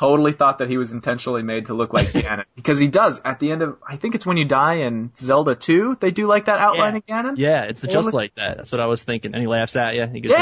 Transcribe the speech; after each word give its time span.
totally 0.00 0.32
thought 0.32 0.58
that 0.58 0.68
he 0.70 0.78
was 0.78 0.92
intentionally 0.92 1.42
made 1.42 1.66
to 1.66 1.74
look 1.74 1.92
like 1.92 2.08
Ganon 2.12 2.44
because 2.56 2.78
he 2.78 2.88
does 2.88 3.20
at 3.22 3.38
the 3.38 3.52
end 3.52 3.60
of 3.60 3.76
I 3.86 3.96
think 3.96 4.14
it's 4.14 4.24
when 4.24 4.38
you 4.38 4.46
die 4.46 4.76
in 4.86 5.12
Zelda 5.16 5.54
2 5.54 5.98
they 6.00 6.10
do 6.10 6.26
like 6.26 6.46
that 6.46 6.58
outline 6.58 6.96
of 6.96 7.06
Ganon. 7.06 7.34
Yeah, 7.36 7.64
it's 7.64 7.82
just 7.82 8.14
like 8.14 8.34
that. 8.36 8.56
That's 8.56 8.72
what 8.72 8.80
I 8.80 8.86
was 8.86 9.04
thinking. 9.04 9.34
And 9.34 9.42
he 9.42 9.46
laughs 9.46 9.76
at 9.76 9.94
you. 9.94 10.06
He 10.06 10.20
goes, 10.22 10.32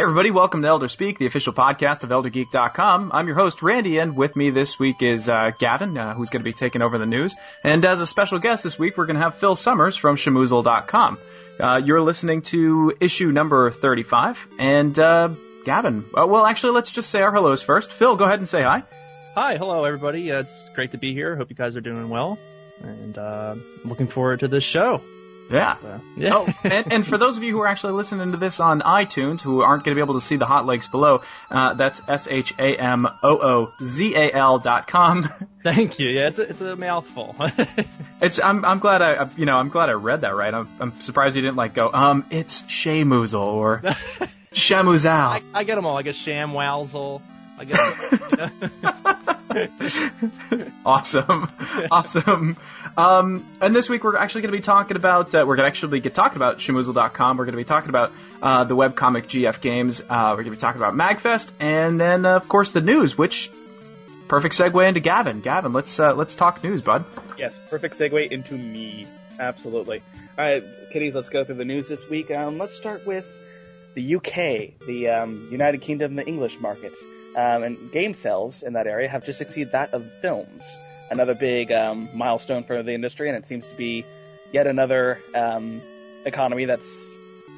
Everybody, 0.00 0.30
welcome 0.30 0.62
to 0.62 0.68
Elder 0.68 0.88
Speak, 0.88 1.18
the 1.18 1.26
official 1.26 1.52
podcast 1.52 2.04
of 2.04 2.08
ElderGeek.com. 2.08 3.10
I'm 3.12 3.26
your 3.26 3.36
host 3.36 3.60
Randy, 3.60 3.98
and 3.98 4.16
with 4.16 4.34
me 4.34 4.48
this 4.48 4.78
week 4.78 5.02
is 5.02 5.28
uh, 5.28 5.50
Gavin, 5.58 5.98
uh, 5.98 6.14
who's 6.14 6.30
going 6.30 6.40
to 6.40 6.44
be 6.44 6.54
taking 6.54 6.80
over 6.80 6.96
the 6.96 7.04
news. 7.04 7.36
And 7.62 7.84
as 7.84 8.00
a 8.00 8.06
special 8.06 8.38
guest 8.38 8.62
this 8.62 8.78
week, 8.78 8.96
we're 8.96 9.04
going 9.04 9.16
to 9.16 9.22
have 9.22 9.34
Phil 9.34 9.56
Summers 9.56 9.96
from 9.96 10.16
Shamoozle.com. 10.16 11.18
Uh, 11.60 11.82
you're 11.84 12.00
listening 12.00 12.40
to 12.40 12.94
issue 12.98 13.30
number 13.30 13.70
35, 13.70 14.38
and 14.58 14.98
uh, 14.98 15.28
Gavin. 15.66 16.06
Uh, 16.16 16.26
well, 16.26 16.46
actually, 16.46 16.72
let's 16.72 16.90
just 16.90 17.10
say 17.10 17.20
our 17.20 17.30
hellos 17.30 17.60
first. 17.60 17.92
Phil, 17.92 18.16
go 18.16 18.24
ahead 18.24 18.38
and 18.38 18.48
say 18.48 18.62
hi. 18.62 18.84
Hi, 19.34 19.58
hello 19.58 19.84
everybody. 19.84 20.30
It's 20.30 20.66
great 20.74 20.92
to 20.92 20.98
be 20.98 21.12
here. 21.12 21.36
Hope 21.36 21.50
you 21.50 21.56
guys 21.56 21.76
are 21.76 21.82
doing 21.82 22.08
well. 22.08 22.38
And 22.82 23.18
uh, 23.18 23.56
looking 23.84 24.06
forward 24.06 24.40
to 24.40 24.48
this 24.48 24.64
show. 24.64 25.02
Yeah. 25.50 25.76
So, 25.76 26.00
yeah. 26.16 26.34
oh, 26.36 26.54
and, 26.64 26.92
and 26.92 27.06
for 27.06 27.18
those 27.18 27.36
of 27.36 27.42
you 27.42 27.52
who 27.52 27.60
are 27.60 27.66
actually 27.66 27.94
listening 27.94 28.30
to 28.32 28.36
this 28.38 28.60
on 28.60 28.80
iTunes, 28.82 29.40
who 29.40 29.62
aren't 29.62 29.84
going 29.84 29.94
to 29.94 29.98
be 29.98 30.04
able 30.04 30.14
to 30.14 30.20
see 30.20 30.36
the 30.36 30.46
hot 30.46 30.64
links 30.64 30.86
below, 30.86 31.22
uh, 31.50 31.74
that's 31.74 32.00
s 32.08 32.28
h 32.30 32.54
a 32.58 32.76
m 32.76 33.08
o 33.22 33.38
o 33.38 33.72
z 33.82 34.14
a 34.14 34.32
l 34.32 34.58
dot 34.60 34.86
com. 34.86 35.28
Thank 35.64 35.98
you. 35.98 36.08
Yeah, 36.08 36.28
it's 36.28 36.38
a, 36.38 36.42
it's 36.42 36.60
a 36.60 36.76
mouthful. 36.76 37.34
It's 38.22 38.38
I'm 38.38 38.64
I'm 38.66 38.80
glad 38.80 39.00
I 39.00 39.14
I- 39.24 39.30
you 39.36 39.46
know 39.46 39.56
I'm 39.56 39.70
glad 39.70 39.88
I 39.88 39.92
read 39.92 40.20
that 40.22 40.34
right. 40.36 40.52
I'm 40.52 40.68
I'm 40.78 41.00
surprised 41.00 41.36
you 41.36 41.42
didn't 41.42 41.56
like 41.56 41.74
go 41.74 41.90
um 41.92 42.26
it's 42.30 42.60
Shamoozle 42.62 43.40
or 43.40 43.82
Shamoozal. 44.52 45.08
I, 45.10 45.42
I 45.54 45.64
get 45.64 45.76
them 45.76 45.86
all. 45.86 45.96
I 45.96 46.02
get 46.02 46.16
Sham 46.16 46.52
Wowzel. 46.52 47.22
I 47.60 47.64
get 47.66 47.78
awesome, 50.86 51.48
awesome. 51.90 52.56
Um, 52.96 53.46
and 53.60 53.76
this 53.76 53.86
week 53.86 54.02
we're 54.02 54.16
actually 54.16 54.42
going 54.42 54.52
to 54.52 54.58
be 54.58 54.62
talking 54.62 54.96
about 54.96 55.34
uh, 55.34 55.44
we're 55.46 55.56
going 55.56 55.64
to 55.64 55.68
actually 55.68 56.00
get 56.00 56.14
talking 56.14 56.36
about 56.36 56.56
Shamoozle.com. 56.56 57.36
We're 57.36 57.44
going 57.44 57.52
to 57.52 57.58
be 57.58 57.64
talking 57.64 57.90
about 57.90 58.12
uh, 58.40 58.64
the 58.64 58.74
webcomic 58.74 59.26
GF 59.26 59.60
games. 59.60 60.00
Uh, 60.00 60.28
we're 60.30 60.36
going 60.36 60.44
to 60.46 60.50
be 60.52 60.56
talking 60.56 60.80
about 60.80 60.94
Magfest, 60.94 61.50
and 61.60 62.00
then 62.00 62.24
uh, 62.24 62.36
of 62.36 62.48
course 62.48 62.72
the 62.72 62.80
news, 62.80 63.18
which 63.18 63.50
perfect 64.26 64.54
segue 64.56 64.88
into 64.88 65.00
Gavin. 65.00 65.42
Gavin, 65.42 65.74
let's 65.74 66.00
uh, 66.00 66.14
let's 66.14 66.34
talk 66.34 66.64
news, 66.64 66.80
bud. 66.80 67.04
Yes, 67.36 67.60
perfect 67.68 67.98
segue 67.98 68.30
into 68.30 68.54
me. 68.54 69.06
Absolutely. 69.38 70.02
All 70.38 70.44
right, 70.46 70.64
kiddies, 70.94 71.14
let's 71.14 71.28
go 71.28 71.44
through 71.44 71.56
the 71.56 71.66
news 71.66 71.88
this 71.88 72.08
week. 72.08 72.30
Um, 72.30 72.56
let's 72.56 72.74
start 72.74 73.06
with 73.06 73.26
the 73.92 74.16
UK, 74.16 74.86
the 74.86 75.08
um, 75.08 75.48
United 75.50 75.82
Kingdom, 75.82 76.16
the 76.16 76.26
English 76.26 76.58
market. 76.58 76.94
Um, 77.36 77.62
and 77.62 77.92
game 77.92 78.14
sales 78.14 78.62
in 78.62 78.72
that 78.72 78.86
area 78.86 79.08
have 79.08 79.24
just 79.24 79.40
exceeded 79.40 79.72
that 79.72 79.94
of 79.94 80.04
films. 80.20 80.64
Another 81.10 81.34
big 81.34 81.70
um, 81.72 82.08
milestone 82.14 82.64
for 82.64 82.82
the 82.82 82.92
industry, 82.92 83.28
and 83.28 83.36
it 83.36 83.46
seems 83.46 83.66
to 83.66 83.74
be 83.76 84.04
yet 84.52 84.66
another 84.66 85.18
um, 85.34 85.80
economy 86.24 86.64
that's 86.64 86.92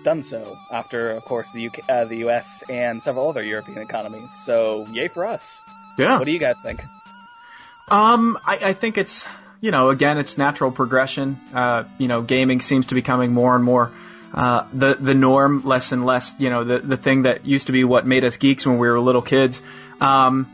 done 0.05 0.23
so 0.23 0.57
after, 0.71 1.11
of 1.13 1.25
course, 1.25 1.51
the 1.53 1.69
UK, 1.69 1.81
uh, 1.89 2.05
the 2.05 2.17
US, 2.29 2.63
and 2.69 3.03
several 3.03 3.29
other 3.29 3.43
European 3.43 3.79
economies. 3.79 4.29
So, 4.45 4.87
yay 4.93 5.09
for 5.09 5.25
us. 5.25 5.61
Yeah. 5.99 6.19
What 6.19 6.25
do 6.25 6.33
you 6.33 6.39
guys 6.39 6.57
think? 6.63 6.83
Um, 7.91 8.39
I, 8.47 8.59
I 8.63 8.73
think 8.73 8.97
it's 8.97 9.25
you 9.61 9.71
know 9.71 9.91
again 9.91 10.19
it's 10.19 10.39
natural 10.39 10.71
progression. 10.71 11.39
Uh, 11.53 11.85
you 11.99 12.09
know, 12.09 12.23
gaming 12.23 12.61
seems 12.61 12.87
to 12.87 12.95
be 12.95 13.01
becoming 13.01 13.33
more 13.33 13.55
and 13.55 13.65
more 13.65 13.93
uh, 14.35 14.67
the 14.73 14.95
the 14.95 15.15
norm, 15.15 15.63
less 15.65 15.93
and 15.93 16.05
less. 16.07 16.35
You 16.39 16.51
know, 16.51 16.65
the 16.65 16.79
the 16.79 16.97
thing 16.97 17.23
that 17.23 17.45
used 17.45 17.67
to 17.67 17.73
be 17.73 17.85
what 17.85 18.07
made 18.07 18.25
us 18.25 18.37
geeks 18.37 18.67
when 18.67 18.79
we 18.79 18.89
were 18.89 18.99
little 19.01 19.23
kids. 19.23 19.61
Um, 20.01 20.51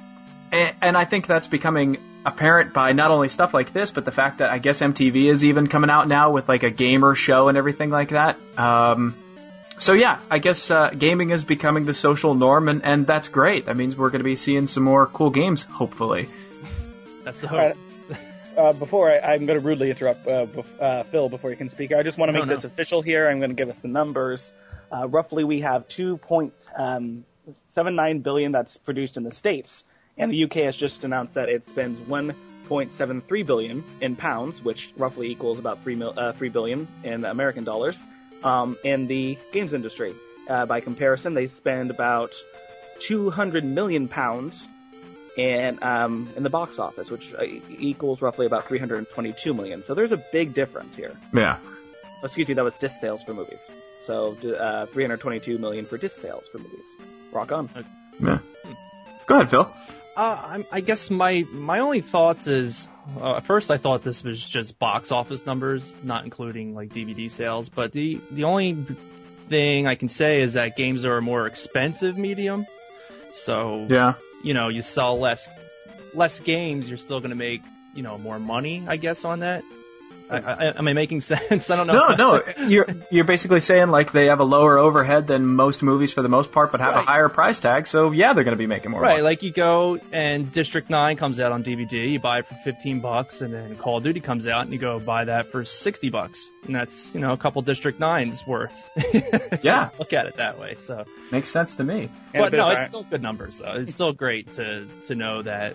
and, 0.51 0.75
and 0.83 0.97
I 0.97 1.05
think 1.05 1.27
that's 1.27 1.47
becoming 1.47 1.99
apparent 2.25 2.73
by 2.73 2.93
not 2.93 3.11
only 3.11 3.29
stuff 3.29 3.55
like 3.55 3.73
this, 3.73 3.91
but 3.91 4.05
the 4.05 4.13
fact 4.13 4.39
that 4.39 4.51
I 4.51 4.59
guess 4.59 4.81
MTV 4.81 5.31
is 5.31 5.45
even 5.45 5.69
coming 5.69 5.91
out 5.91 6.09
now 6.09 6.33
with 6.33 6.49
like 6.49 6.63
a 6.63 6.71
gamer 6.71 7.15
show 7.15 7.49
and 7.49 7.57
everything 7.57 7.91
like 7.91 8.11
that. 8.11 8.37
Um, 8.57 9.17
so 9.79 9.93
yeah, 9.93 10.19
I 10.31 10.39
guess 10.39 10.71
uh, 10.71 10.91
gaming 10.91 11.31
is 11.31 11.45
becoming 11.45 11.85
the 11.85 11.95
social 11.95 12.35
norm, 12.35 12.69
and, 12.69 12.85
and 12.85 13.07
that's 13.07 13.29
great. 13.29 13.67
That 13.67 13.77
means 13.77 13.97
we're 13.97 14.11
going 14.11 14.21
to 14.21 14.25
be 14.25 14.37
seeing 14.37 14.67
some 14.67 14.83
more 14.83 15.07
cool 15.07 15.31
games, 15.31 15.63
hopefully. 15.63 16.29
That's 17.25 17.39
the 17.41 17.49
hope. 17.49 17.77
Uh, 18.59 18.73
before 18.73 19.09
I, 19.09 19.21
I'm 19.21 19.47
going 19.47 19.61
to 19.61 19.65
rudely 19.65 19.89
interrupt 19.89 20.27
uh, 20.27 20.47
bef- 20.47 20.83
uh, 20.83 21.05
Phil 21.05 21.29
before 21.29 21.51
you 21.51 21.57
can 21.57 21.69
speak, 21.69 21.93
I 21.93 22.03
just 22.03 22.19
want 22.19 22.31
to 22.31 22.33
make 22.33 22.45
no. 22.45 22.57
this 22.57 22.65
official 22.65 23.03
here. 23.03 23.29
I'm 23.29 23.39
going 23.39 23.51
to 23.51 23.55
give 23.55 23.69
us 23.69 23.79
the 23.79 23.87
numbers. 23.87 24.53
Uh, 24.93 25.07
roughly, 25.07 25.45
we 25.45 25.61
have 25.61 25.87
2.79 25.87 28.23
billion 28.25 28.51
that's 28.51 28.77
produced 28.77 29.17
in 29.17 29.23
the 29.23 29.31
states, 29.31 29.85
and 30.17 30.33
the 30.33 30.43
UK 30.43 30.55
has 30.55 30.77
just 30.77 31.05
announced 31.05 31.35
that 31.35 31.49
it 31.49 31.67
spends 31.67 32.01
1.73 32.01 33.47
billion 33.47 33.85
in 34.01 34.17
pounds, 34.17 34.61
which 34.61 34.93
roughly 34.97 35.31
equals 35.31 35.61
about 35.61 35.81
three 35.85 35.95
mil- 35.95 36.15
uh, 36.17 36.33
three 36.33 36.49
billion 36.49 36.89
in 37.05 37.25
American 37.25 37.63
dollars, 37.63 38.03
um, 38.43 38.77
in 38.83 39.07
the 39.07 39.39
games 39.53 39.73
industry. 39.73 40.17
Uh, 40.49 40.67
by 40.67 40.81
comparison, 40.81 41.35
they 41.35 41.47
spend 41.47 41.93
about 41.93 42.35
200 43.03 43.65
million 43.65 44.09
pounds 44.09 44.67
and 45.39 45.83
um, 45.83 46.29
in 46.37 46.43
the 46.43 46.51
box 46.51 46.79
office, 46.79 47.11
which 47.11 47.33
uh, 47.33 47.45
equals 47.71 48.21
roughly 48.21 48.47
about 48.47 48.67
322 48.67 49.55
million. 49.55 49.85
So 49.85 49.95
there's 49.95 50.13
a 50.13 50.17
big 50.17 50.53
difference 50.53 50.97
here. 50.97 51.17
Yeah. 51.33 51.59
Oh, 52.21 52.25
excuse 52.25 52.49
me, 52.49 52.55
that 52.55 52.65
was 52.65 52.75
disc 52.75 52.97
sales 53.01 53.23
for 53.23 53.33
movies. 53.33 53.67
So 54.05 54.37
uh, 54.59 54.87
322 54.87 55.59
million 55.59 55.85
for 55.87 55.97
disc 55.97 56.21
sales 56.21 56.49
for 56.49 56.59
movies. 56.59 56.87
Rock 57.33 57.53
on. 57.53 57.69
Yeah. 58.21 58.39
Go 59.27 59.37
ahead, 59.37 59.51
Phil. 59.51 59.73
Uh, 60.17 60.43
I'm, 60.49 60.67
I 60.73 60.81
guess 60.81 61.11
my 61.11 61.45
my 61.53 61.79
only 61.79 62.01
thoughts 62.01 62.49
is 62.49 62.89
uh, 63.21 63.37
at 63.37 63.47
first 63.47 63.71
I 63.71 63.77
thought 63.77 64.03
this 64.03 64.25
was 64.25 64.45
just 64.45 64.77
box 64.79 65.13
office 65.13 65.47
numbers, 65.47 65.95
not 66.03 66.25
including 66.25 66.75
like 66.75 66.89
DVD 66.89 67.31
sales. 67.31 67.69
But 67.69 67.93
the 67.93 68.21
the 68.33 68.45
only 68.45 68.85
thing 69.49 69.87
I 69.87 69.95
can 69.95 70.09
say 70.09 70.41
is 70.41 70.55
that 70.55 70.77
games 70.77 71.05
are 71.05 71.19
a 71.19 71.23
more 71.23 71.47
expensive 71.47 72.19
medium. 72.19 72.67
So 73.33 73.87
Yeah. 73.89 74.15
You 74.43 74.55
know 74.55 74.69
you 74.69 74.83
sell 74.83 75.19
less 75.19 75.49
less 76.15 76.41
games, 76.41 76.89
you're 76.89 76.99
still 76.99 77.21
going 77.21 77.31
to 77.31 77.37
make 77.37 77.63
you 77.95 78.03
know 78.03 78.19
more 78.19 78.39
money, 78.39 78.85
I 78.87 78.97
guess, 78.97 79.25
on 79.25 79.41
that. 79.41 79.63
I, 80.31 80.39
I, 80.39 80.79
am 80.79 80.87
I 80.89 80.93
making 80.93 81.21
sense? 81.23 81.71
I 81.71 81.77
don't 81.77 81.87
know. 81.87 82.15
No, 82.15 82.39
no. 82.57 82.67
You're 82.67 82.87
you're 83.11 83.25
basically 83.25 83.61
saying 83.61 83.89
like 83.89 84.13
they 84.13 84.27
have 84.27 84.41
a 84.41 84.45
lower 84.45 84.79
overhead 84.79 85.27
than 85.27 85.47
most 85.47 85.83
movies 85.83 86.13
for 86.13 86.23
the 86.23 86.29
most 86.29 86.53
part, 86.53 86.73
but 86.73 86.81
have 86.81 86.97
a 86.97 87.03
higher 87.03 87.29
price 87.29 87.61
tag. 87.61 87.87
So 87.87 88.11
yeah, 88.11 88.33
they're 88.33 88.45
going 88.45 88.57
to 88.57 88.59
be 88.59 88.67
making 88.67 88.91
more 88.91 89.01
Right, 89.01 89.13
money. 89.13 89.23
like 89.23 89.43
you 89.43 89.53
go 89.53 89.99
and 90.13 90.51
District 90.53 90.91
9 90.91 91.17
comes 91.17 91.41
out 91.41 91.53
on 91.53 91.65
DVD, 91.65 92.11
you 92.11 92.21
buy 92.21 92.41
it 92.41 92.47
for 92.47 92.55
15 92.55 93.01
bucks, 93.01 93.41
and 93.41 93.53
then 93.53 93.77
Call 93.77 93.99
of 93.99 94.05
Duty 94.05 94.21
comes 94.21 94.47
out 94.47 94.63
and 94.65 94.73
you 94.73 94.79
go 94.79 94.99
buy 95.01 95.25
that 95.25 95.47
for 95.49 95.65
60 95.65 96.11
bucks. 96.11 96.49
And 96.67 96.75
that's, 96.75 97.15
you 97.15 97.21
know, 97.21 97.33
a 97.33 97.37
couple 97.37 97.63
District 97.63 97.99
9s 97.99 98.47
worth. 98.47 98.73
Yeah. 99.63 99.89
Look 99.99 100.13
at 100.13 100.27
it 100.27 100.37
that 100.37 100.59
way, 100.59 100.77
so. 100.79 101.05
Makes 101.33 101.51
sense 101.51 101.77
to 101.77 101.85
me. 101.85 102.09
And 102.33 102.43
but 102.43 102.53
no, 102.53 102.71
it's 102.71 102.87
still 102.87 103.03
good 103.03 103.23
numbers, 103.23 103.59
though. 103.59 103.73
It's 103.73 103.93
still 103.93 104.13
great 104.13 104.53
to, 104.55 104.87
to 105.07 105.15
know 105.15 105.43
that 105.43 105.75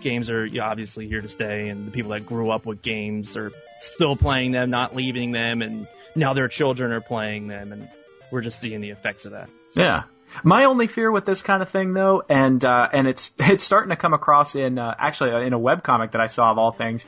games 0.00 0.30
are 0.30 0.44
you 0.44 0.60
know, 0.60 0.66
obviously 0.66 1.08
here 1.08 1.20
to 1.20 1.28
stay, 1.28 1.68
and 1.68 1.86
the 1.86 1.90
people 1.90 2.10
that 2.12 2.26
grew 2.26 2.50
up 2.50 2.66
with 2.66 2.82
games 2.82 3.36
are 3.36 3.52
still 3.80 4.16
playing 4.16 4.52
them, 4.52 4.70
not 4.70 4.94
leaving 4.94 5.32
them, 5.32 5.62
and 5.62 5.86
now 6.14 6.34
their 6.34 6.48
children 6.48 6.92
are 6.92 7.00
playing 7.00 7.48
them, 7.48 7.72
and 7.72 7.88
we're 8.30 8.42
just 8.42 8.60
seeing 8.60 8.80
the 8.80 8.90
effects 8.90 9.24
of 9.24 9.32
that. 9.32 9.48
Yeah. 9.72 10.04
My 10.44 10.66
only 10.66 10.86
fear 10.86 11.10
with 11.10 11.26
this 11.26 11.42
kind 11.42 11.62
of 11.62 11.70
thing, 11.70 11.92
though, 11.92 12.22
and 12.28 12.64
uh, 12.64 12.88
and 12.92 13.06
it's 13.08 13.32
it's 13.38 13.64
starting 13.64 13.90
to 13.90 13.96
come 13.96 14.14
across 14.14 14.54
in 14.54 14.78
uh, 14.78 14.94
actually 14.98 15.32
uh, 15.32 15.40
in 15.40 15.52
a 15.52 15.58
webcomic 15.58 16.12
that 16.12 16.20
I 16.20 16.26
saw 16.26 16.50
of 16.50 16.58
all 16.58 16.72
things 16.72 17.04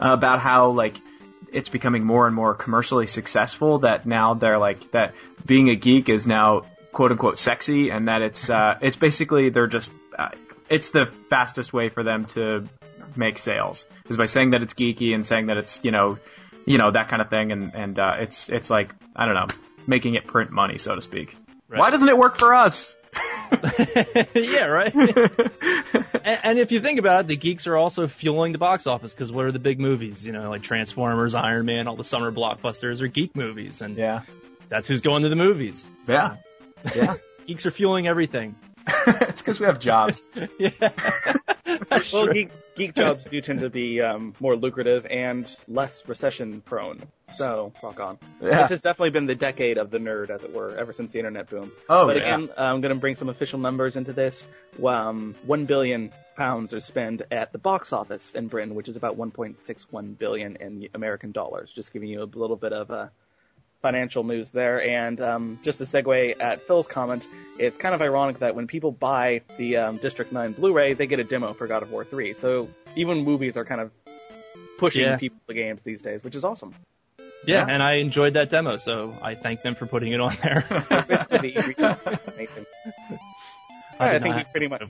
uh, 0.00 0.10
about 0.10 0.40
how 0.40 0.70
like 0.70 0.96
it's 1.52 1.68
becoming 1.68 2.04
more 2.04 2.26
and 2.26 2.36
more 2.36 2.54
commercially 2.54 3.06
successful. 3.06 3.80
That 3.80 4.06
now 4.06 4.34
they're 4.34 4.58
like 4.58 4.90
that 4.92 5.14
being 5.44 5.70
a 5.70 5.76
geek 5.76 6.08
is 6.08 6.26
now 6.26 6.62
quote 6.92 7.12
unquote 7.12 7.38
sexy, 7.38 7.90
and 7.90 8.08
that 8.08 8.22
it's 8.22 8.50
uh, 8.50 8.78
it's 8.82 8.96
basically 8.96 9.48
they're 9.48 9.68
just 9.68 9.92
uh, 10.18 10.30
it's 10.68 10.90
the 10.90 11.06
fastest 11.30 11.72
way 11.72 11.88
for 11.88 12.02
them 12.02 12.26
to 12.26 12.68
make 13.16 13.38
sales 13.38 13.86
is 14.08 14.16
by 14.16 14.26
saying 14.26 14.50
that 14.50 14.62
it's 14.62 14.74
geeky 14.74 15.14
and 15.14 15.24
saying 15.24 15.46
that 15.46 15.56
it's 15.56 15.80
you 15.82 15.90
know 15.90 16.18
you 16.64 16.78
know 16.78 16.90
that 16.90 17.08
kind 17.08 17.22
of 17.22 17.30
thing, 17.30 17.52
and 17.52 17.74
and 17.74 17.98
uh, 17.98 18.16
it's 18.20 18.48
it's 18.48 18.70
like 18.70 18.94
I 19.14 19.26
don't 19.26 19.34
know 19.34 19.46
making 19.86 20.14
it 20.14 20.26
print 20.26 20.50
money 20.50 20.78
so 20.78 20.94
to 20.94 21.00
speak. 21.00 21.36
Right. 21.68 21.78
Why 21.80 21.90
doesn't 21.90 22.08
it 22.08 22.18
work 22.18 22.38
for 22.38 22.54
us? 22.54 22.96
yeah, 24.34 24.64
right. 24.64 24.94
and, 24.94 26.40
and 26.42 26.58
if 26.58 26.72
you 26.72 26.80
think 26.80 26.98
about 26.98 27.20
it, 27.20 27.26
the 27.28 27.36
geeks 27.36 27.66
are 27.66 27.76
also 27.76 28.08
fueling 28.08 28.52
the 28.52 28.58
box 28.58 28.86
office 28.86 29.14
because 29.14 29.30
what 29.30 29.44
are 29.46 29.52
the 29.52 29.60
big 29.60 29.78
movies? 29.78 30.26
You 30.26 30.32
know, 30.32 30.50
like 30.50 30.62
Transformers, 30.62 31.34
Iron 31.34 31.66
Man, 31.66 31.86
all 31.86 31.96
the 31.96 32.04
summer 32.04 32.32
blockbusters 32.32 33.00
are 33.00 33.06
geek 33.06 33.36
movies, 33.36 33.82
and 33.82 33.96
yeah. 33.96 34.22
that's 34.68 34.88
who's 34.88 35.00
going 35.00 35.22
to 35.22 35.28
the 35.28 35.36
movies. 35.36 35.86
So, 36.04 36.12
Yeah. 36.12 36.36
Yeah. 36.94 37.16
geeks 37.46 37.66
are 37.66 37.70
fueling 37.70 38.08
everything. 38.08 38.56
it's 39.06 39.42
because 39.42 39.60
we 39.60 39.66
have 39.66 39.78
jobs. 39.78 40.22
Yeah, 40.58 40.70
Well, 42.12 42.32
geek, 42.32 42.50
geek 42.76 42.94
jobs 42.94 43.24
do 43.24 43.40
tend 43.40 43.60
to 43.60 43.70
be 43.70 44.00
um, 44.00 44.34
more 44.40 44.56
lucrative 44.56 45.06
and 45.06 45.50
less 45.68 46.06
recession 46.06 46.60
prone. 46.60 47.02
So, 47.36 47.72
rock 47.82 48.00
on. 48.00 48.18
Yeah. 48.40 48.62
This 48.62 48.70
has 48.70 48.80
definitely 48.80 49.10
been 49.10 49.26
the 49.26 49.34
decade 49.34 49.76
of 49.78 49.90
the 49.90 49.98
nerd, 49.98 50.30
as 50.30 50.44
it 50.44 50.54
were, 50.54 50.74
ever 50.76 50.92
since 50.92 51.12
the 51.12 51.18
internet 51.18 51.50
boom. 51.50 51.72
Oh, 51.88 52.06
but 52.06 52.16
yeah. 52.16 52.36
again, 52.36 52.50
I'm 52.56 52.80
going 52.80 52.94
to 52.94 53.00
bring 53.00 53.16
some 53.16 53.28
official 53.28 53.58
numbers 53.58 53.96
into 53.96 54.12
this. 54.12 54.46
Um, 54.84 55.34
one 55.44 55.66
billion 55.66 56.12
pounds 56.36 56.72
are 56.72 56.80
spent 56.80 57.22
at 57.30 57.52
the 57.52 57.58
box 57.58 57.92
office 57.92 58.34
in 58.34 58.48
Britain, 58.48 58.74
which 58.74 58.88
is 58.88 58.96
about 58.96 59.18
1.61 59.18 60.16
billion 60.18 60.56
in 60.56 60.88
American 60.94 61.32
dollars. 61.32 61.72
Just 61.72 61.92
giving 61.92 62.08
you 62.08 62.22
a 62.22 62.24
little 62.24 62.56
bit 62.56 62.72
of 62.72 62.90
uh, 62.90 63.08
financial 63.82 64.24
news 64.24 64.50
there. 64.50 64.82
And 64.82 65.20
um, 65.20 65.58
just 65.62 65.78
to 65.78 65.84
segue 65.84 66.40
at 66.40 66.62
Phil's 66.66 66.86
comment, 66.86 67.26
it's 67.58 67.76
kind 67.78 67.94
of 67.94 68.02
ironic 68.02 68.38
that 68.40 68.54
when 68.54 68.66
people 68.66 68.92
buy 68.92 69.42
the 69.56 69.76
um, 69.76 69.96
District 69.98 70.32
9 70.32 70.52
Blu-ray, 70.52 70.94
they 70.94 71.06
get 71.06 71.20
a 71.20 71.24
demo 71.24 71.52
for 71.52 71.66
God 71.66 71.82
of 71.82 71.90
War 71.92 72.04
3. 72.04 72.34
So 72.34 72.68
even 72.96 73.24
movies 73.24 73.56
are 73.56 73.64
kind 73.64 73.80
of 73.80 73.90
pushing 74.78 75.02
Yeah. 75.02 75.16
people 75.16 75.38
to 75.48 75.54
games 75.54 75.82
these 75.82 76.02
days, 76.02 76.22
which 76.24 76.34
is 76.34 76.44
awesome. 76.44 76.74
yeah, 77.46 77.66
Yeah. 77.66 77.66
and 77.74 77.82
I 77.82 77.94
enjoyed 77.94 78.34
that 78.34 78.50
demo, 78.50 78.76
so 78.76 79.14
I 79.22 79.34
thank 79.34 79.62
them 79.62 79.74
for 79.74 79.86
putting 79.86 80.12
it 80.12 80.20
on 80.20 80.36
there. 80.42 80.64
It's 80.90 81.06
basically 81.06 81.52
the 81.52 81.60
E3 81.60 82.12
information. 82.12 82.66
I 83.98 84.16
I, 84.16 84.18
think 84.18 84.36
we 84.36 84.44
pretty 84.44 84.68
much 84.68 84.82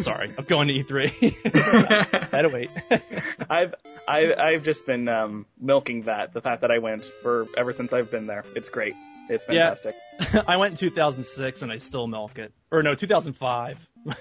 Sorry, 0.00 0.32
I'm 0.36 0.44
going 0.44 0.68
to 0.68 0.74
E3. 0.84 2.30
Had 2.32 2.42
to 2.42 2.48
wait. 2.48 2.70
I've 3.50 3.74
I, 4.06 4.34
I've 4.34 4.64
just 4.64 4.84
been 4.86 5.08
um, 5.08 5.46
milking 5.60 6.02
that 6.02 6.32
the 6.34 6.40
fact 6.40 6.60
that 6.62 6.70
I 6.70 6.78
went 6.78 7.04
for 7.22 7.46
ever 7.56 7.72
since 7.72 7.92
I've 7.92 8.10
been 8.10 8.26
there. 8.26 8.44
It's 8.56 8.68
great. 8.68 8.94
It's 9.30 9.44
Yeah. 9.48 9.74
fantastic. 9.74 10.44
I 10.48 10.56
went 10.58 10.72
in 10.72 10.76
2006 10.78 11.62
and 11.62 11.72
I 11.72 11.78
still 11.78 12.06
milk 12.06 12.38
it. 12.38 12.52
Or 12.70 12.82
no, 12.82 12.94
2005. 12.94 13.78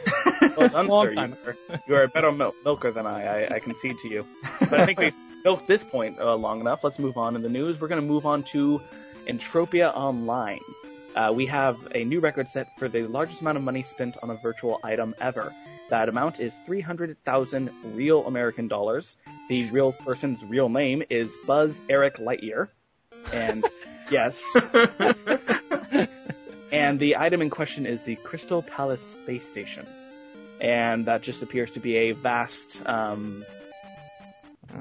Well 0.56 0.70
done, 0.70 0.88
Long 0.88 1.14
time. 1.16 1.36
You 1.46 1.50
are, 1.50 1.80
you 1.88 1.96
are 1.96 2.04
a 2.04 2.08
better 2.08 2.31
mil- 2.31 2.54
milker 2.64 2.92
than 2.92 3.08
I. 3.08 3.46
I. 3.48 3.56
I 3.56 3.60
concede 3.60 3.96
to 4.04 4.08
you. 4.10 4.25
But 4.60 4.74
I 4.74 4.86
think 4.86 5.00
we've 5.00 5.14
milked 5.44 5.68
this 5.68 5.84
point 5.84 6.20
uh, 6.20 6.36
long 6.36 6.62
enough. 6.62 6.84
Let's 6.84 7.00
move 7.00 7.18
on 7.18 7.36
in 7.36 7.42
the 7.42 7.50
news. 7.50 7.81
We're 7.81 7.88
going 7.88 8.00
to 8.02 8.06
move 8.08 8.25
on 8.25 8.44
to 8.52 8.80
Entropia 9.28 9.92
Online. 9.96 10.60
Uh, 11.15 11.31
we 11.33 11.45
have 11.45 11.77
a 11.94 12.04
new 12.04 12.19
record 12.19 12.48
set 12.48 12.77
for 12.80 12.89
the 12.89 13.04
largest 13.04 13.42
amount 13.42 13.57
of 13.57 13.63
money 13.63 13.83
spent 13.83 14.18
on 14.24 14.30
a 14.30 14.36
virtual 14.36 14.80
item 14.83 15.13
ever. 15.21 15.54
That 15.89 16.10
amount 16.10 16.39
is 16.39 16.54
300,000 16.65 17.69
real 17.94 18.25
American 18.25 18.68
dollars. 18.68 19.15
The 19.48 19.69
real 19.69 19.92
person's 19.92 20.44
real 20.44 20.69
name 20.69 21.04
is 21.10 21.31
Buzz 21.45 21.80
Eric 21.88 22.15
Lightyear. 22.15 22.69
And 23.31 23.63
yes. 24.12 24.42
and 26.71 27.00
the 27.00 27.18
item 27.18 27.42
in 27.42 27.50
question 27.51 27.86
is 27.86 28.04
the 28.06 28.15
Crystal 28.15 28.63
Palace 28.63 29.06
Space 29.06 29.45
Station. 29.45 29.86
And 30.60 31.06
that 31.06 31.21
just 31.21 31.44
appears 31.44 31.71
to 31.71 31.80
be 31.80 31.95
a 31.95 32.12
vast, 32.13 32.81
um, 32.88 33.45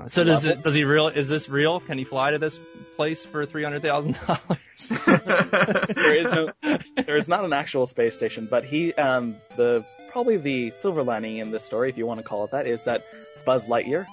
So 0.08 0.24
does 0.24 0.46
it? 0.46 0.62
Does 0.62 0.74
he 0.74 0.84
real? 0.84 1.08
Is 1.08 1.28
this 1.28 1.48
real? 1.48 1.80
Can 1.80 1.98
he 1.98 2.04
fly 2.04 2.32
to 2.32 2.38
this 2.38 2.58
place 2.96 3.24
for 3.24 3.46
three 3.46 3.62
hundred 3.62 3.82
thousand 3.82 4.18
dollars? 4.26 4.88
there 5.06 6.14
is 6.14 6.30
no, 6.30 6.50
there 6.96 7.16
is 7.16 7.28
not 7.28 7.44
an 7.44 7.52
actual 7.52 7.86
space 7.86 8.14
station, 8.14 8.48
but 8.50 8.64
he, 8.64 8.92
um, 8.94 9.36
the, 9.56 9.84
probably 10.10 10.36
the 10.36 10.72
silver 10.78 11.02
lining 11.02 11.38
in 11.38 11.50
this 11.50 11.64
story, 11.64 11.88
if 11.88 11.98
you 11.98 12.06
want 12.06 12.18
to 12.18 12.24
call 12.24 12.44
it 12.44 12.50
that, 12.50 12.66
is 12.66 12.82
that 12.84 13.04
Buzz 13.44 13.66
Lightyear, 13.66 14.06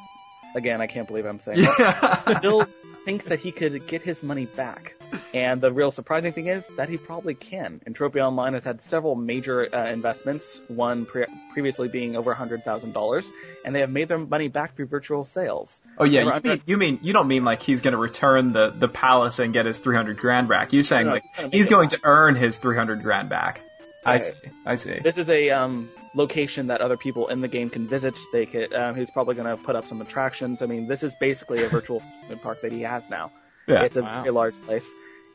again, 0.56 0.81
I 0.81 0.88
can't 0.88 1.08
believe 1.08 1.26
I'm 1.26 1.40
saying 1.40 1.62
that, 1.62 2.24
yeah. 2.28 2.38
still 2.40 2.68
thinks 3.06 3.26
that 3.26 3.40
he 3.40 3.52
could 3.52 3.88
get 3.88 4.02
his 4.02 4.24
money 4.24 4.46
back. 4.46 4.96
And 5.34 5.62
the 5.62 5.72
real 5.72 5.92
surprising 5.92 6.34
thing 6.34 6.48
is 6.48 6.66
that 6.78 6.90
he 6.90 6.98
probably 6.98 7.36
can. 7.36 7.81
Entropia 7.88 8.22
Online 8.26 8.54
has 8.54 8.64
had 8.64 8.81
several 8.81 9.16
major 9.16 9.68
uh, 9.74 9.86
investments, 9.92 10.60
one 10.68 11.06
pre- 11.06 11.28
previously 11.54 11.88
being 11.88 12.16
over 12.16 12.34
$100,000, 12.34 13.31
and 13.64 13.76
they 13.76 13.81
have 13.81 13.92
made 13.92 14.08
their 14.08 14.18
money 14.18 14.48
back 14.48 14.76
through 14.76 14.88
virtual 14.88 15.26
sales. 15.26 15.80
Oh 16.00 16.04
yeah, 16.04 16.24
Never- 16.24 16.40
you 16.48 16.52
mean, 16.54 16.62
you 16.66 16.78
mean 16.78 17.00
you 17.04 17.14
don't 17.14 17.28
mean 17.28 17.44
like 17.44 17.62
he's 17.62 17.81
going 17.81 17.92
to 17.92 17.98
return 18.00 18.54
the 18.54 18.70
the 18.72 18.88
palace 18.88 19.38
and 19.40 19.54
get 19.54 19.66
his 19.68 19.78
300 19.80 20.18
grand 20.18 20.48
back. 20.48 20.74
You're 20.74 20.84
saying 20.84 21.06
No, 21.06 21.12
no, 21.12 21.16
like 21.16 21.24
he's 21.24 21.36
gonna 21.38 21.50
he's 21.52 21.68
going 21.70 21.90
back. 21.90 22.02
to 22.02 22.08
earn 22.08 22.36
his 22.36 22.58
300 22.58 23.04
grand 23.04 23.30
back. 23.30 23.62
I 24.06 24.20
see. 24.20 24.34
I 24.66 24.76
see. 24.76 24.98
This 25.04 25.18
is 25.20 25.30
a 25.30 25.52
um, 25.52 25.90
location 26.16 26.68
that 26.68 26.81
other 26.81 26.98
people 26.98 27.28
in 27.28 27.42
the 27.42 27.48
game 27.50 27.70
can 27.70 27.88
visit. 27.88 28.16
They 28.31 28.46
could, 28.48 28.74
um, 28.74 28.96
he's 28.96 29.12
probably 29.12 29.36
going 29.36 29.56
to 29.56 29.62
put 29.62 29.76
up 29.76 29.88
some 29.88 30.02
attractions. 30.02 30.62
I 30.64 30.66
mean, 30.66 30.88
this 30.88 31.04
is 31.04 31.14
basically 31.20 31.64
a 31.64 31.70
virtual 31.70 32.02
amusement 32.16 32.42
park 32.48 32.62
that 32.62 32.72
he 32.72 32.81
has 32.81 33.04
now. 33.10 33.31
Yeah. 33.68 33.84
It's 33.84 33.98
a 33.98 34.02
Wow. 34.02 34.22
very 34.24 34.34
large 34.34 34.60
place. 34.64 34.90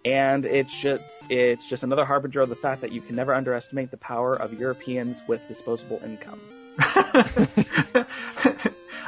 And 0.05 0.45
it's 0.45 0.73
just 0.75 1.03
it's 1.31 1.67
just 1.67 1.83
another 1.83 2.05
harbinger 2.05 2.41
of 2.43 2.49
the 2.51 2.57
fact 2.57 2.83
that 2.83 2.93
you 2.93 3.01
can 3.01 3.17
never 3.17 3.33
underestimate 3.35 3.91
the 3.91 3.97
power 3.97 4.35
of 4.37 4.53
Europeans 4.59 5.23
with 5.27 5.41
disposable 5.49 6.01
income. 6.05 6.41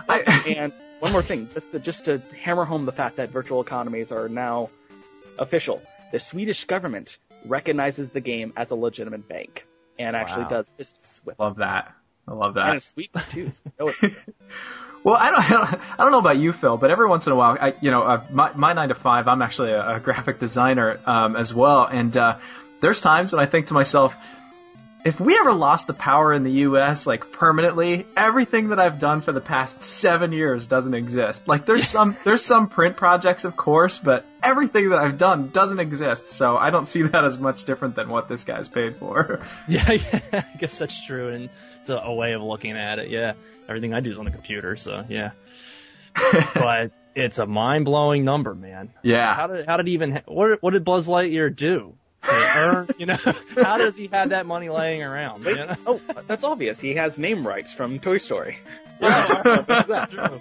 I, 0.09 0.43
And 0.57 0.73
one 1.01 1.13
more 1.13 1.23
thing, 1.23 1.49
just 1.53 1.73
to 1.73 1.79
just 1.79 2.05
to 2.07 2.23
hammer 2.43 2.65
home 2.65 2.87
the 2.87 2.93
fact 2.93 3.17
that 3.17 3.31
virtual 3.31 3.61
economies 3.61 4.11
are 4.13 4.29
now 4.29 4.71
official. 5.39 5.83
The 6.13 6.21
Swedish 6.21 6.65
government 6.65 7.19
recognizes 7.45 8.09
the 8.11 8.21
game 8.21 8.53
as 8.57 8.71
a 8.71 8.75
legitimate 8.75 9.29
bank 9.29 9.67
and 9.99 10.17
actually 10.17 10.45
Wow. 10.45 10.49
does 10.51 10.71
business 10.71 11.21
with 11.25 11.35
it. 11.39 11.43
love 11.43 11.57
that. 11.57 11.93
I 12.29 12.33
love 12.33 12.57
And 12.57 12.69
that. 12.69 12.77
it's 12.77 12.87
Sweden 12.89 13.21
too. 13.29 13.51
So. 13.79 13.93
Well, 15.07 15.15
I 15.15 15.31
don't, 15.31 15.41
I 16.01 16.03
don't, 16.03 16.11
know 16.11 16.19
about 16.19 16.37
you, 16.37 16.53
Phil, 16.53 16.77
but 16.79 16.91
every 16.91 17.07
once 17.07 17.29
in 17.29 17.33
a 17.33 17.37
while, 17.37 17.57
I, 17.61 17.75
you 17.81 17.93
know, 17.93 18.03
uh, 18.03 18.25
my, 18.29 18.51
my 18.55 18.73
nine 18.73 18.89
to 18.89 18.97
five, 18.97 19.29
I'm 19.29 19.41
actually 19.41 19.71
a, 19.71 19.99
a 19.99 20.01
graphic 20.01 20.41
designer 20.41 20.99
um, 21.07 21.37
as 21.37 21.55
well, 21.55 21.85
and 21.85 22.15
uh, 22.17 22.39
there's 22.81 23.01
times 23.01 23.33
when 23.33 23.41
I 23.41 23.47
think 23.47 23.69
to 23.69 23.75
myself, 23.75 24.13
if 25.05 25.21
we 25.21 25.39
ever 25.39 25.53
lost 25.53 25.87
the 25.87 25.95
power 25.95 26.33
in 26.33 26.43
the 26.43 26.51
U.S. 26.67 27.07
like 27.07 27.31
permanently, 27.31 28.05
everything 28.17 28.71
that 28.71 28.81
I've 28.81 28.99
done 28.99 29.21
for 29.21 29.31
the 29.31 29.41
past 29.41 29.81
seven 29.81 30.33
years 30.33 30.67
doesn't 30.67 30.95
exist. 30.95 31.47
Like 31.47 31.67
there's 31.67 31.87
some 31.87 32.17
there's 32.25 32.45
some 32.45 32.69
print 32.69 32.97
projects, 32.97 33.45
of 33.45 33.55
course, 33.55 33.99
but 33.99 34.27
everything 34.43 34.89
that 34.89 34.99
I've 34.99 35.19
done 35.19 35.51
doesn't 35.51 35.79
exist. 35.79 36.31
So 36.31 36.57
I 36.57 36.71
don't 36.71 36.89
see 36.89 37.03
that 37.13 37.25
as 37.25 37.39
much 37.39 37.65
different 37.65 37.95
than 37.95 38.09
what 38.09 38.29
this 38.29 38.43
guy's 38.43 38.67
paid 38.67 38.97
for. 38.97 39.47
yeah, 39.69 39.93
yeah, 39.93 40.21
I 40.33 40.59
guess 40.59 40.77
that's 40.77 41.07
true, 41.07 41.29
and 41.29 41.49
it's 41.79 41.91
a, 41.91 41.95
a 41.95 42.13
way 42.13 42.33
of 42.33 42.43
looking 42.43 42.77
at 42.77 42.99
it. 42.99 43.09
Yeah, 43.11 43.35
everything 43.69 43.95
I 43.95 44.01
do 44.01 44.11
is 44.11 44.19
on 44.19 44.25
the 44.25 44.31
computer, 44.31 44.77
so 44.77 45.05
yeah. 45.09 45.31
but 46.55 46.93
it's 47.15 47.39
a 47.39 47.47
mind 47.47 47.85
blowing 47.85 48.25
number, 48.25 48.55
man. 48.55 48.91
yeah. 49.03 49.35
How 49.35 49.47
did 49.47 49.67
how 49.67 49.77
did 49.77 49.87
he 49.87 49.95
even 49.95 50.13
ha- 50.13 50.23
what 50.27 50.63
what 50.63 50.73
did 50.73 50.85
Buzz 50.85 51.07
Lightyear 51.07 51.55
do? 51.55 51.95
Earn, 52.29 52.75
er, 52.75 52.87
you 52.99 53.07
know, 53.07 53.17
how 53.63 53.79
does 53.79 53.97
he 53.97 54.09
have 54.09 54.31
that 54.31 54.47
money 54.47 54.69
laying 54.69 55.03
around? 55.03 55.45
You 55.45 55.55
know? 55.55 55.77
oh, 55.87 56.01
that's 56.27 56.43
obvious. 56.43 56.81
He 56.81 56.95
has 56.95 57.19
name 57.19 57.47
rights 57.47 57.73
from 57.73 57.99
Toy 57.99 58.19
Story. 58.19 58.59
Yeah, 58.99 59.63
That's 59.67 59.89
that. 59.89 60.11
true. 60.11 60.41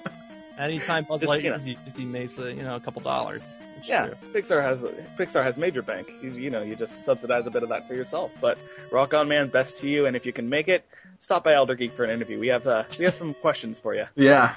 Anytime 0.57 1.03
Buzz 1.03 1.19
Just, 1.19 1.43
you 1.43 1.51
Lightyear 1.51 1.59
is 1.59 1.65
used, 1.65 1.97
he 1.97 2.05
makes 2.05 2.37
a, 2.37 2.53
you 2.53 2.63
know 2.63 2.77
a 2.77 2.79
couple 2.79 3.01
dollars. 3.01 3.41
Yeah, 3.83 4.07
true. 4.07 4.15
Pixar 4.33 4.61
has 4.61 4.79
Pixar 5.17 5.43
has 5.43 5.57
Major 5.57 5.81
Bank. 5.81 6.09
You, 6.21 6.31
you 6.31 6.49
know, 6.49 6.61
you 6.61 6.77
just 6.77 7.03
subsidize 7.03 7.45
a 7.45 7.51
bit 7.51 7.63
of 7.63 7.69
that 7.69 7.85
for 7.85 7.95
yourself. 7.95 8.31
But 8.39 8.57
rock 8.91 9.13
on, 9.13 9.27
man. 9.27 9.49
Best 9.49 9.79
to 9.79 9.89
you. 9.89 10.05
And 10.05 10.15
if 10.15 10.25
you 10.25 10.31
can 10.31 10.47
make 10.47 10.69
it, 10.69 10.85
stop 11.19 11.43
by 11.43 11.53
Elder 11.53 11.75
Geek 11.75 11.91
for 11.93 12.03
an 12.03 12.09
interview. 12.11 12.39
We 12.39 12.47
have 12.47 12.67
uh, 12.67 12.83
we 12.97 13.05
have 13.05 13.15
some 13.15 13.33
questions 13.33 13.79
for 13.79 13.93
you. 13.95 14.05
Yeah. 14.15 14.55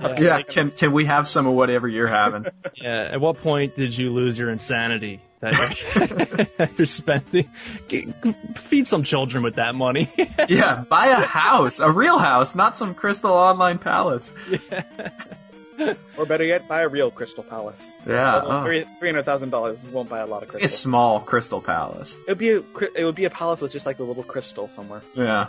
Yeah. 0.00 0.20
Yeah. 0.20 0.42
Can 0.42 0.70
can 0.70 0.92
we 0.92 1.06
have 1.06 1.26
some 1.26 1.46
of 1.46 1.54
whatever 1.54 1.88
you're 1.88 2.06
having? 2.06 2.46
Yeah. 2.74 3.10
At 3.12 3.20
what 3.20 3.36
point 3.38 3.76
did 3.76 3.96
you 3.96 4.10
lose 4.10 4.36
your 4.36 4.50
insanity 4.50 5.20
that 5.40 5.54
you're, 6.78 6.86
spending? 6.86 7.48
G- 7.88 8.12
Feed 8.68 8.86
some 8.86 9.04
children 9.04 9.42
with 9.44 9.54
that 9.56 9.74
money. 9.74 10.10
yeah, 10.48 10.84
buy 10.88 11.08
a 11.08 11.20
house, 11.20 11.78
a 11.78 11.90
real 11.90 12.18
house, 12.18 12.54
not 12.54 12.76
some 12.76 12.94
crystal 12.94 13.32
online 13.32 13.78
palace. 13.78 14.32
Yeah. 15.78 15.94
Or 16.16 16.26
better 16.26 16.44
yet, 16.44 16.68
buy 16.68 16.82
a 16.82 16.88
real 16.88 17.10
Crystal 17.10 17.42
Palace. 17.42 17.92
Yeah, 18.06 18.40
oh. 18.44 18.64
three 18.64 18.84
three 18.98 19.08
hundred 19.08 19.24
thousand 19.24 19.50
dollars 19.50 19.78
won't 19.90 20.08
buy 20.08 20.20
a 20.20 20.26
lot 20.26 20.42
of 20.42 20.48
crystal. 20.48 20.58
a 20.58 20.68
crystal. 20.68 20.90
small 20.90 21.20
crystal 21.20 21.60
palace. 21.60 22.14
It 22.26 22.28
would 22.28 22.38
be 22.38 22.50
a, 22.50 22.62
it 22.94 23.04
would 23.04 23.14
be 23.14 23.24
a 23.24 23.30
palace 23.30 23.60
with 23.60 23.72
just 23.72 23.86
like 23.86 23.98
a 23.98 24.02
little 24.04 24.22
crystal 24.22 24.68
somewhere. 24.68 25.02
Yeah. 25.14 25.48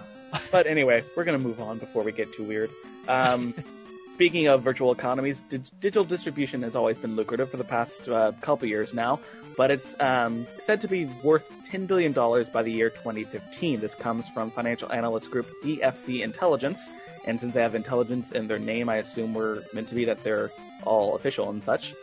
But 0.51 0.67
anyway, 0.67 1.03
we're 1.15 1.23
gonna 1.23 1.39
move 1.39 1.59
on 1.59 1.77
before 1.77 2.03
we 2.03 2.11
get 2.11 2.33
too 2.33 2.43
weird. 2.43 2.69
Um, 3.07 3.53
speaking 4.13 4.47
of 4.47 4.63
virtual 4.63 4.91
economies, 4.91 5.41
di- 5.49 5.61
digital 5.79 6.03
distribution 6.03 6.61
has 6.63 6.75
always 6.75 6.97
been 6.97 7.15
lucrative 7.15 7.49
for 7.49 7.57
the 7.57 7.63
past 7.63 8.07
uh, 8.07 8.31
couple 8.41 8.67
years 8.67 8.93
now, 8.93 9.19
but 9.57 9.71
it's 9.71 9.93
um, 9.99 10.47
said 10.63 10.81
to 10.81 10.87
be 10.87 11.05
worth 11.23 11.43
$10 11.71 11.87
billion 11.87 12.13
by 12.13 12.63
the 12.63 12.71
year 12.71 12.89
2015. 12.89 13.79
This 13.79 13.95
comes 13.95 14.27
from 14.29 14.51
financial 14.51 14.91
analyst 14.91 15.31
group 15.31 15.47
DFC 15.63 16.21
Intelligence, 16.21 16.89
and 17.25 17.39
since 17.39 17.53
they 17.53 17.61
have 17.61 17.75
intelligence 17.75 18.31
in 18.31 18.47
their 18.47 18.59
name, 18.59 18.89
I 18.89 18.97
assume 18.97 19.33
we're 19.33 19.63
meant 19.73 19.89
to 19.89 19.95
be 19.95 20.05
that 20.05 20.23
they're 20.23 20.51
all 20.85 21.15
official 21.15 21.49
and 21.49 21.63
such. 21.63 21.93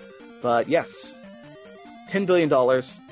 But 0.42 0.68
yes, 0.68 1.16
$10 2.10 2.26
billion 2.26 2.52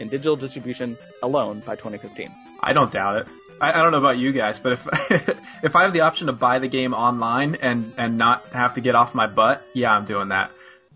in 0.00 0.08
digital 0.08 0.36
distribution 0.36 0.96
alone 1.22 1.60
by 1.60 1.76
2015. 1.76 2.30
I 2.60 2.72
don't 2.72 2.90
doubt 2.90 3.16
it. 3.18 3.28
I, 3.60 3.70
I 3.72 3.82
don't 3.82 3.92
know 3.92 3.98
about 3.98 4.18
you 4.18 4.32
guys, 4.32 4.58
but 4.58 4.72
if 4.72 4.86
if 5.62 5.76
I 5.76 5.82
have 5.82 5.92
the 5.92 6.00
option 6.00 6.26
to 6.28 6.32
buy 6.32 6.58
the 6.58 6.68
game 6.68 6.94
online 6.94 7.56
and 7.56 7.92
and 7.96 8.18
not 8.18 8.46
have 8.48 8.74
to 8.74 8.80
get 8.80 8.94
off 8.94 9.14
my 9.14 9.26
butt, 9.26 9.62
yeah, 9.74 9.92
I'm 9.94 10.04
doing 10.04 10.28
that. 10.28 10.50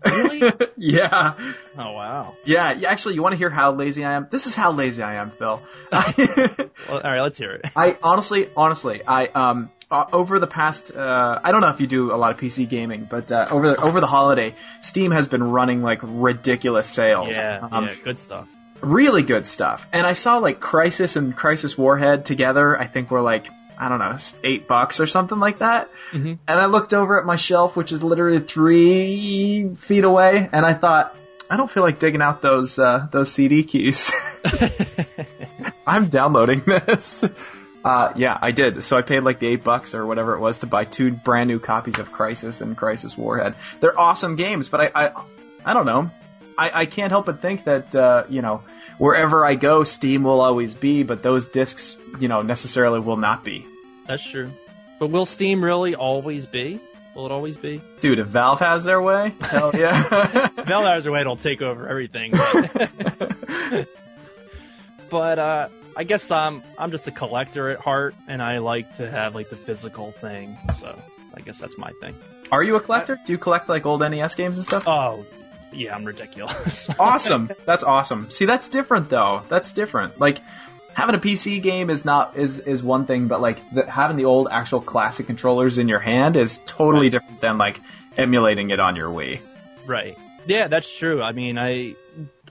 Really? 0.05 0.51
yeah, 0.77 1.35
oh 1.77 1.91
wow. 1.93 2.35
yeah. 2.45 2.73
Actually, 2.87 3.15
you 3.15 3.23
want 3.23 3.33
to 3.33 3.37
hear 3.37 3.49
how 3.49 3.71
lazy 3.71 4.03
I 4.03 4.13
am? 4.13 4.27
This 4.29 4.47
is 4.47 4.55
how 4.55 4.71
lazy 4.71 5.01
I 5.01 5.15
am, 5.15 5.31
Phil. 5.31 5.61
Well, 6.89 6.99
all 6.99 7.01
right, 7.01 7.21
let's 7.21 7.37
hear 7.37 7.51
it. 7.51 7.65
I 7.77 7.97
honestly, 8.03 8.49
honestly, 8.57 9.01
I 9.07 9.27
um 9.27 9.71
uh, 9.89 10.05
over 10.11 10.39
the 10.39 10.47
past, 10.47 10.95
uh, 10.95 11.39
I 11.43 11.51
don't 11.51 11.61
know 11.61 11.69
if 11.69 11.79
you 11.79 11.87
do 11.87 12.13
a 12.13 12.17
lot 12.17 12.31
of 12.31 12.39
PC 12.39 12.67
gaming, 12.67 13.07
but 13.09 13.31
uh, 13.31 13.45
over 13.51 13.69
the, 13.69 13.81
over 13.81 13.99
the 14.01 14.07
holiday, 14.07 14.55
Steam 14.81 15.11
has 15.11 15.27
been 15.27 15.43
running 15.43 15.83
like 15.83 15.99
ridiculous 16.01 16.87
sales. 16.87 17.29
Yeah, 17.29 17.67
Um, 17.71 17.85
yeah, 17.85 17.93
good 18.03 18.17
stuff. 18.17 18.47
Really 18.83 19.23
good 19.23 19.47
stuff. 19.47 19.85
And 19.91 20.05
I 20.05 20.13
saw 20.13 20.37
like 20.37 20.59
Crysis 20.59 21.15
and 21.15 21.35
Crysis 21.35 21.77
Warhead 21.77 22.25
together. 22.25 22.77
I 22.79 22.85
think 22.85 23.11
were 23.11 23.21
like 23.21 23.47
I 23.79 23.89
don't 23.89 23.99
know 23.99 24.17
eight 24.43 24.67
bucks 24.67 24.99
or 24.99 25.07
something 25.07 25.39
like 25.39 25.59
that. 25.59 25.89
Mhm. 26.11 26.37
And 26.47 26.59
I 26.59 26.67
looked 26.67 26.93
over 26.93 27.19
at 27.19 27.25
my 27.25 27.37
shelf, 27.37 27.75
which 27.75 27.91
is 27.91 28.03
literally 28.03 28.39
three 28.39 29.75
feet 29.87 30.03
away, 30.03 30.49
and 30.51 30.65
I 30.65 30.73
thought. 30.73 31.15
I 31.49 31.57
don't 31.57 31.69
feel 31.69 31.83
like 31.83 31.99
digging 31.99 32.21
out 32.21 32.41
those 32.41 32.79
uh, 32.79 33.05
those 33.11 33.31
CD 33.31 33.63
keys. 33.63 34.11
I'm 35.87 36.09
downloading 36.09 36.61
this. 36.65 37.23
Uh, 37.83 38.13
yeah, 38.15 38.37
I 38.41 38.51
did. 38.51 38.83
So 38.83 38.97
I 38.97 39.01
paid 39.01 39.19
like 39.19 39.39
the 39.39 39.47
eight 39.47 39.63
bucks 39.63 39.93
or 39.93 40.05
whatever 40.05 40.35
it 40.35 40.39
was 40.39 40.59
to 40.59 40.67
buy 40.67 40.85
two 40.85 41.11
brand 41.11 41.49
new 41.49 41.59
copies 41.59 41.99
of 41.99 42.11
Crysis 42.11 42.61
and 42.61 42.77
Crysis 42.77 43.17
Warhead. 43.17 43.55
They're 43.81 43.99
awesome 43.99 44.35
games, 44.35 44.69
but 44.69 44.81
I, 44.81 45.05
I, 45.07 45.23
I 45.65 45.73
don't 45.73 45.85
know. 45.85 46.09
I, 46.57 46.81
I 46.81 46.85
can't 46.85 47.11
help 47.11 47.25
but 47.25 47.41
think 47.41 47.65
that 47.65 47.95
uh, 47.95 48.25
you 48.29 48.41
know 48.41 48.63
wherever 48.97 49.45
I 49.45 49.55
go, 49.55 49.83
Steam 49.83 50.23
will 50.23 50.41
always 50.41 50.73
be, 50.73 51.03
but 51.03 51.23
those 51.23 51.47
discs, 51.47 51.97
you 52.19 52.27
know, 52.27 52.41
necessarily 52.41 52.99
will 52.99 53.17
not 53.17 53.43
be. 53.43 53.65
That's 54.05 54.23
true. 54.23 54.51
But 54.99 55.07
will 55.07 55.25
Steam 55.25 55.63
really 55.63 55.95
always 55.95 56.45
be? 56.45 56.79
Will 57.15 57.25
it 57.25 57.31
always 57.31 57.57
be? 57.57 57.81
Dude, 57.99 58.19
if 58.19 58.27
Valve 58.27 58.59
has 58.59 58.83
their 58.83 59.01
way, 59.01 59.33
hell 59.41 59.71
yeah. 59.73 60.47
Valve 60.65 60.85
has 60.85 61.03
their 61.03 61.11
way, 61.11 61.21
it'll 61.21 61.37
take 61.37 61.61
over 61.61 61.87
everything. 61.87 62.31
But, 62.31 62.89
but 65.09 65.39
uh, 65.39 65.69
I 65.95 66.03
guess 66.05 66.31
I'm 66.31 66.63
I'm 66.77 66.91
just 66.91 67.07
a 67.07 67.11
collector 67.11 67.69
at 67.69 67.79
heart, 67.79 68.15
and 68.27 68.41
I 68.41 68.59
like 68.59 68.95
to 68.97 69.09
have 69.09 69.35
like 69.35 69.49
the 69.49 69.55
physical 69.55 70.11
thing. 70.11 70.57
So 70.79 70.99
I 71.35 71.41
guess 71.41 71.59
that's 71.59 71.77
my 71.77 71.91
thing. 71.99 72.15
Are 72.51 72.63
you 72.63 72.75
a 72.75 72.79
collector? 72.79 73.19
Do 73.25 73.31
you 73.31 73.37
collect 73.37 73.69
like 73.69 73.85
old 73.85 74.01
NES 74.01 74.35
games 74.35 74.57
and 74.57 74.65
stuff? 74.65 74.87
Oh, 74.87 75.25
yeah, 75.75 75.95
I'm 75.95 76.05
ridiculous. 76.05 76.89
awesome. 76.99 77.51
That's 77.65 77.83
awesome. 77.83 78.29
See, 78.31 78.45
that's 78.45 78.67
different 78.69 79.09
though. 79.09 79.41
That's 79.49 79.71
different. 79.71 80.19
Like 80.19 80.39
having 80.93 81.15
a 81.15 81.19
PC 81.19 81.61
game 81.61 81.89
is 81.89 82.05
not 82.05 82.37
is 82.37 82.59
is 82.59 82.83
one 82.83 83.05
thing, 83.05 83.27
but 83.27 83.41
like 83.41 83.57
the, 83.73 83.89
having 83.89 84.17
the 84.17 84.25
old 84.25 84.47
actual 84.51 84.81
classic 84.81 85.27
controllers 85.27 85.77
in 85.77 85.87
your 85.87 85.99
hand 85.99 86.37
is 86.37 86.59
totally 86.65 87.05
Right. 87.05 87.11
different 87.13 87.41
than 87.41 87.57
like 87.57 87.79
emulating 88.17 88.69
it 88.71 88.79
on 88.79 88.95
your 88.95 89.09
Wii. 89.09 89.39
Right. 89.85 90.17
Yeah, 90.45 90.67
that's 90.67 90.91
true. 90.93 91.21
I 91.21 91.31
mean, 91.31 91.57
I 91.57 91.95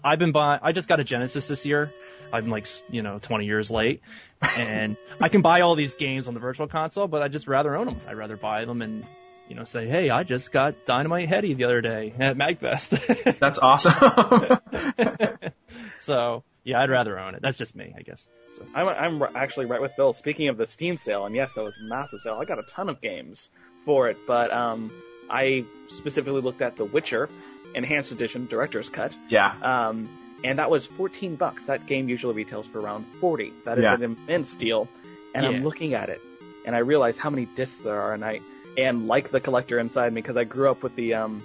I've 0.02 0.18
been 0.18 0.32
buying. 0.32 0.60
I 0.62 0.72
just 0.72 0.88
got 0.88 0.98
a 1.00 1.04
Genesis 1.04 1.46
this 1.48 1.64
year. 1.64 1.92
I'm 2.32 2.48
like 2.48 2.66
you 2.90 3.02
know 3.02 3.18
20 3.20 3.44
years 3.44 3.70
late, 3.70 4.00
and 4.56 4.96
I 5.20 5.28
can 5.28 5.42
buy 5.42 5.60
all 5.60 5.74
these 5.74 5.94
games 5.94 6.28
on 6.28 6.34
the 6.34 6.40
Virtual 6.40 6.66
Console, 6.66 7.06
but 7.06 7.22
I 7.22 7.28
just 7.28 7.46
rather 7.46 7.76
own 7.76 7.86
them. 7.86 7.96
I'd 8.08 8.16
rather 8.16 8.36
buy 8.36 8.64
them 8.64 8.80
and 8.82 9.04
you 9.52 9.58
know 9.58 9.64
say, 9.64 9.86
hey, 9.86 10.08
I 10.08 10.22
just 10.22 10.50
got 10.50 10.86
Dynamite 10.86 11.28
Headdy 11.28 11.52
the 11.52 11.64
other 11.64 11.82
day 11.82 12.14
at 12.18 12.38
Magfest. 12.38 13.36
That's 13.38 13.58
awesome. 13.58 13.92
so 15.96 16.42
yeah, 16.64 16.80
I'd 16.80 16.88
rather 16.88 17.18
own 17.18 17.34
it. 17.34 17.42
That's 17.42 17.58
just 17.58 17.76
me, 17.76 17.92
I 17.94 18.00
guess. 18.00 18.26
So 18.56 18.64
I'm, 18.74 18.88
I'm 19.20 19.36
actually 19.36 19.66
right 19.66 19.82
with 19.82 19.94
Bill. 19.94 20.14
Speaking 20.14 20.48
of 20.48 20.56
the 20.56 20.66
Steam 20.66 20.96
sale, 20.96 21.26
and 21.26 21.34
yes, 21.34 21.52
that 21.52 21.62
was 21.64 21.76
a 21.76 21.84
massive 21.84 22.20
sale. 22.22 22.38
I 22.40 22.46
got 22.46 22.60
a 22.60 22.62
ton 22.62 22.88
of 22.88 23.02
games 23.02 23.50
for 23.84 24.08
it, 24.08 24.16
but 24.26 24.50
um, 24.50 24.90
I 25.28 25.66
specifically 25.98 26.40
looked 26.40 26.62
at 26.62 26.76
The 26.76 26.86
Witcher 26.86 27.28
Enhanced 27.74 28.10
Edition 28.10 28.46
Director's 28.46 28.88
Cut, 28.88 29.14
yeah. 29.28 29.54
um, 29.62 30.08
and 30.44 30.60
that 30.60 30.70
was 30.70 30.86
14 30.86 31.36
bucks. 31.36 31.66
That 31.66 31.86
game 31.86 32.08
usually 32.08 32.34
retails 32.34 32.66
for 32.66 32.80
around 32.80 33.04
40. 33.20 33.52
That 33.66 33.76
is 33.76 33.84
Yeah. 33.84 33.94
an 33.94 34.02
immense 34.02 34.54
deal. 34.54 34.88
And 35.34 35.44
Yeah. 35.44 35.50
I'm 35.50 35.62
looking 35.62 35.92
at 35.92 36.08
it, 36.08 36.22
and 36.64 36.74
I 36.74 36.78
realize 36.80 37.18
how 37.18 37.28
many 37.28 37.44
discs 37.46 37.78
there 37.84 38.00
are, 38.00 38.14
and 38.14 38.24
I 38.24 38.40
and 38.76 39.06
like 39.08 39.30
the 39.30 39.40
collector 39.40 39.78
inside 39.78 40.12
me 40.12 40.20
because 40.22 40.36
I 40.36 40.44
grew 40.44 40.70
up 40.70 40.82
with 40.82 40.94
the 40.96 41.14
um, 41.14 41.42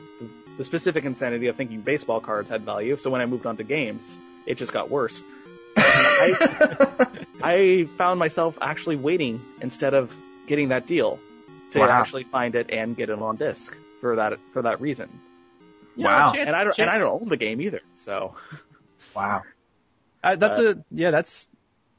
the 0.57 0.63
specific 0.65 1.05
insanity 1.05 1.48
of 1.48 1.55
thinking 1.55 1.81
baseball 1.81 2.19
cards 2.19 2.50
had 2.50 2.62
value. 2.62 2.98
So 2.98 3.10
when 3.10 3.22
I 3.22 3.25
moved 3.25 3.46
on 3.46 3.57
to 3.57 3.63
games, 3.63 4.17
it 4.46 4.57
just 4.57 4.74
got 4.74 4.89
worse. 4.89 5.24
I, 5.79 7.07
I 7.43 7.88
found 7.98 8.19
myself 8.19 8.57
actually 8.62 8.96
waiting 8.96 9.41
instead 9.62 9.93
of 9.93 10.15
getting 10.48 10.69
that 10.69 10.88
deal 10.88 11.19
to 11.72 11.79
Wow. 11.79 11.89
actually 11.89 12.24
find 12.24 12.55
it 12.55 12.72
and 12.72 12.96
get 12.96 13.10
it 13.10 13.19
on 13.22 13.36
disc 13.36 13.75
for 14.01 14.15
that 14.15 14.39
for 14.53 14.63
that 14.63 14.81
reason. 14.81 15.10
Wow. 15.96 16.34
Yeah, 16.34 16.41
And 16.41 16.55
I 16.55 16.63
don't 16.63 16.75
chan- 16.75 16.88
and 16.88 16.96
I 16.96 16.98
don't 17.00 17.22
own 17.22 17.29
the 17.29 17.38
game 17.38 17.62
either. 17.62 17.81
So 17.96 18.36
wow. 19.15 19.43
Uh, 20.24 20.36
that's 20.36 20.57
a 20.57 20.84
yeah. 20.91 21.12
That's 21.12 21.48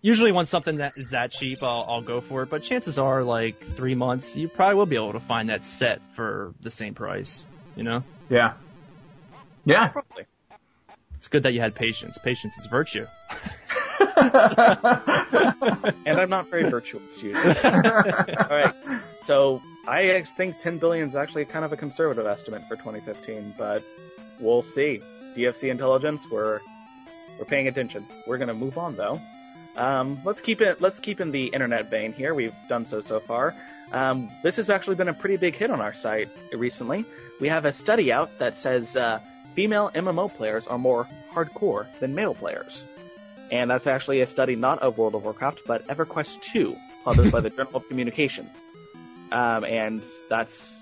usually 0.00 0.32
when 0.32 0.46
something 0.46 0.78
that 0.78 0.96
is 0.96 1.10
that 1.10 1.30
cheap, 1.32 1.62
I'll, 1.62 1.84
I'll 1.88 2.02
go 2.02 2.20
for 2.20 2.42
it. 2.42 2.50
But 2.50 2.62
chances 2.62 2.98
are, 2.98 3.22
like 3.22 3.76
three 3.76 3.94
months, 3.94 4.36
you 4.36 4.48
probably 4.48 4.76
will 4.76 4.86
be 4.86 4.96
able 4.96 5.12
to 5.12 5.20
find 5.20 5.48
that 5.50 5.64
set 5.64 6.00
for 6.14 6.54
the 6.60 6.70
same 6.70 6.94
price. 6.94 7.44
You 7.76 7.84
know, 7.84 8.04
Yeah. 8.28 8.54
Yeah. 9.64 9.88
probably. 9.88 10.24
it's 11.16 11.28
good 11.28 11.44
that 11.44 11.52
you 11.52 11.60
had 11.60 11.74
patience. 11.74 12.18
Patience 12.18 12.58
is 12.58 12.66
virtue. 12.66 13.06
And 16.06 16.18
I'm 16.20 16.30
not 16.30 16.48
very 16.50 16.68
virtuous 16.68 17.22
usually. 17.22 17.56
All 17.64 18.48
right. 18.50 18.74
So 19.24 19.62
I 19.86 20.22
think 20.22 20.60
10 20.60 20.78
billion 20.78 21.08
is 21.08 21.14
actually 21.14 21.44
kind 21.44 21.64
of 21.64 21.72
a 21.72 21.76
conservative 21.76 22.26
estimate 22.26 22.62
for 22.68 22.76
2015, 22.76 23.54
but 23.56 23.82
we'll 24.40 24.62
see. 24.62 25.00
DFC 25.36 25.70
intelligence, 25.70 26.24
we're 26.30 26.60
we're 27.38 27.44
paying 27.44 27.68
attention. 27.68 28.06
We're 28.26 28.38
gonna 28.38 28.54
move 28.54 28.78
on 28.78 28.96
though. 28.96 29.20
Um, 29.78 30.20
let's 30.24 30.40
keep 30.40 30.60
it. 30.60 30.80
Let's 30.80 30.98
keep 30.98 31.20
in 31.20 31.30
the 31.30 31.46
internet 31.46 31.88
vein 31.88 32.12
here. 32.12 32.34
We've 32.34 32.54
done 32.68 32.86
so 32.86 33.00
so 33.00 33.20
far. 33.20 33.54
Um, 33.92 34.28
this 34.42 34.56
has 34.56 34.68
actually 34.68 34.96
been 34.96 35.08
a 35.08 35.14
pretty 35.14 35.36
big 35.36 35.54
hit 35.54 35.70
on 35.70 35.80
our 35.80 35.94
site 35.94 36.28
recently. 36.52 37.04
We 37.40 37.48
have 37.48 37.64
a 37.64 37.72
study 37.72 38.12
out 38.12 38.38
that 38.40 38.56
says 38.56 38.96
uh, 38.96 39.20
female 39.54 39.90
MMO 39.94 40.34
players 40.34 40.66
are 40.66 40.78
more 40.78 41.08
hardcore 41.32 41.86
than 42.00 42.14
male 42.14 42.34
players. 42.34 42.84
And 43.50 43.70
that's 43.70 43.86
actually 43.86 44.20
a 44.20 44.26
study 44.26 44.56
not 44.56 44.80
of 44.80 44.98
World 44.98 45.14
of 45.14 45.24
Warcraft, 45.24 45.62
but 45.66 45.86
EverQuest 45.86 46.42
2, 46.42 46.76
published 47.04 47.32
by 47.32 47.40
the 47.40 47.50
Journal 47.56 47.76
of 47.76 47.88
Communication. 47.88 48.50
Um, 49.32 49.64
and 49.64 50.02
that's, 50.28 50.78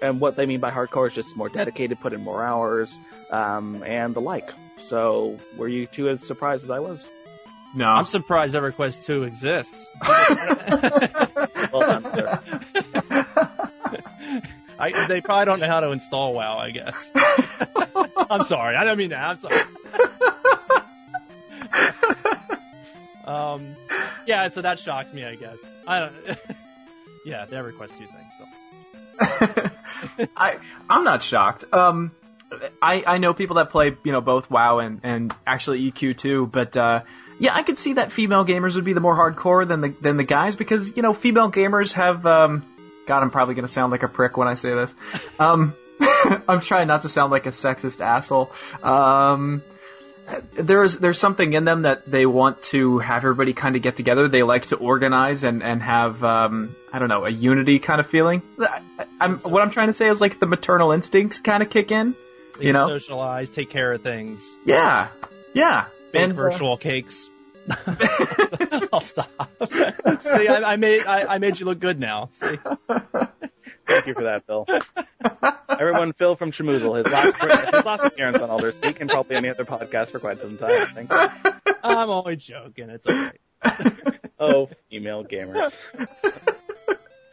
and 0.00 0.20
what 0.20 0.36
they 0.36 0.46
mean 0.46 0.60
by 0.60 0.70
hardcore 0.70 1.08
is 1.08 1.14
just 1.14 1.36
more 1.36 1.48
dedicated, 1.48 2.00
put 2.00 2.12
in 2.12 2.22
more 2.22 2.42
hours, 2.42 2.96
um, 3.30 3.82
and 3.82 4.14
the 4.14 4.20
like. 4.20 4.50
So, 4.84 5.38
were 5.56 5.68
you 5.68 5.86
two 5.86 6.08
as 6.08 6.26
surprised 6.26 6.64
as 6.64 6.70
I 6.70 6.78
was? 6.78 7.06
No. 7.74 7.86
I'm 7.86 8.06
surprised 8.06 8.54
EverQuest 8.54 9.04
2 9.04 9.24
exists. 9.24 9.86
Well 11.72 11.82
done, 11.82 12.12
sir. 12.12 12.40
I, 14.78 15.06
they 15.06 15.20
probably 15.20 15.44
don't 15.46 15.60
know 15.60 15.66
how 15.66 15.80
to 15.80 15.90
install 15.90 16.34
WoW, 16.34 16.56
I 16.56 16.70
guess. 16.70 17.10
I'm 18.30 18.44
sorry. 18.44 18.76
I 18.76 18.84
don't 18.84 18.96
mean 18.96 19.10
that. 19.10 19.22
I'm 19.22 19.38
sorry. 19.38 19.60
um, 23.24 23.76
yeah, 24.26 24.48
so 24.50 24.62
that 24.62 24.78
shocks 24.78 25.12
me, 25.12 25.24
I 25.24 25.34
guess. 25.34 25.58
I 25.86 26.00
don't. 26.00 26.14
yeah, 27.26 27.44
the 27.44 27.56
EverQuest 27.56 27.90
2 27.90 28.06
thing 28.06 28.08
still. 28.34 30.28
I 30.36 30.58
I'm 30.88 31.04
not 31.04 31.22
shocked. 31.22 31.64
Um, 31.72 32.12
I 32.80 33.04
I 33.06 33.18
know 33.18 33.34
people 33.34 33.56
that 33.56 33.70
play 33.70 33.96
you 34.02 34.12
know 34.12 34.20
both 34.20 34.50
WoW 34.50 34.78
and 34.78 35.00
and 35.02 35.34
actually 35.46 35.90
EQ 35.90 36.16
too, 36.16 36.46
but 36.46 36.76
uh, 36.76 37.02
yeah, 37.38 37.54
I 37.54 37.62
could 37.62 37.78
see 37.78 37.94
that 37.94 38.12
female 38.12 38.44
gamers 38.44 38.74
would 38.74 38.84
be 38.84 38.92
the 38.92 39.00
more 39.00 39.16
hardcore 39.16 39.66
than 39.66 39.80
the 39.80 39.88
than 39.88 40.16
the 40.16 40.24
guys 40.24 40.56
because 40.56 40.96
you 40.96 41.02
know 41.02 41.14
female 41.14 41.50
gamers 41.50 41.92
have 41.92 42.24
um. 42.26 42.64
God, 43.06 43.22
I'm 43.22 43.30
probably 43.30 43.54
gonna 43.54 43.68
sound 43.68 43.90
like 43.90 44.02
a 44.02 44.08
prick 44.08 44.36
when 44.36 44.48
I 44.48 44.54
say 44.54 44.74
this. 44.74 44.94
Um, 45.38 45.74
I'm 46.48 46.60
trying 46.60 46.88
not 46.88 47.02
to 47.02 47.08
sound 47.08 47.32
like 47.32 47.46
a 47.46 47.50
sexist 47.50 48.02
asshole. 48.02 48.52
Um, 48.82 49.62
there's 50.52 50.98
there's 50.98 51.18
something 51.18 51.52
in 51.52 51.64
them 51.64 51.82
that 51.82 52.04
they 52.04 52.26
want 52.26 52.62
to 52.64 52.98
have 52.98 53.24
everybody 53.24 53.54
kind 53.54 53.76
of 53.76 53.82
get 53.82 53.96
together. 53.96 54.28
They 54.28 54.42
like 54.42 54.66
to 54.66 54.76
organize 54.76 55.42
and 55.42 55.62
and 55.62 55.82
have 55.82 56.22
um, 56.22 56.76
I 56.92 56.98
don't 56.98 57.08
know 57.08 57.24
a 57.24 57.30
unity 57.30 57.78
kind 57.78 58.00
of 58.00 58.08
feeling. 58.08 58.42
I, 58.60 58.82
I'm 59.20 59.38
what 59.38 59.62
I'm 59.62 59.70
trying 59.70 59.88
to 59.88 59.94
say 59.94 60.08
is 60.08 60.20
like 60.20 60.38
the 60.38 60.46
maternal 60.46 60.92
instincts 60.92 61.38
kind 61.38 61.62
of 61.62 61.70
kick 61.70 61.90
in. 61.90 62.14
They 62.58 62.66
You 62.66 62.72
know? 62.72 62.86
socialize, 62.88 63.50
take 63.50 63.70
care 63.70 63.92
of 63.92 64.02
things, 64.02 64.44
Yeah, 64.66 65.08
yeah. 65.54 65.86
bake 66.12 66.22
And, 66.22 66.32
uh, 66.32 66.36
virtual 66.36 66.76
cakes. 66.76 67.28
I'll 68.92 69.00
stop. 69.02 69.28
See, 70.20 70.48
I, 70.48 70.72
I 70.72 70.76
made 70.76 71.04
I, 71.04 71.34
I 71.34 71.38
made 71.38 71.60
you 71.60 71.66
look 71.66 71.78
good 71.80 72.00
now. 72.00 72.30
See, 72.32 72.58
Thank 73.86 74.06
you 74.06 74.14
for 74.14 74.22
that, 74.24 74.44
Phil. 74.46 74.66
Everyone, 75.68 76.12
Phil 76.14 76.34
from 76.36 76.50
Schmoozle, 76.50 76.96
his 77.04 77.12
last, 77.12 77.74
his 77.74 77.84
last 77.84 78.04
appearance 78.04 78.38
on 78.38 78.48
Elder 78.50 78.72
Speak 78.72 79.00
and 79.00 79.08
probably 79.10 79.36
any 79.36 79.48
other 79.50 79.64
podcast 79.66 80.08
for 80.08 80.18
quite 80.18 80.40
some 80.40 80.56
time. 80.58 80.86
Thank 80.94 81.10
you. 81.12 81.52
I'm 81.82 82.08
only 82.10 82.36
joking. 82.36 82.90
It's 82.90 83.06
alright. 83.06 83.40
Oh, 84.40 84.68
female 84.88 85.24
gamers. 85.24 85.76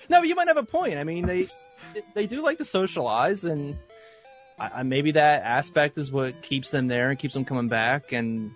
No, 0.10 0.20
but 0.22 0.28
you 0.28 0.34
might 0.34 0.48
have 0.48 0.58
a 0.58 0.64
point. 0.64 0.98
I 0.98 1.04
mean, 1.04 1.28
they 1.28 1.48
they 2.16 2.26
do 2.26 2.42
like 2.42 2.58
to 2.58 2.66
socialize, 2.66 3.46
and 3.46 3.78
I, 4.58 4.68
I, 4.68 4.84
maybe 4.84 5.14
that 5.14 5.44
aspect 5.44 5.98
is 5.98 6.12
what 6.12 6.42
keeps 6.42 6.70
them 6.70 6.88
there 6.88 7.10
and 7.10 7.20
keeps 7.20 7.34
them 7.34 7.46
coming 7.46 7.68
back. 7.68 8.12
And 8.12 8.52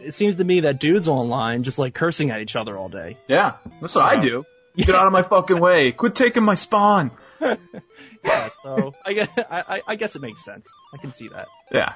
it 0.00 0.14
seems 0.14 0.36
to 0.36 0.44
me 0.44 0.60
that 0.60 0.78
dudes 0.80 1.08
online 1.08 1.62
just 1.62 1.78
like 1.78 1.94
cursing 1.94 2.30
at 2.30 2.40
each 2.40 2.56
other 2.56 2.76
all 2.76 2.88
day. 2.88 3.16
Yeah, 3.28 3.56
that's 3.80 3.94
what 3.94 4.04
I 4.04 4.20
do. 4.20 4.44
Get 4.76 4.94
out 4.94 5.06
of 5.06 5.12
my 5.12 5.22
fucking 5.22 5.58
way. 5.60 5.92
Quit 5.92 6.14
taking 6.14 6.42
my 6.42 6.54
spawn. 6.54 7.10
yeah, 7.40 8.48
so 8.62 8.94
I 9.04 9.12
guess 9.12 9.28
I, 9.36 9.82
I 9.86 9.96
guess 9.96 10.16
it 10.16 10.22
makes 10.22 10.44
sense. 10.44 10.66
I 10.94 10.96
can 10.98 11.12
see 11.12 11.28
that. 11.28 11.48
Yeah. 11.70 11.92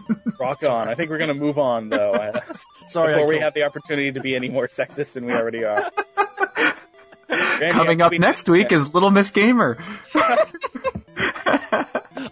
Rock 0.40 0.62
on. 0.62 0.88
I 0.88 0.94
think 0.94 1.10
we're 1.10 1.18
gonna 1.18 1.34
move 1.34 1.58
on 1.58 1.88
though. 1.90 2.32
Sorry, 2.88 3.14
before 3.14 3.26
we 3.28 3.38
have 3.38 3.54
the 3.54 3.64
opportunity 3.64 4.12
to 4.12 4.20
be 4.20 4.34
any 4.34 4.48
more 4.48 4.66
sexist 4.68 5.12
than 5.12 5.26
we 5.26 5.32
already 5.32 5.64
are. 5.64 5.90
Randy, 7.28 7.70
Coming 7.70 8.02
up 8.02 8.12
next 8.12 8.48
week 8.48 8.72
is 8.72 8.92
Little 8.94 9.10
Miss 9.10 9.30
Gamer. 9.30 9.78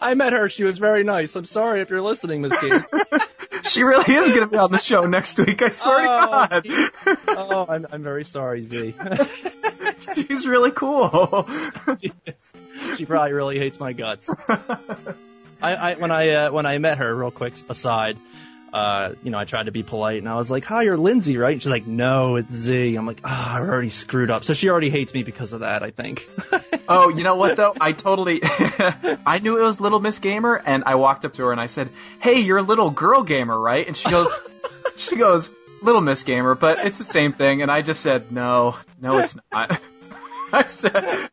I 0.00 0.14
met 0.14 0.32
her. 0.32 0.48
She 0.48 0.64
was 0.64 0.78
very 0.78 1.04
nice. 1.04 1.36
I'm 1.36 1.44
sorry 1.44 1.80
if 1.80 1.90
you're 1.90 2.02
listening, 2.02 2.42
Miss 2.42 2.58
Gamer. 2.60 2.86
she 3.64 3.82
really 3.82 4.14
is 4.14 4.28
going 4.28 4.40
to 4.40 4.46
be 4.46 4.56
on 4.56 4.72
the 4.72 4.78
show 4.78 5.06
next 5.06 5.38
week. 5.38 5.62
I 5.62 5.68
swear 5.68 6.06
oh, 6.08 6.60
to 6.60 6.88
God. 7.04 7.18
Oh, 7.28 7.66
I'm, 7.68 7.86
I'm 7.90 8.02
very 8.02 8.24
sorry, 8.24 8.62
Z. 8.62 8.94
She's 10.14 10.46
really 10.46 10.70
cool. 10.72 11.48
she, 12.00 12.12
she 12.96 13.06
probably 13.06 13.32
really 13.32 13.58
hates 13.58 13.78
my 13.78 13.92
guts. 13.92 14.28
I, 14.48 15.74
I 15.74 15.94
when 15.94 16.10
I 16.10 16.28
uh, 16.30 16.50
when 16.50 16.66
I 16.66 16.78
met 16.78 16.98
her, 16.98 17.14
real 17.14 17.30
quick 17.30 17.54
aside, 17.68 18.18
uh, 18.72 19.12
you 19.22 19.30
know, 19.30 19.38
I 19.38 19.44
tried 19.44 19.64
to 19.64 19.72
be 19.72 19.82
polite 19.82 20.18
and 20.18 20.28
I 20.28 20.36
was 20.36 20.50
like, 20.50 20.64
"Hi, 20.64 20.82
you're 20.82 20.96
Lindsay, 20.96 21.36
right?" 21.36 21.52
And 21.52 21.62
she's 21.62 21.70
like, 21.70 21.86
"No, 21.86 22.36
it's 22.36 22.50
Z." 22.50 22.96
I'm 22.96 23.06
like, 23.06 23.20
"Ah, 23.22 23.54
oh, 23.54 23.56
I 23.58 23.60
already 23.60 23.90
screwed 23.90 24.30
up." 24.30 24.44
So 24.44 24.54
she 24.54 24.70
already 24.70 24.88
hates 24.88 25.12
me 25.12 25.22
because 25.22 25.52
of 25.52 25.60
that, 25.60 25.82
I 25.82 25.90
think. 25.90 26.28
oh, 26.88 27.10
you 27.10 27.22
know 27.22 27.36
what 27.36 27.56
though? 27.56 27.74
I 27.78 27.92
totally, 27.92 28.40
I 28.44 29.40
knew 29.42 29.58
it 29.58 29.62
was 29.62 29.78
Little 29.78 30.00
Miss 30.00 30.18
Gamer, 30.18 30.56
and 30.56 30.84
I 30.86 30.94
walked 30.94 31.24
up 31.26 31.34
to 31.34 31.44
her 31.44 31.52
and 31.52 31.60
I 31.60 31.66
said, 31.66 31.90
"Hey, 32.20 32.40
you're 32.40 32.58
a 32.58 32.62
little 32.62 32.90
girl 32.90 33.22
gamer, 33.22 33.58
right?" 33.58 33.86
And 33.86 33.96
she 33.96 34.08
goes, 34.08 34.28
she 34.96 35.16
goes, 35.16 35.50
"Little 35.82 36.00
Miss 36.00 36.22
Gamer," 36.22 36.54
but 36.54 36.86
it's 36.86 36.98
the 36.98 37.04
same 37.04 37.34
thing. 37.34 37.60
And 37.60 37.70
I 37.70 37.82
just 37.82 38.00
said, 38.00 38.32
"No, 38.32 38.76
no, 39.00 39.18
it's 39.18 39.36
not." 39.52 39.80
I 40.52 40.66
said. 40.66 41.28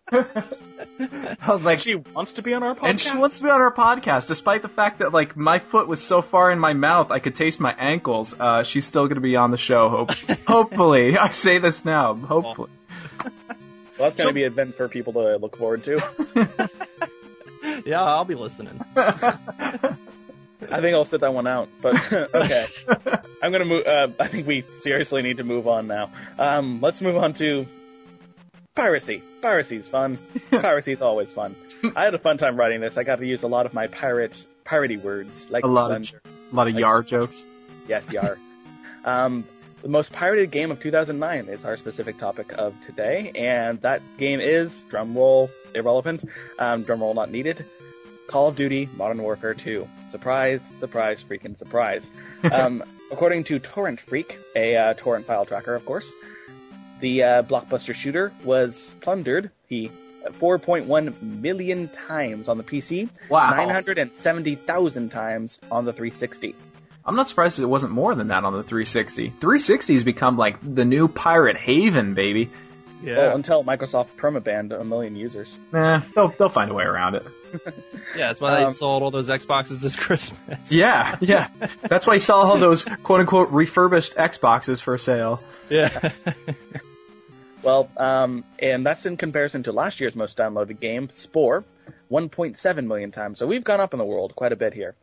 I 1.41 1.53
was 1.53 1.63
like, 1.63 1.79
she 1.79 1.95
wants 1.95 2.33
to 2.33 2.41
be 2.41 2.53
on 2.53 2.63
our 2.63 2.75
podcast, 2.75 2.89
and 2.89 2.99
she 2.99 3.17
wants 3.17 3.37
to 3.37 3.43
be 3.43 3.49
on 3.49 3.61
our 3.61 3.73
podcast, 3.73 4.27
despite 4.27 4.61
the 4.61 4.69
fact 4.69 4.99
that 4.99 5.13
like 5.13 5.37
my 5.37 5.59
foot 5.59 5.87
was 5.87 6.01
so 6.01 6.21
far 6.21 6.51
in 6.51 6.59
my 6.59 6.73
mouth 6.73 7.11
I 7.11 7.19
could 7.19 7.35
taste 7.35 7.59
my 7.59 7.73
ankles. 7.73 8.33
Uh, 8.37 8.63
she's 8.63 8.85
still 8.85 9.05
going 9.05 9.15
to 9.15 9.21
be 9.21 9.35
on 9.35 9.51
the 9.51 9.57
show. 9.57 9.89
Hope, 9.89 10.11
hopefully, 10.47 11.17
I 11.17 11.29
say 11.29 11.59
this 11.59 11.85
now. 11.85 12.13
Hopefully. 12.13 12.69
Well, 13.97 14.07
that's 14.07 14.15
going 14.15 14.29
to 14.29 14.33
be 14.33 14.45
an 14.45 14.53
event 14.53 14.75
for 14.75 14.87
people 14.87 15.11
to 15.11 15.35
look 15.35 15.57
forward 15.57 15.83
to. 15.83 16.01
yeah, 17.85 18.01
I'll 18.01 18.23
be 18.23 18.35
listening. 18.35 18.79
I 20.71 20.81
think 20.81 20.95
I'll 20.95 21.03
sit 21.03 21.19
that 21.19 21.33
one 21.33 21.47
out. 21.47 21.67
But 21.81 22.11
okay, 22.33 22.67
I'm 23.41 23.51
gonna 23.51 23.65
move. 23.65 23.85
Uh, 23.85 24.07
I 24.19 24.27
think 24.27 24.47
we 24.47 24.63
seriously 24.81 25.21
need 25.21 25.37
to 25.37 25.43
move 25.43 25.67
on 25.67 25.87
now. 25.87 26.11
Um, 26.37 26.79
let's 26.81 27.01
move 27.01 27.17
on 27.17 27.33
to 27.35 27.65
piracy. 28.75 29.23
Piracy's 29.41 29.87
fun. 29.87 30.17
Piracy's 30.51 31.01
always 31.01 31.31
fun. 31.31 31.55
I 31.95 32.03
had 32.03 32.13
a 32.13 32.19
fun 32.19 32.37
time 32.37 32.57
writing 32.57 32.81
this. 32.81 32.97
I 32.97 33.03
got 33.03 33.19
to 33.19 33.25
use 33.25 33.43
a 33.43 33.47
lot 33.47 33.65
of 33.65 33.73
my 33.73 33.87
pirate 33.87 34.45
piratey 34.65 35.01
words, 35.01 35.47
like 35.49 35.63
a 35.63 35.67
lot 35.67 35.91
of 35.91 36.13
a 36.51 36.55
lot 36.55 36.67
of 36.67 36.73
like, 36.73 36.81
yar 36.81 37.03
jokes. 37.03 37.45
Yes, 37.87 38.11
yar. 38.11 38.37
um, 39.05 39.45
the 39.81 39.87
most 39.87 40.11
pirated 40.11 40.51
game 40.51 40.71
of 40.71 40.79
2009 40.79 41.47
is 41.47 41.63
our 41.63 41.77
specific 41.77 42.17
topic 42.17 42.53
of 42.57 42.75
today, 42.85 43.31
and 43.33 43.81
that 43.81 44.01
game 44.17 44.41
is 44.41 44.83
drumroll 44.89 45.49
irrelevant, 45.73 46.25
um, 46.57 46.83
drumroll 46.83 47.15
not 47.15 47.31
needed. 47.31 47.65
Call 48.27 48.49
of 48.49 48.55
Duty 48.55 48.89
Modern 48.95 49.21
Warfare 49.23 49.55
2. 49.55 49.87
Surprise, 50.11 50.61
surprise, 50.77 51.23
freaking 51.23 51.57
surprise. 51.57 52.09
Um, 52.41 52.85
according 53.11 53.43
to 53.45 53.59
Torrent 53.59 53.99
Freak, 53.99 54.37
a 54.55 54.75
uh, 54.77 54.93
torrent 54.93 55.25
file 55.25 55.45
tracker, 55.45 55.75
of 55.75 55.85
course, 55.85 56.09
the 56.99 57.23
uh, 57.23 57.43
blockbuster 57.43 57.93
shooter 57.93 58.31
was 58.43 58.95
plundered. 59.01 59.51
He 59.67 59.91
4.1 60.25 61.21
million 61.21 61.87
times 61.87 62.47
on 62.47 62.57
the 62.57 62.63
PC. 62.63 63.09
Wow. 63.29 63.51
970,000 63.55 65.09
times 65.09 65.59
on 65.71 65.85
the 65.85 65.93
360. 65.93 66.55
I'm 67.05 67.15
not 67.15 67.29
surprised 67.29 67.59
it 67.59 67.65
wasn't 67.65 67.91
more 67.91 68.13
than 68.13 68.27
that 68.27 68.43
on 68.43 68.53
the 68.53 68.63
360. 68.63 69.29
360 69.29 69.93
has 69.93 70.03
become 70.03 70.37
like 70.37 70.57
the 70.61 70.85
new 70.85 71.07
pirate 71.07 71.57
haven, 71.57 72.13
baby. 72.13 72.49
Yeah. 73.01 73.17
Well, 73.17 73.35
until 73.35 73.63
Microsoft 73.63 74.09
permabanned 74.17 74.77
a 74.77 74.83
million 74.83 75.15
users. 75.15 75.47
Nah, 75.71 76.01
they'll 76.13 76.27
they'll 76.27 76.49
find 76.49 76.69
a 76.69 76.73
way 76.73 76.83
around 76.83 77.15
it. 77.15 77.23
yeah, 78.15 78.27
that's 78.27 78.41
why 78.41 78.61
um, 78.61 78.67
they 78.67 78.73
sold 78.73 79.03
all 79.03 79.11
those 79.11 79.29
Xboxes 79.29 79.79
this 79.79 79.95
Christmas. 79.95 80.69
Yeah, 80.69 81.17
yeah. 81.21 81.47
That's 81.81 82.05
why 82.05 82.15
you 82.15 82.19
saw 82.19 82.41
all 82.41 82.59
those 82.59 82.83
quote 83.03 83.21
unquote 83.21 83.51
refurbished 83.51 84.15
Xboxes 84.15 84.81
for 84.81 84.97
sale. 84.97 85.41
Yeah. 85.69 86.11
Well, 87.61 87.89
um, 87.97 88.45
and 88.57 88.85
that's 88.85 89.05
in 89.05 89.17
comparison 89.17 89.63
to 89.63 89.71
last 89.71 89.99
year's 89.99 90.15
most 90.15 90.37
downloaded 90.37 90.79
game, 90.79 91.09
Spore, 91.09 91.65
1.7 92.09 92.87
million 92.87 93.11
times. 93.11 93.39
So 93.39 93.47
we've 93.47 93.63
gone 93.63 93.81
up 93.81 93.93
in 93.93 93.99
the 93.99 94.05
world 94.05 94.35
quite 94.35 94.53
a 94.53 94.55
bit 94.55 94.73
here. 94.73 94.95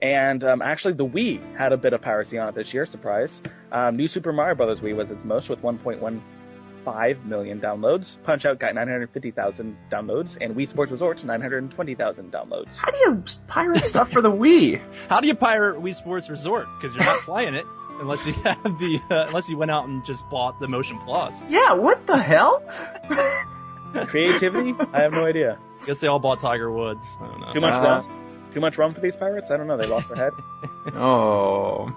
And 0.00 0.42
um, 0.44 0.62
actually, 0.62 0.94
the 0.94 1.06
Wii 1.06 1.56
had 1.56 1.72
a 1.72 1.76
bit 1.76 1.92
of 1.92 2.00
piracy 2.00 2.38
on 2.38 2.48
it 2.48 2.54
this 2.54 2.72
year. 2.72 2.86
Surprise! 2.86 3.42
Um, 3.70 3.96
New 3.96 4.08
Super 4.08 4.32
Mario 4.32 4.54
Bros. 4.54 4.80
Wii 4.80 4.96
was 4.96 5.10
its 5.10 5.24
most 5.24 5.50
with 5.50 5.60
1.15 5.60 7.24
million 7.26 7.60
downloads. 7.60 8.16
Punch 8.22 8.46
Out 8.46 8.58
got 8.58 8.74
950,000 8.74 9.76
downloads, 9.90 10.38
and 10.40 10.56
Wii 10.56 10.70
Sports 10.70 10.90
Resorts 10.90 11.22
920,000 11.22 12.32
downloads. 12.32 12.76
How 12.76 12.90
do 12.90 12.96
you 12.96 13.22
pirate 13.46 13.84
stuff 13.84 14.10
for 14.10 14.22
the 14.22 14.32
Wii? 14.32 14.80
How 15.10 15.20
do 15.20 15.26
you 15.26 15.34
pirate 15.34 15.82
Wii 15.82 15.94
Sports 15.94 16.30
Resort? 16.30 16.66
Because 16.80 16.96
you're 16.96 17.04
not 17.04 17.20
playing 17.20 17.54
it 17.54 17.66
unless 18.00 18.26
you 18.26 18.32
have 18.44 18.78
the 18.78 19.00
uh, 19.10 19.26
unless 19.28 19.48
you 19.48 19.56
went 19.56 19.70
out 19.70 19.86
and 19.86 20.04
just 20.04 20.28
bought 20.28 20.58
the 20.58 20.66
Motion 20.66 20.98
Plus. 21.04 21.36
Yeah, 21.48 21.74
what 21.74 22.06
the 22.06 22.16
hell? 22.16 22.62
Creativity? 24.06 24.74
I 24.92 25.02
have 25.02 25.12
no 25.12 25.26
idea. 25.26 25.58
I 25.82 25.86
guess 25.86 26.00
they 26.00 26.06
all 26.06 26.18
bought 26.18 26.40
Tiger 26.40 26.70
Woods. 26.70 27.16
I 27.20 27.26
don't 27.26 27.40
know. 27.40 27.52
Too 27.52 27.60
much 27.60 27.74
uh, 27.74 27.82
rum? 27.82 28.50
Too 28.54 28.60
much 28.60 28.78
rum 28.78 28.94
for 28.94 29.00
these 29.00 29.16
pirates? 29.16 29.50
I 29.50 29.56
don't 29.56 29.66
know. 29.66 29.76
They 29.76 29.86
lost 29.86 30.08
their 30.08 30.16
head. 30.16 30.32
oh. 30.94 31.92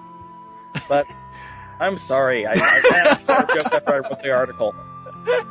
But 0.88 1.06
I'm 1.78 1.98
sorry. 1.98 2.46
I, 2.46 2.52
I 2.52 3.16
can't 3.26 3.48
jokes 3.48 3.66
after 3.66 3.94
I 3.94 3.98
wrote 3.98 4.22
the 4.22 4.32
article. 4.32 4.74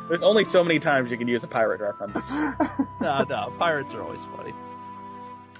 There's 0.08 0.22
only 0.22 0.44
so 0.44 0.62
many 0.62 0.78
times 0.78 1.10
you 1.10 1.16
can 1.16 1.28
use 1.28 1.42
a 1.42 1.48
pirate 1.48 1.80
reference. 1.80 2.30
no, 3.00 3.24
no, 3.24 3.52
pirates 3.58 3.92
are 3.94 4.02
always 4.02 4.24
funny. 4.36 4.52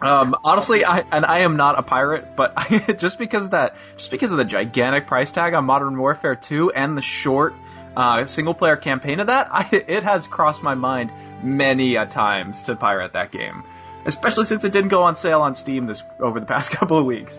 Um, 0.01 0.37
honestly, 0.45 0.85
I 0.85 1.01
and 1.01 1.25
I 1.25 1.41
am 1.41 1.57
not 1.57 1.79
a 1.79 1.83
pirate, 1.83 2.37
but 2.37 2.53
I, 2.57 2.79
just 2.99 3.19
because 3.19 3.47
of 3.47 3.51
that, 3.53 3.77
just 3.97 4.11
because 4.11 4.33
of 4.33 4.39
the 4.39 4.45
gigantic 4.45 5.07
price 5.07 5.33
tag 5.33 5.55
on 5.55 5.65
Modern 5.65 5.97
Warfare 5.99 6.37
2 6.37 6.73
and 6.73 6.97
the 6.97 7.03
short 7.03 7.55
uh, 7.97 8.27
single 8.27 8.55
player 8.55 8.77
campaign 8.77 9.21
of 9.21 9.29
that, 9.29 9.49
I, 9.53 9.69
it 9.73 10.03
has 10.03 10.27
crossed 10.27 10.63
my 10.63 10.75
mind 10.75 11.13
many 11.43 11.97
a 11.97 12.07
times 12.07 12.63
to 12.65 12.77
pirate 12.77 13.13
that 13.13 13.31
game, 13.31 13.65
especially 14.05 14.45
since 14.45 14.65
it 14.65 14.73
didn't 14.73 14.91
go 14.91 15.03
on 15.03 15.17
sale 15.17 15.43
on 15.43 15.55
Steam 15.55 15.87
this 15.87 16.03
over 16.21 16.41
the 16.41 16.47
past 16.55 16.71
couple 16.71 16.99
of 16.99 17.07
weeks. 17.07 17.39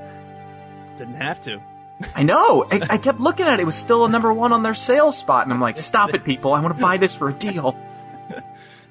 Didn't 0.98 1.16
have 1.16 1.42
to. 1.42 1.62
I 2.14 2.24
know. 2.24 2.66
I, 2.70 2.82
I 2.90 2.98
kept 2.98 3.20
looking 3.20 3.46
at 3.46 3.60
it. 3.60 3.62
It 3.62 3.66
was 3.66 3.76
still 3.76 4.04
a 4.04 4.10
number 4.10 4.32
one 4.34 4.52
on 4.52 4.64
their 4.64 4.74
sales 4.74 5.18
spot, 5.18 5.46
and 5.46 5.54
I'm 5.54 5.62
like, 5.62 5.78
stop 5.78 6.14
it, 6.14 6.24
people! 6.24 6.54
I 6.54 6.62
want 6.62 6.76
to 6.76 6.82
buy 6.82 6.98
this 6.98 7.16
for 7.16 7.30
a 7.30 7.34
deal. 7.34 7.78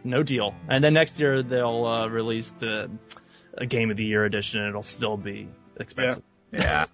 no 0.04 0.22
deal. 0.22 0.54
And 0.68 0.82
then 0.82 0.94
next 0.94 1.18
year 1.18 1.42
they'll 1.42 1.84
uh, 1.84 2.08
release 2.08 2.50
the 2.52 2.90
a 3.56 3.66
Game 3.66 3.90
of 3.90 3.96
the 3.96 4.04
Year 4.04 4.24
edition, 4.24 4.60
and 4.60 4.68
it'll 4.68 4.82
still 4.82 5.16
be 5.16 5.48
expensive. 5.78 6.22
Yeah. 6.52 6.60
yeah. 6.60 6.86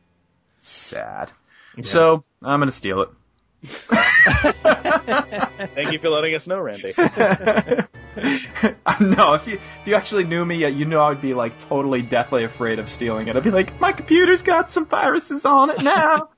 Sad. 0.62 1.32
Yeah. 1.76 1.82
So 1.82 2.24
I'm 2.42 2.60
gonna 2.60 2.70
steal 2.70 3.02
it. 3.02 3.08
Thank 5.74 5.92
you 5.92 5.98
for 5.98 6.08
letting 6.08 6.34
us 6.34 6.46
know, 6.46 6.60
Randy. 6.60 6.94
no, 6.96 7.04
if 9.34 9.46
you 9.46 9.54
if 9.54 9.86
you 9.86 9.94
actually 9.94 10.24
knew 10.24 10.44
me, 10.44 10.66
you 10.66 10.86
know 10.86 11.00
I 11.00 11.10
would 11.10 11.20
be 11.20 11.34
like 11.34 11.58
totally 11.68 12.02
deathly 12.02 12.44
afraid 12.44 12.78
of 12.78 12.88
stealing 12.88 13.28
it. 13.28 13.36
I'd 13.36 13.44
be 13.44 13.50
like, 13.50 13.78
my 13.78 13.92
computer's 13.92 14.42
got 14.42 14.72
some 14.72 14.86
viruses 14.86 15.44
on 15.44 15.70
it 15.70 15.82
now. 15.82 16.30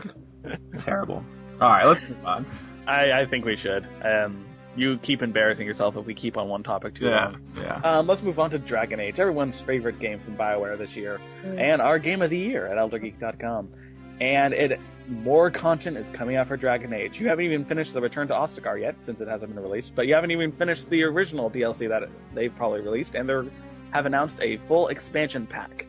Terrible. 0.84 1.24
All 1.60 1.68
right, 1.68 1.84
let's 1.84 2.02
move 2.02 2.24
on. 2.24 2.46
I, 2.86 3.12
I 3.12 3.26
think 3.26 3.44
we 3.44 3.56
should. 3.56 3.86
Um, 4.02 4.46
you 4.76 4.98
keep 4.98 5.22
embarrassing 5.22 5.66
yourself 5.66 5.96
if 5.96 6.06
we 6.06 6.14
keep 6.14 6.36
on 6.36 6.48
one 6.48 6.62
topic 6.62 6.94
too 6.94 7.06
yeah, 7.06 7.26
long. 7.26 7.40
Yeah. 7.56 7.80
Um, 7.82 8.06
let's 8.06 8.22
move 8.22 8.38
on 8.38 8.50
to 8.50 8.58
Dragon 8.58 9.00
Age, 9.00 9.20
everyone's 9.20 9.60
favorite 9.60 9.98
game 9.98 10.20
from 10.20 10.36
BioWare 10.36 10.78
this 10.78 10.96
year, 10.96 11.20
mm. 11.44 11.58
and 11.58 11.82
our 11.82 11.98
game 11.98 12.22
of 12.22 12.30
the 12.30 12.38
year 12.38 12.66
at 12.66 12.78
ElderGeek.com. 12.78 13.72
And 14.20 14.54
it 14.54 14.80
more 15.08 15.50
content 15.50 15.96
is 15.96 16.08
coming 16.10 16.36
out 16.36 16.48
for 16.48 16.56
Dragon 16.56 16.92
Age. 16.92 17.20
You 17.20 17.28
haven't 17.28 17.44
even 17.44 17.64
finished 17.64 17.92
the 17.92 18.00
Return 18.00 18.28
to 18.28 18.34
Ostagar 18.34 18.80
yet, 18.80 18.96
since 19.02 19.20
it 19.20 19.28
hasn't 19.28 19.54
been 19.54 19.62
released, 19.62 19.94
but 19.94 20.06
you 20.06 20.14
haven't 20.14 20.30
even 20.30 20.52
finished 20.52 20.88
the 20.90 21.02
original 21.04 21.50
DLC 21.50 21.88
that 21.88 22.08
they've 22.34 22.54
probably 22.54 22.80
released, 22.80 23.14
and 23.14 23.28
they 23.28 23.50
have 23.90 24.06
announced 24.06 24.38
a 24.40 24.58
full 24.68 24.88
expansion 24.88 25.46
pack. 25.46 25.86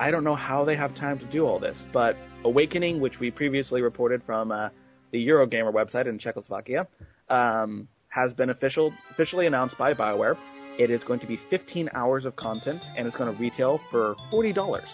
I 0.00 0.10
don't 0.10 0.24
know 0.24 0.34
how 0.34 0.64
they 0.64 0.76
have 0.76 0.94
time 0.94 1.18
to 1.18 1.24
do 1.26 1.46
all 1.46 1.58
this, 1.58 1.86
but 1.92 2.16
Awakening, 2.44 3.00
which 3.00 3.18
we 3.18 3.30
previously 3.32 3.82
reported 3.82 4.22
from 4.22 4.52
uh, 4.52 4.68
the 5.10 5.26
Eurogamer 5.26 5.72
website 5.72 6.06
in 6.06 6.18
Czechoslovakia, 6.18 6.86
um, 7.30 7.88
has 8.08 8.34
been 8.34 8.50
official, 8.50 8.92
officially 9.10 9.46
announced 9.46 9.78
by 9.78 9.94
BioWare. 9.94 10.36
It 10.78 10.90
is 10.90 11.04
going 11.04 11.20
to 11.20 11.26
be 11.26 11.36
15 11.36 11.90
hours 11.92 12.24
of 12.24 12.36
content, 12.36 12.88
and 12.96 13.06
it's 13.06 13.16
going 13.16 13.34
to 13.34 13.40
retail 13.40 13.78
for 13.90 14.14
$40 14.32 14.88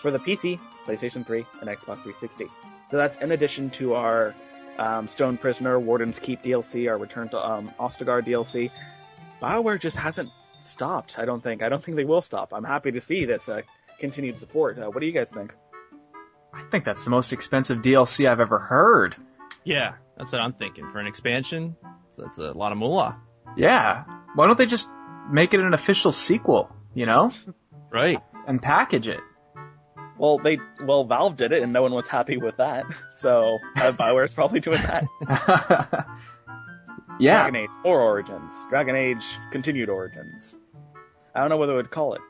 for 0.00 0.10
the 0.10 0.18
PC, 0.18 0.58
PlayStation 0.86 1.24
3, 1.24 1.44
and 1.60 1.68
Xbox 1.68 2.02
360. 2.02 2.46
So 2.88 2.96
that's 2.96 3.16
in 3.18 3.32
addition 3.32 3.70
to 3.70 3.94
our 3.94 4.34
um, 4.78 5.08
Stone 5.08 5.38
Prisoner, 5.38 5.78
Warden's 5.78 6.18
Keep 6.18 6.42
DLC, 6.42 6.88
our 6.88 6.96
Return 6.96 7.28
to 7.30 7.44
um, 7.44 7.72
Ostagar 7.78 8.26
DLC. 8.26 8.70
BioWare 9.42 9.80
just 9.80 9.96
hasn't 9.96 10.30
stopped. 10.62 11.18
I 11.18 11.24
don't 11.24 11.42
think. 11.42 11.62
I 11.62 11.68
don't 11.68 11.84
think 11.84 11.96
they 11.96 12.04
will 12.04 12.22
stop. 12.22 12.52
I'm 12.52 12.64
happy 12.64 12.92
to 12.92 13.00
see 13.00 13.24
this 13.24 13.48
uh, 13.48 13.62
continued 13.98 14.38
support. 14.38 14.78
Uh, 14.78 14.86
what 14.86 15.00
do 15.00 15.06
you 15.06 15.12
guys 15.12 15.28
think? 15.28 15.54
I 16.52 16.62
think 16.70 16.84
that's 16.84 17.04
the 17.04 17.10
most 17.10 17.32
expensive 17.32 17.78
DLC 17.78 18.28
I've 18.28 18.40
ever 18.40 18.58
heard. 18.58 19.16
Yeah, 19.64 19.94
that's 20.18 20.32
what 20.32 20.40
I'm 20.40 20.52
thinking. 20.52 20.90
For 20.90 20.98
an 20.98 21.06
expansion, 21.06 21.76
that's 22.16 22.38
a 22.38 22.52
lot 22.52 22.72
of 22.72 22.78
moolah. 22.78 23.16
Yeah. 23.56 24.04
Why 24.34 24.46
don't 24.46 24.58
they 24.58 24.66
just 24.66 24.88
make 25.30 25.54
it 25.54 25.60
an 25.60 25.72
official 25.72 26.12
sequel, 26.12 26.70
you 26.94 27.06
know? 27.06 27.32
Right. 27.90 28.18
And 28.46 28.60
package 28.60 29.08
it. 29.08 29.20
Well, 30.18 30.36
they 30.36 30.58
well 30.84 31.04
Valve 31.04 31.36
did 31.36 31.52
it, 31.52 31.62
and 31.62 31.72
no 31.72 31.80
one 31.80 31.94
was 31.94 32.06
happy 32.06 32.36
with 32.36 32.58
that. 32.58 32.84
So 33.14 33.58
uh, 33.76 33.92
Bioware's 33.92 34.34
probably 34.34 34.60
doing 34.60 34.82
that. 34.82 35.04
yeah. 37.18 37.44
Dragon 37.44 37.56
Age 37.56 37.70
or 37.82 38.02
Origins, 38.02 38.52
Dragon 38.68 38.94
Age 38.94 39.24
Continued 39.52 39.88
Origins. 39.88 40.54
I 41.34 41.40
don't 41.40 41.48
know 41.48 41.56
what 41.56 41.66
they 41.66 41.72
would 41.72 41.90
call 41.90 42.12
it. 42.12 42.20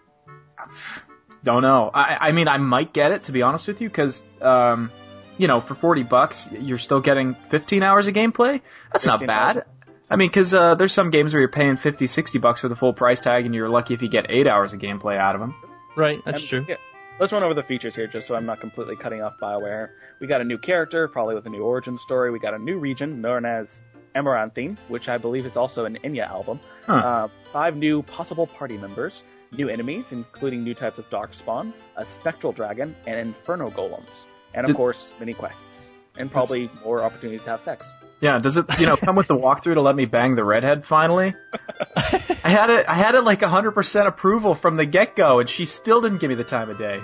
Don't 1.42 1.62
know. 1.62 1.90
I, 1.92 2.29
I 2.29 2.33
mean, 2.33 2.46
I 2.46 2.59
might 2.59 2.92
get 2.92 3.11
it 3.11 3.24
to 3.24 3.33
be 3.33 3.42
honest 3.42 3.66
with 3.66 3.81
you, 3.81 3.88
because 3.88 4.22
um, 4.40 4.92
you 5.38 5.46
know, 5.46 5.61
for 5.61 5.74
forty 5.74 6.03
bucks, 6.03 6.48
you're 6.53 6.79
still 6.79 7.01
getting 7.01 7.35
15 7.35 7.83
hours 7.83 8.07
of 8.07 8.14
gameplay. 8.14 8.61
That's 8.92 9.07
not 9.07 9.27
bad. 9.27 9.57
hours. 9.59 9.66
I 10.11 10.16
mean, 10.16 10.29
because 10.29 10.53
uh, 10.55 10.74
there's 10.74 10.92
some 10.92 11.11
games 11.11 11.33
where 11.33 11.40
you're 11.40 11.51
paying 11.51 11.77
50, 11.77 12.07
60 12.07 12.38
bucks 12.38 12.61
for 12.62 12.68
the 12.68 12.77
full 12.77 12.92
price 12.94 13.20
tag, 13.20 13.44
and 13.46 13.55
you're 13.55 13.68
lucky 13.68 13.94
if 13.94 14.03
you 14.03 14.09
get 14.09 14.27
eight 14.31 14.46
hours 14.46 14.72
of 14.72 14.81
gameplay 14.81 15.16
out 15.18 15.35
of 15.35 15.40
them. 15.40 15.55
Right, 15.96 16.18
that's 16.24 16.40
And, 16.40 16.48
true. 16.48 16.66
Yeah. 16.68 16.77
Let's 17.20 17.33
run 17.33 17.42
over 17.42 17.53
the 17.55 17.62
features 17.64 17.94
here, 17.94 18.07
just 18.07 18.27
so 18.29 18.35
I'm 18.37 18.46
not 18.46 18.61
completely 18.61 18.96
cutting 18.96 19.22
off 19.22 19.35
Bioware. 19.40 19.90
We 20.20 20.27
got 20.29 20.40
a 20.40 20.44
new 20.44 20.57
character, 20.57 21.09
probably 21.09 21.35
with 21.35 21.44
a 21.46 21.51
new 21.51 21.62
origin 21.62 21.98
story. 21.98 22.31
We 22.31 22.38
got 22.38 22.55
a 22.55 22.59
new 22.59 22.79
region 22.79 23.20
known 23.20 23.44
as 23.44 23.83
Amaranthine, 24.14 24.79
which 24.88 25.09
I 25.09 25.18
believe 25.18 25.44
is 25.44 25.57
also 25.57 25.85
an 25.85 25.98
Enya 26.05 26.27
album. 26.29 26.61
Huh. 26.87 26.94
Uh, 26.94 27.29
five 27.53 27.77
new 27.77 28.03
possible 28.03 28.46
party 28.46 28.79
members, 28.79 29.22
new 29.53 29.68
enemies, 29.68 30.12
including 30.12 30.62
new 30.64 30.74
types 30.74 30.96
of 30.98 31.11
Darkspawn, 31.11 31.72
a 31.96 32.07
Spectral 32.07 32.53
Dragon, 32.53 32.94
and 33.07 33.18
Inferno 33.18 33.68
Golems, 33.70 34.24
and 34.58 34.64
of 34.64 34.66
Did- 34.68 34.76
course 34.76 35.12
mini 35.20 35.32
quests, 35.34 35.88
and 36.16 36.30
probably 36.30 36.68
more 36.84 37.02
opportunities 37.02 37.42
to 37.44 37.50
have 37.50 37.60
sex. 37.62 37.90
Yeah, 38.20 38.38
does 38.40 38.56
it 38.56 38.66
you 38.80 38.86
know 38.86 38.96
come 38.96 39.14
with 39.14 39.28
the 39.28 39.36
walkthrough 39.36 39.74
to 39.74 39.80
let 39.80 39.94
me 39.94 40.04
bang 40.04 40.34
the 40.34 40.42
redhead 40.44 40.84
finally? 40.84 41.34
I 41.96 42.50
had 42.50 42.68
it 42.70 42.88
I 42.88 42.94
had 42.94 43.14
it 43.14 43.22
like 43.22 43.40
100% 43.40 44.06
approval 44.06 44.54
from 44.56 44.74
the 44.76 44.84
get 44.86 45.14
go, 45.14 45.38
and 45.38 45.48
she 45.48 45.64
still 45.66 46.00
didn't 46.00 46.18
give 46.18 46.28
me 46.28 46.34
the 46.34 46.42
time 46.44 46.68
of 46.70 46.78
day. 46.78 47.00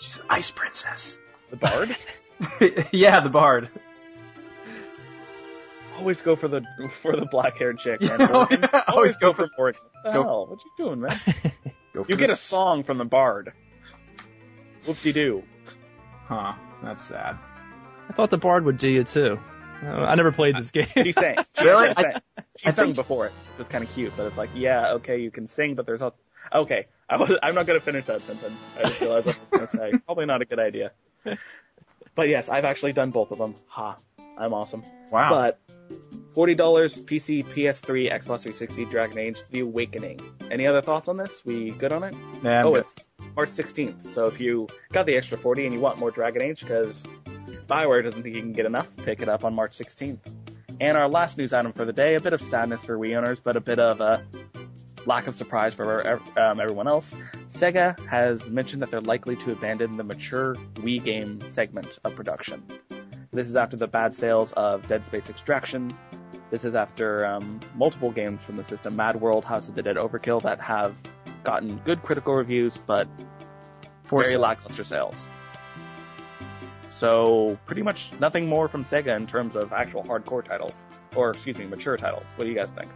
She's 0.00 0.16
an 0.16 0.22
ice 0.30 0.50
princess. 0.52 1.18
The 1.50 1.56
Bard. 1.56 1.96
yeah, 2.92 3.20
the 3.20 3.30
bard. 3.30 3.70
always 5.98 6.20
go 6.20 6.36
for 6.36 6.48
the 6.48 6.62
for 7.02 7.16
the 7.16 7.26
black 7.26 7.56
haired 7.58 7.78
chick, 7.78 8.00
man. 8.00 8.20
Yeah, 8.20 8.26
Origins. 8.36 8.68
yeah, 8.72 8.82
always 8.88 9.16
go 9.16 9.32
for- 9.32 9.48
Origins. 9.58 9.84
What 10.02 10.12
the 10.12 10.18
go- 10.18 10.22
hell? 10.22 10.46
What 10.46 10.58
you 10.64 10.84
doing, 10.84 11.00
man? 11.00 11.20
Go 11.94 12.04
You 12.08 12.16
get 12.16 12.28
a 12.28 12.36
song 12.36 12.84
from 12.84 12.98
the 12.98 13.06
Bard. 13.06 13.52
Whoop 14.84 15.00
de 15.02 15.12
doo. 15.12 15.42
Huh? 16.26 16.54
That's 16.82 17.02
sad. 17.04 17.36
I 18.08 18.12
thought 18.12 18.30
the 18.30 18.38
Bard 18.38 18.64
would 18.64 18.78
do 18.78 18.88
you 18.88 19.04
too. 19.04 19.38
Uh, 19.84 19.88
I 20.04 20.14
never 20.14 20.32
played 20.32 20.56
this 20.56 20.70
game. 20.70 20.86
She 20.96 21.12
sang. 21.12 21.36
She 21.58 21.64
Really? 21.64 21.88
I- 21.88 21.92
sang. 21.92 22.12
She 22.56 22.66
I 22.66 22.70
sung 22.70 22.86
think- 22.86 22.96
before 22.96 23.26
it. 23.26 23.32
It 23.54 23.58
was 23.58 23.68
kind 23.68 23.84
of 23.84 23.92
cute, 23.94 24.12
but 24.16 24.26
it's 24.26 24.36
like, 24.36 24.50
yeah, 24.54 24.92
okay, 24.94 25.18
you 25.18 25.30
can 25.30 25.46
sing, 25.48 25.74
but 25.74 25.86
there's 25.86 26.00
all. 26.02 26.14
Okay, 26.52 26.86
I 27.08 27.16
was, 27.16 27.30
I'm 27.42 27.54
not 27.54 27.66
gonna 27.66 27.80
finish 27.80 28.06
that 28.06 28.22
sentence. 28.22 28.58
I 28.78 28.88
just 28.88 29.00
realized 29.00 29.26
what 29.26 29.36
I 29.36 29.56
was 29.62 29.70
gonna 29.70 29.90
say. 29.92 29.98
Probably 30.06 30.26
not 30.26 30.42
a 30.42 30.44
good 30.44 30.58
idea. 30.60 30.92
But 32.14 32.28
yes, 32.28 32.48
I've 32.48 32.64
actually 32.64 32.92
done 32.92 33.10
both 33.10 33.30
of 33.32 33.38
them. 33.38 33.54
Ha, 33.68 33.96
I'm 34.36 34.52
awesome. 34.52 34.82
Wow. 35.10 35.30
But 35.30 35.60
forty 36.34 36.54
dollars, 36.54 36.96
PC, 36.96 37.44
PS3, 37.44 38.10
Xbox 38.10 38.42
360, 38.42 38.84
Dragon 38.86 39.18
Age: 39.18 39.38
The 39.50 39.60
Awakening. 39.60 40.20
Any 40.50 40.66
other 40.66 40.82
thoughts 40.82 41.08
on 41.08 41.16
this? 41.16 41.42
We 41.44 41.70
good 41.72 41.92
on 41.92 42.04
it? 42.04 42.14
Yeah, 42.42 42.60
I'm 42.60 42.66
oh, 42.66 42.72
good. 42.72 42.80
it's 42.80 42.96
March 43.34 43.50
16th. 43.50 44.12
So 44.12 44.26
if 44.26 44.40
you 44.40 44.68
got 44.92 45.06
the 45.06 45.16
extra 45.16 45.38
40 45.38 45.66
and 45.66 45.74
you 45.74 45.80
want 45.80 45.98
more 45.98 46.10
Dragon 46.10 46.42
Age, 46.42 46.60
because 46.60 47.04
Bioware 47.68 48.02
doesn't 48.02 48.22
think 48.22 48.34
you 48.34 48.42
can 48.42 48.52
get 48.52 48.66
enough, 48.66 48.88
pick 48.96 49.20
it 49.20 49.28
up 49.28 49.44
on 49.44 49.54
March 49.54 49.76
16th. 49.76 50.18
And 50.80 50.96
our 50.96 51.08
last 51.08 51.38
news 51.38 51.52
item 51.52 51.72
for 51.72 51.84
the 51.84 51.92
day, 51.92 52.14
a 52.14 52.20
bit 52.20 52.32
of 52.32 52.42
sadness 52.42 52.84
for 52.84 52.98
Wii 52.98 53.16
owners, 53.16 53.40
but 53.40 53.56
a 53.56 53.60
bit 53.60 53.78
of 53.78 54.00
a 54.00 54.24
lack 55.06 55.26
of 55.26 55.34
surprise 55.34 55.72
for 55.72 56.20
um, 56.38 56.60
everyone 56.60 56.86
else. 56.86 57.16
Sega 57.48 57.98
has 58.06 58.50
mentioned 58.50 58.82
that 58.82 58.90
they're 58.90 59.00
likely 59.00 59.36
to 59.36 59.52
abandon 59.52 59.96
the 59.96 60.04
mature 60.04 60.54
Wii 60.74 61.02
game 61.02 61.40
segment 61.50 61.98
of 62.04 62.14
production. 62.14 62.62
This 63.36 63.48
is 63.48 63.56
after 63.56 63.76
the 63.76 63.86
bad 63.86 64.14
sales 64.14 64.52
of 64.52 64.88
Dead 64.88 65.04
Space 65.04 65.28
Extraction. 65.28 65.94
This 66.50 66.64
is 66.64 66.74
after 66.74 67.26
um, 67.26 67.60
multiple 67.74 68.10
games 68.10 68.40
from 68.46 68.56
the 68.56 68.64
system, 68.64 68.96
Mad 68.96 69.20
World, 69.20 69.44
House 69.44 69.68
of 69.68 69.74
the 69.74 69.82
Dead 69.82 69.96
Overkill, 69.96 70.40
that 70.40 70.58
have 70.62 70.94
gotten 71.44 71.76
good 71.84 72.02
critical 72.02 72.32
reviews, 72.32 72.78
but 72.78 73.06
Force 74.04 74.24
very 74.24 74.36
it. 74.36 74.38
lackluster 74.38 74.84
sales. 74.84 75.28
So 76.90 77.58
pretty 77.66 77.82
much 77.82 78.10
nothing 78.20 78.46
more 78.46 78.68
from 78.68 78.84
Sega 78.84 79.14
in 79.14 79.26
terms 79.26 79.54
of 79.54 79.70
actual 79.70 80.02
hardcore 80.02 80.42
titles, 80.42 80.86
or 81.14 81.32
excuse 81.32 81.58
me, 81.58 81.66
mature 81.66 81.98
titles. 81.98 82.24
What 82.36 82.46
do 82.46 82.50
you 82.50 82.56
guys 82.56 82.70
think? 82.70 82.90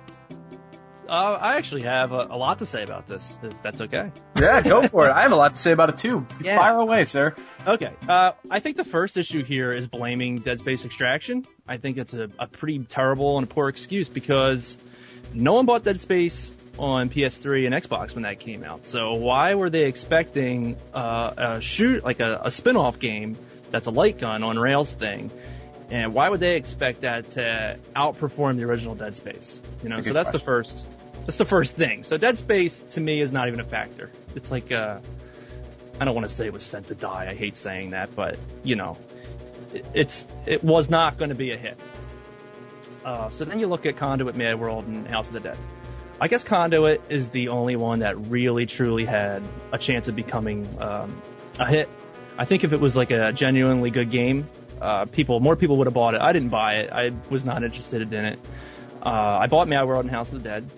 Uh, 1.11 1.37
I 1.41 1.57
actually 1.57 1.83
have 1.83 2.13
a, 2.13 2.29
a 2.31 2.37
lot 2.37 2.61
to 2.61 2.67
say 2.67 2.85
about 2.85 3.09
this. 3.09 3.37
If 3.43 3.61
that's 3.65 3.81
okay. 3.81 4.13
Yeah, 4.37 4.63
go 4.63 4.87
for 4.87 5.09
it. 5.09 5.11
I 5.11 5.23
have 5.23 5.33
a 5.33 5.37
lot 5.37 5.55
to 5.55 5.61
say 5.61 5.73
about 5.73 5.89
it 5.89 5.99
too. 5.99 6.25
Yeah. 6.41 6.57
Fire 6.57 6.77
away, 6.77 7.05
sir. 7.05 7.35
Okay. 7.67 7.91
Uh, 8.09 8.33
I 8.49 8.61
think 8.61 8.77
the 8.77 8.85
first 8.85 9.17
issue 9.17 9.43
here 9.43 9.73
is 9.73 9.89
blaming 9.89 10.39
Dead 10.39 10.61
Space 10.61 10.85
Extraction. 10.85 11.49
I 11.67 11.79
think 11.79 11.99
it's 11.99 12.15
a, 12.15 12.31
a 12.39 12.47
pretty 12.47 12.79
terrible 12.85 13.39
and 13.39 13.51
poor 13.51 13.69
excuse 13.69 14.09
because 14.09 14.79
no 15.35 15.55
one 15.55 15.67
bought 15.67 15.83
Dead 15.83 16.01
Space 16.01 16.55
on 16.79 17.11
PS3 17.11 17.67
and 17.67 17.75
Xbox 17.75 18.15
when 18.15 18.23
that 18.23 18.39
came 18.39 18.63
out. 18.63 18.87
So 18.87 19.15
why 19.15 19.57
were 19.57 19.69
they 19.69 19.87
expecting 19.87 20.77
uh, 20.95 21.33
a 21.37 21.61
shoot 21.61 22.05
like 22.05 22.21
a, 22.21 22.41
a 22.45 22.51
spin-off 22.53 23.01
game 23.01 23.37
that's 23.73 23.89
a 23.89 23.91
light 23.91 24.19
gun 24.19 24.45
on 24.45 24.61
rails 24.61 24.95
thing? 24.95 25.33
And 25.91 26.15
why 26.15 26.29
would 26.29 26.39
they 26.39 26.55
expect 26.55 27.01
that 27.01 27.31
to 27.31 27.79
outperform 27.97 28.59
the 28.59 28.63
original 28.63 28.95
Dead 28.95 29.17
Space? 29.17 29.61
You 29.83 29.89
know, 29.89 29.97
That's 29.97 30.07
so 30.07 30.13
that's 30.13 30.31
the 30.31 30.39
first. 30.39 30.87
That's 31.31 31.39
the 31.39 31.45
first 31.45 31.77
thing. 31.77 32.03
So 32.03 32.17
Dead 32.17 32.39
Space 32.39 32.83
to 32.91 33.01
me 33.01 33.21
is 33.21 33.31
not 33.31 33.47
even 33.47 33.61
a 33.61 33.65
factor. 33.65 34.11
It's 34.35 34.51
like 34.51 34.73
uh, 34.73 34.99
I 36.01 36.05
don't 36.05 36.13
want 36.13 36.29
to 36.29 36.35
say 36.35 36.47
it 36.47 36.53
was 36.53 36.65
sent 36.65 36.89
to 36.89 36.97
die. 36.97 37.29
I 37.31 37.37
hate 37.37 37.57
saying 37.57 37.91
that, 37.91 38.17
but 38.17 38.37
you 38.65 38.75
know, 38.75 38.99
it, 39.73 39.87
it's 39.95 40.25
it 40.45 40.65
was 40.65 40.91
not 40.91 41.19
going 41.19 41.29
to 41.29 41.37
be 41.37 41.53
a 41.53 41.57
hit. 41.57 41.79
Uh, 43.05 43.31
so 43.31 43.45
then 43.45 43.61
you 43.61 43.69
look 43.69 43.87
at 43.87 43.97
Conduit, 43.97 44.35
Mad 44.35 44.59
World, 44.59 44.89
and 44.89 45.07
House 45.07 45.29
of 45.29 45.35
the 45.35 45.39
Dead. 45.39 45.57
I 46.21 46.27
guess 46.27 46.43
Conduit 46.43 47.01
is 47.09 47.31
the 47.31 47.51
only 47.51 47.77
one 47.77 48.01
that 48.01 48.19
really 48.19 48.67
truly 48.67 49.05
had 49.05 49.41
a 49.71 49.79
chance 49.79 50.09
of 50.09 50.17
becoming 50.17 50.69
um, 50.81 51.23
a 51.61 51.67
hit. 51.67 51.89
I 52.39 52.45
think 52.45 52.65
if 52.65 52.73
it 52.73 52.81
was 52.81 52.97
like 52.97 53.13
a 53.13 53.33
genuinely 53.33 53.91
good 53.91 54.11
game, 54.11 54.49
uh, 54.81 55.05
people 55.05 55.39
more 55.39 55.55
people 55.55 55.77
would 55.77 55.87
have 55.87 55.95
bought 55.95 56.15
it. 56.15 56.23
I 56.23 56.33
didn't 56.33 56.49
buy 56.49 56.79
it. 56.79 56.93
I 56.93 57.13
was 57.31 57.45
not 57.45 57.63
interested 57.63 58.03
in 58.03 58.25
it. 58.25 58.41
Uh, 59.01 59.39
I 59.41 59.47
bought 59.47 59.69
Mad 59.69 59.85
World 59.85 60.05
and 60.05 60.11
House 60.11 60.33
of 60.33 60.43
the 60.43 60.49
Dead. 60.49 60.69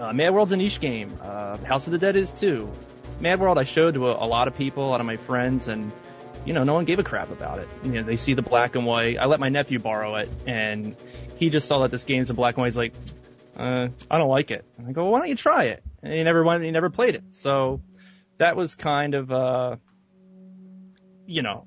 Uh, 0.00 0.14
Mad 0.14 0.32
World's 0.32 0.52
a 0.52 0.56
niche 0.56 0.80
game. 0.80 1.18
Uh, 1.22 1.58
House 1.58 1.86
of 1.86 1.92
the 1.92 1.98
Dead 1.98 2.16
is 2.16 2.32
too. 2.32 2.72
Mad 3.20 3.38
World 3.38 3.58
I 3.58 3.64
showed 3.64 3.94
to 3.94 4.08
a, 4.08 4.24
a 4.24 4.26
lot 4.26 4.48
of 4.48 4.56
people, 4.56 4.86
a 4.86 4.88
lot 4.88 5.00
of 5.00 5.06
my 5.06 5.18
friends, 5.18 5.68
and 5.68 5.92
you 6.46 6.54
know, 6.54 6.64
no 6.64 6.72
one 6.72 6.86
gave 6.86 6.98
a 6.98 7.04
crap 7.04 7.30
about 7.30 7.58
it. 7.58 7.68
You 7.84 7.92
know, 7.92 8.02
they 8.02 8.16
see 8.16 8.32
the 8.32 8.40
black 8.40 8.76
and 8.76 8.86
white. 8.86 9.18
I 9.18 9.26
let 9.26 9.40
my 9.40 9.50
nephew 9.50 9.78
borrow 9.78 10.14
it, 10.16 10.30
and 10.46 10.96
he 11.36 11.50
just 11.50 11.68
saw 11.68 11.80
that 11.80 11.90
this 11.90 12.04
game's 12.04 12.30
in 12.30 12.36
black 12.36 12.54
and 12.56 12.62
white. 12.62 12.68
He's 12.68 12.76
like, 12.78 12.94
uh, 13.58 13.88
I 14.10 14.18
don't 14.18 14.30
like 14.30 14.50
it. 14.50 14.64
And 14.78 14.88
I 14.88 14.92
go, 14.92 15.02
well, 15.02 15.12
why 15.12 15.18
don't 15.18 15.28
you 15.28 15.36
try 15.36 15.64
it? 15.64 15.82
And 16.02 16.14
he 16.14 16.22
never 16.22 16.42
went, 16.42 16.64
he 16.64 16.70
never 16.70 16.88
played 16.88 17.14
it. 17.14 17.24
So 17.32 17.82
that 18.38 18.56
was 18.56 18.74
kind 18.74 19.14
of, 19.14 19.30
uh, 19.30 19.76
you 21.26 21.42
know, 21.42 21.66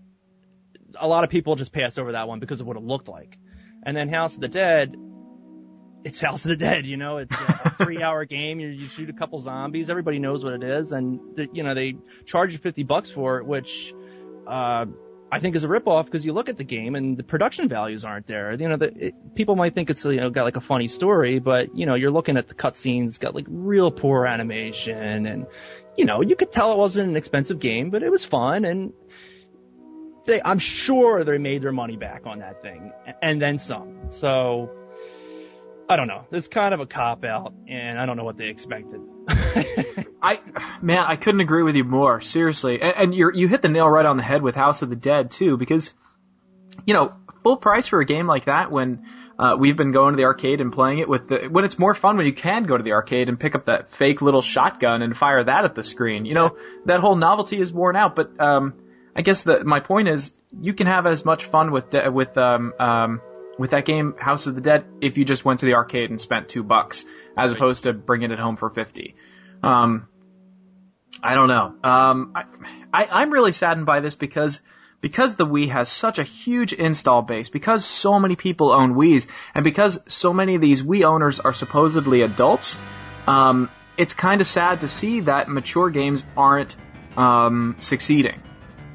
a 0.99 1.07
lot 1.07 1.23
of 1.23 1.29
people 1.29 1.55
just 1.55 1.71
passed 1.71 1.99
over 1.99 2.13
that 2.13 2.27
one 2.27 2.39
because 2.39 2.61
of 2.61 2.65
what 2.65 2.77
it 2.77 2.83
looked 2.83 3.07
like. 3.07 3.37
And 3.83 3.95
then 3.95 4.09
House 4.09 4.33
of 4.33 4.41
the 4.41 4.47
Dead, 4.47 4.95
it's 6.03 6.19
House 6.19 6.45
of 6.45 6.49
the 6.49 6.55
Dead, 6.55 6.85
you 6.85 6.97
know, 6.97 7.17
it's 7.17 7.33
a 7.33 7.75
three 7.83 8.01
hour 8.01 8.25
game. 8.25 8.59
You, 8.59 8.69
you 8.69 8.87
shoot 8.87 9.09
a 9.09 9.13
couple 9.13 9.39
zombies. 9.39 9.89
Everybody 9.89 10.19
knows 10.19 10.43
what 10.43 10.53
it 10.53 10.63
is. 10.63 10.91
And, 10.91 11.19
the, 11.35 11.47
you 11.53 11.63
know, 11.63 11.73
they 11.73 11.95
charge 12.25 12.51
you 12.53 12.59
50 12.59 12.83
bucks 12.83 13.11
for 13.11 13.39
it, 13.39 13.45
which, 13.45 13.93
uh, 14.47 14.85
I 15.31 15.39
think 15.39 15.55
is 15.55 15.63
a 15.63 15.67
ripoff 15.67 16.05
because 16.05 16.23
you 16.23 16.31
look 16.31 16.47
at 16.47 16.57
the 16.57 16.63
game 16.63 16.93
and 16.93 17.17
the 17.17 17.23
production 17.23 17.67
values 17.67 18.05
aren't 18.05 18.27
there. 18.27 18.53
You 18.53 18.69
know, 18.69 18.77
the, 18.77 19.07
it, 19.07 19.35
people 19.35 19.55
might 19.55 19.73
think 19.73 19.89
it's 19.89 20.05
you 20.05 20.17
know 20.17 20.29
got 20.29 20.43
like 20.43 20.57
a 20.57 20.61
funny 20.61 20.87
story, 20.87 21.39
but 21.39 21.75
you 21.75 21.87
know 21.87 21.95
you're 21.95 22.11
looking 22.11 22.37
at 22.37 22.47
the 22.47 22.53
cutscenes, 22.53 23.19
got 23.19 23.33
like 23.33 23.47
real 23.49 23.89
poor 23.89 24.27
animation, 24.27 25.25
and 25.25 25.47
you 25.97 26.05
know, 26.05 26.21
you 26.21 26.35
could 26.35 26.51
tell 26.51 26.73
it 26.73 26.77
wasn't 26.77 27.09
an 27.09 27.15
expensive 27.15 27.59
game, 27.59 27.89
but 27.89 28.03
it 28.03 28.11
was 28.11 28.23
fun 28.23 28.65
and 28.65 28.93
they, 30.25 30.41
I'm 30.43 30.59
sure 30.59 31.23
they 31.23 31.37
made 31.37 31.61
their 31.61 31.71
money 31.71 31.97
back 31.97 32.25
on 32.25 32.39
that 32.39 32.61
thing 32.61 32.91
and 33.21 33.41
then 33.41 33.59
some. 33.59 34.09
So 34.09 34.69
I 35.93 35.95
don't 35.95 36.07
know. 36.07 36.25
It's 36.31 36.47
kind 36.47 36.73
of 36.73 36.79
a 36.79 36.87
cop 36.87 37.23
out 37.23 37.53
and 37.67 37.99
I 37.99 38.07
don't 38.07 38.17
know 38.17 38.23
what 38.23 38.35
they 38.35 38.47
expected. 38.47 38.99
I, 40.23 40.39
man, 40.81 41.05
I 41.07 41.17
couldn't 41.17 41.41
agree 41.41 41.61
with 41.61 41.75
you 41.75 41.83
more. 41.83 42.19
Seriously. 42.19 42.81
And, 42.81 42.95
and 42.95 43.15
you 43.15 43.29
you 43.31 43.47
hit 43.47 43.61
the 43.61 43.69
nail 43.69 43.87
right 43.87 44.03
on 44.03 44.17
the 44.17 44.23
head 44.23 44.41
with 44.41 44.55
House 44.55 44.81
of 44.81 44.89
the 44.89 44.95
Dead 44.95 45.29
too, 45.29 45.55
because, 45.55 45.93
you 46.87 46.95
know, 46.95 47.13
full 47.43 47.57
price 47.57 47.85
for 47.85 47.99
a 47.99 48.05
game 48.05 48.25
like 48.25 48.45
that 48.45 48.71
when, 48.71 49.05
uh, 49.37 49.55
we've 49.59 49.77
been 49.77 49.91
going 49.91 50.13
to 50.13 50.17
the 50.17 50.23
arcade 50.23 50.61
and 50.61 50.73
playing 50.73 50.97
it 50.97 51.07
with 51.07 51.27
the, 51.27 51.47
when 51.47 51.63
it's 51.63 51.77
more 51.77 51.93
fun 51.93 52.17
when 52.17 52.25
you 52.25 52.33
can 52.33 52.63
go 52.63 52.75
to 52.75 52.83
the 52.83 52.93
arcade 52.93 53.29
and 53.29 53.39
pick 53.39 53.53
up 53.53 53.65
that 53.65 53.91
fake 53.91 54.19
little 54.23 54.41
shotgun 54.41 55.03
and 55.03 55.15
fire 55.15 55.43
that 55.43 55.63
at 55.63 55.75
the 55.75 55.83
screen. 55.83 56.25
You 56.25 56.33
know, 56.33 56.57
that 56.85 57.01
whole 57.01 57.15
novelty 57.15 57.61
is 57.61 57.71
worn 57.71 57.95
out, 57.95 58.15
but, 58.15 58.41
um, 58.41 58.73
I 59.15 59.21
guess 59.21 59.43
the, 59.43 59.63
my 59.63 59.79
point 59.79 60.07
is 60.07 60.33
you 60.59 60.73
can 60.73 60.87
have 60.87 61.05
as 61.05 61.23
much 61.23 61.45
fun 61.45 61.69
with, 61.69 61.91
de- 61.91 62.09
with, 62.09 62.35
um, 62.35 62.73
um, 62.79 63.21
with 63.57 63.71
that 63.71 63.85
game, 63.85 64.15
House 64.17 64.47
of 64.47 64.55
the 64.55 64.61
Dead, 64.61 64.85
if 65.01 65.17
you 65.17 65.25
just 65.25 65.45
went 65.45 65.59
to 65.61 65.65
the 65.65 65.75
arcade 65.75 66.09
and 66.09 66.19
spent 66.19 66.49
two 66.49 66.63
bucks, 66.63 67.05
as 67.37 67.51
Right. 67.51 67.57
opposed 67.57 67.83
to 67.83 67.93
bringing 67.93 68.31
it 68.31 68.39
home 68.39 68.57
for 68.57 68.69
50. 68.69 69.15
Um, 69.61 70.07
I 71.21 71.35
don't 71.35 71.47
know. 71.47 71.75
Um, 71.83 72.31
I, 72.35 72.43
I, 72.93 73.07
I'm 73.21 73.31
really 73.31 73.53
saddened 73.53 73.85
by 73.85 73.99
this 73.99 74.15
because 74.15 74.61
because 75.01 75.35
the 75.35 75.45
Wii 75.45 75.69
has 75.69 75.89
such 75.89 76.17
a 76.17 76.23
huge 76.23 76.71
install 76.71 77.21
base, 77.21 77.49
because 77.49 77.83
so 77.85 78.19
many 78.19 78.37
people 78.37 78.71
own 78.71 78.95
Wii's, 78.95 79.27
and 79.53 79.63
because 79.65 79.99
so 80.07 80.31
many 80.31 80.55
of 80.55 80.61
these 80.61 80.81
Wii 80.81 81.03
owners 81.03 81.41
are 81.41 81.51
supposedly 81.51 82.21
adults, 82.21 82.77
um, 83.27 83.69
it's 83.97 84.13
kind 84.13 84.39
of 84.39 84.47
sad 84.47 84.79
to 84.81 84.87
see 84.87 85.19
that 85.21 85.49
mature 85.49 85.89
games 85.89 86.25
aren't 86.37 86.77
um, 87.17 87.75
succeeding 87.79 88.41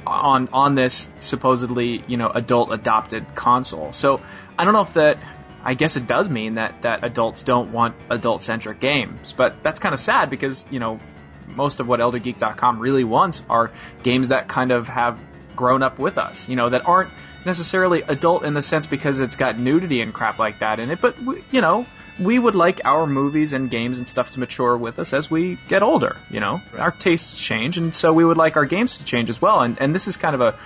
on 0.07 0.49
on 0.55 0.75
this 0.75 1.09
supposedly 1.21 2.03
you 2.09 2.17
know 2.17 2.31
adult 2.31 2.73
adopted 2.73 3.35
console. 3.35 3.93
So 3.93 4.21
I 4.59 4.65
don't 4.65 4.75
know 4.75 4.83
if 4.83 4.95
that. 4.95 5.19
I 5.63 5.75
guess 5.75 5.97
it 5.97 6.07
does 6.07 6.29
mean 6.31 6.55
that 6.55 6.83
that 6.83 7.05
adults 7.05 7.43
don't 7.43 7.73
want 7.73 7.97
adult 8.11 8.43
centric 8.43 8.81
games, 8.81 9.35
but 9.37 9.63
that's 9.63 9.81
kind 9.81 9.93
of 9.93 10.01
sad 10.01 10.31
because 10.31 10.65
you 10.71 10.79
know 10.79 11.01
most 11.47 11.81
of 11.81 11.89
what 11.89 12.01
ElderGeek.com 12.01 12.79
really 12.79 13.05
wants 13.05 13.43
are 13.49 13.73
games 14.03 14.29
that 14.29 14.49
kind 14.49 14.71
of 14.71 14.87
have 14.87 15.19
grown 15.57 15.83
up 15.83 15.99
with 15.99 16.19
us, 16.19 16.49
you 16.49 16.57
know, 16.57 16.69
that 16.69 16.87
aren't 16.87 17.11
necessarily 17.45 18.03
adult 18.03 18.45
in 18.45 18.55
the 18.55 18.63
sense 18.63 18.87
because 18.87 19.21
it's 19.21 19.37
got 19.37 19.59
nudity 19.59 20.01
and 20.01 20.13
crap 20.13 20.39
like 20.39 20.61
that 20.61 20.79
in 20.79 20.91
it, 20.91 21.01
but 21.01 21.21
we, 21.21 21.43
you 21.51 21.61
know, 21.61 21.87
we 22.21 22.39
would 22.39 22.55
like 22.55 22.81
our 22.85 23.07
movies 23.07 23.53
and 23.53 23.71
games 23.71 23.99
and 23.99 24.09
stuff 24.09 24.31
to 24.33 24.41
mature 24.41 24.77
with 24.77 24.99
us 24.99 25.13
as 25.13 25.31
we 25.31 25.59
get 25.69 25.83
older, 25.83 26.17
you 26.31 26.41
know. 26.41 26.61
Right. 26.73 26.81
Our 26.81 26.91
tastes 26.91 27.35
change 27.35 27.79
and 27.79 27.95
so 27.95 28.13
we 28.13 28.25
would 28.25 28.37
like 28.37 28.57
our 28.57 28.67
games 28.67 28.99
to 28.99 29.05
change 29.05 29.31
as 29.31 29.41
well. 29.41 29.61
And 29.61 29.81
and 29.81 29.95
this 29.95 30.09
is 30.09 30.17
kind 30.17 30.35
of 30.35 30.41
a 30.41 30.59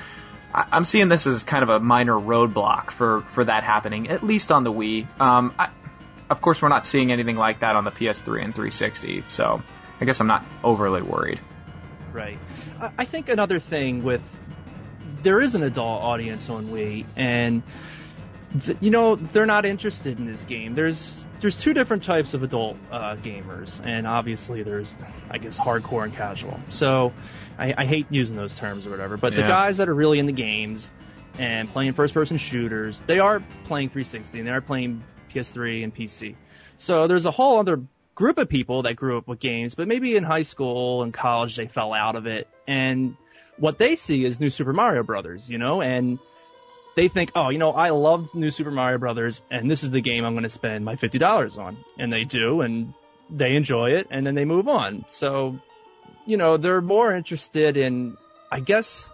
I'm 0.54 0.84
seeing 0.84 1.08
this 1.08 1.26
as 1.26 1.42
kind 1.42 1.62
of 1.62 1.70
a 1.70 1.80
minor 1.80 2.14
roadblock 2.14 2.90
for 2.90 3.22
for 3.32 3.44
that 3.44 3.64
happening, 3.64 4.08
at 4.08 4.22
least 4.22 4.52
on 4.52 4.64
the 4.64 4.72
Wii. 4.72 5.06
Um, 5.20 5.54
I, 5.58 5.70
of 6.28 6.40
course, 6.40 6.60
we're 6.60 6.68
not 6.68 6.86
seeing 6.86 7.12
anything 7.12 7.36
like 7.36 7.60
that 7.60 7.76
on 7.76 7.84
the 7.84 7.90
PS3 7.90 8.44
and 8.44 8.54
360, 8.54 9.24
so 9.28 9.62
I 10.00 10.04
guess 10.04 10.20
I'm 10.20 10.26
not 10.26 10.44
overly 10.62 11.02
worried. 11.02 11.40
Right. 12.12 12.38
I 12.98 13.04
think 13.04 13.28
another 13.28 13.60
thing 13.60 14.02
with 14.02 14.20
there 15.22 15.40
is 15.40 15.54
an 15.54 15.62
adult 15.62 16.02
audience 16.02 16.50
on 16.50 16.68
Wii, 16.68 17.06
and 17.16 17.62
th- 18.64 18.76
you 18.80 18.90
know 18.90 19.16
they're 19.16 19.46
not 19.46 19.64
interested 19.64 20.18
in 20.18 20.26
this 20.26 20.44
game. 20.44 20.74
There's 20.74 21.21
there's 21.42 21.56
two 21.56 21.74
different 21.74 22.04
types 22.04 22.34
of 22.34 22.44
adult 22.44 22.76
uh, 22.90 23.16
gamers, 23.16 23.84
and 23.84 24.06
obviously 24.06 24.62
there's 24.62 24.96
I 25.28 25.38
guess 25.38 25.58
hardcore 25.58 26.04
and 26.04 26.14
casual. 26.14 26.58
So 26.70 27.12
I, 27.58 27.74
I 27.76 27.84
hate 27.84 28.06
using 28.10 28.36
those 28.36 28.54
terms 28.54 28.86
or 28.86 28.90
whatever, 28.90 29.16
but 29.16 29.34
the 29.34 29.42
guys 29.42 29.78
that 29.78 29.88
are 29.88 29.94
really 29.94 30.20
in 30.20 30.26
the 30.26 30.32
games 30.32 30.92
and 31.38 31.68
playing 31.68 31.94
first 31.94 32.14
person 32.14 32.36
shooters, 32.36 33.02
they 33.06 33.18
are 33.18 33.42
playing 33.64 33.88
360 33.88 34.38
and 34.38 34.48
they 34.48 34.52
are 34.52 34.60
playing 34.60 35.02
PS3 35.34 35.82
and 35.82 35.94
PC. 35.94 36.36
So 36.78 37.08
there's 37.08 37.24
a 37.24 37.30
whole 37.30 37.58
other 37.58 37.82
group 38.14 38.38
of 38.38 38.48
people 38.48 38.82
that 38.82 38.94
grew 38.94 39.18
up 39.18 39.26
with 39.26 39.40
games, 39.40 39.74
but 39.74 39.88
maybe 39.88 40.16
in 40.16 40.22
high 40.22 40.42
school 40.44 41.02
and 41.02 41.12
college 41.12 41.56
they 41.56 41.66
fell 41.66 41.92
out 41.92 42.14
of 42.14 42.26
it. 42.26 42.46
And 42.68 43.16
what 43.56 43.78
they 43.78 43.96
see 43.96 44.24
is 44.24 44.38
New 44.38 44.50
Super 44.50 44.72
Mario 44.72 45.02
Brothers, 45.02 45.48
you 45.48 45.58
know, 45.58 45.82
and 45.82 46.18
they 46.94 47.08
think, 47.08 47.32
oh, 47.34 47.48
you 47.50 47.58
know, 47.58 47.70
I 47.72 47.90
love 47.90 48.34
New 48.34 48.50
Super 48.50 48.70
Mario 48.70 48.98
Brothers, 48.98 49.40
and 49.50 49.70
this 49.70 49.82
is 49.82 49.90
the 49.90 50.00
game 50.00 50.24
I'm 50.24 50.34
going 50.34 50.42
to 50.44 50.50
spend 50.50 50.84
my 50.84 50.96
fifty 50.96 51.18
dollars 51.18 51.58
on, 51.58 51.76
and 51.98 52.12
they 52.12 52.24
do, 52.24 52.60
and 52.60 52.92
they 53.30 53.56
enjoy 53.56 53.92
it, 53.92 54.08
and 54.10 54.26
then 54.26 54.34
they 54.34 54.44
move 54.44 54.68
on. 54.68 55.04
So, 55.08 55.58
you 56.26 56.36
know, 56.36 56.56
they're 56.58 56.82
more 56.82 57.14
interested 57.14 57.76
in, 57.76 58.16
I 58.50 58.60
guess, 58.60 59.08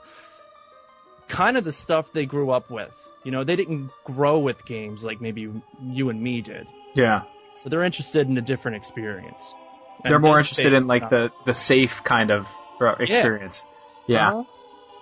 kind 1.28 1.56
of 1.56 1.64
the 1.64 1.72
stuff 1.72 2.12
they 2.12 2.26
grew 2.26 2.50
up 2.50 2.70
with. 2.70 2.90
You 3.24 3.30
know, 3.32 3.44
they 3.44 3.56
didn't 3.56 3.90
grow 4.04 4.38
with 4.38 4.64
games 4.64 5.04
like 5.04 5.20
maybe 5.20 5.50
you 5.82 6.08
and 6.08 6.20
me 6.22 6.40
did. 6.40 6.66
Yeah, 6.94 7.22
So 7.62 7.68
they're 7.68 7.84
interested 7.84 8.26
in 8.28 8.36
a 8.38 8.40
different 8.40 8.76
experience. 8.78 9.54
And 10.02 10.10
they're 10.12 10.18
more 10.18 10.38
interested 10.38 10.72
in 10.72 10.86
like 10.86 11.02
not- 11.02 11.10
the 11.10 11.30
the 11.46 11.54
safe 11.54 12.02
kind 12.04 12.30
of 12.30 12.46
uh, 12.80 12.94
experience. 12.98 13.62
Yeah, 14.06 14.28
Uh-huh. 14.30 14.44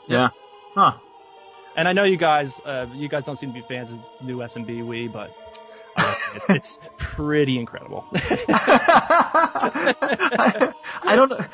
yeah, 0.09 0.29
huh? 0.75 0.93
And 1.77 1.87
I 1.87 1.93
know 1.93 2.05
you 2.05 2.17
guys, 2.17 2.59
uh, 2.65 2.87
you 2.95 3.09
guys 3.09 3.27
don't 3.27 3.39
seem 3.39 3.53
to 3.53 3.61
be 3.61 3.67
fans 3.69 3.93
of 3.93 3.99
new 4.23 4.39
SMB 4.39 4.83
Wii, 4.83 5.13
but 5.13 5.31
uh, 5.95 6.15
it, 6.49 6.57
it's 6.57 6.79
pretty 6.97 7.59
incredible. 7.59 8.07
I, 8.49 9.13
I 11.03 11.17
don't 11.17 11.31
know. 11.31 11.45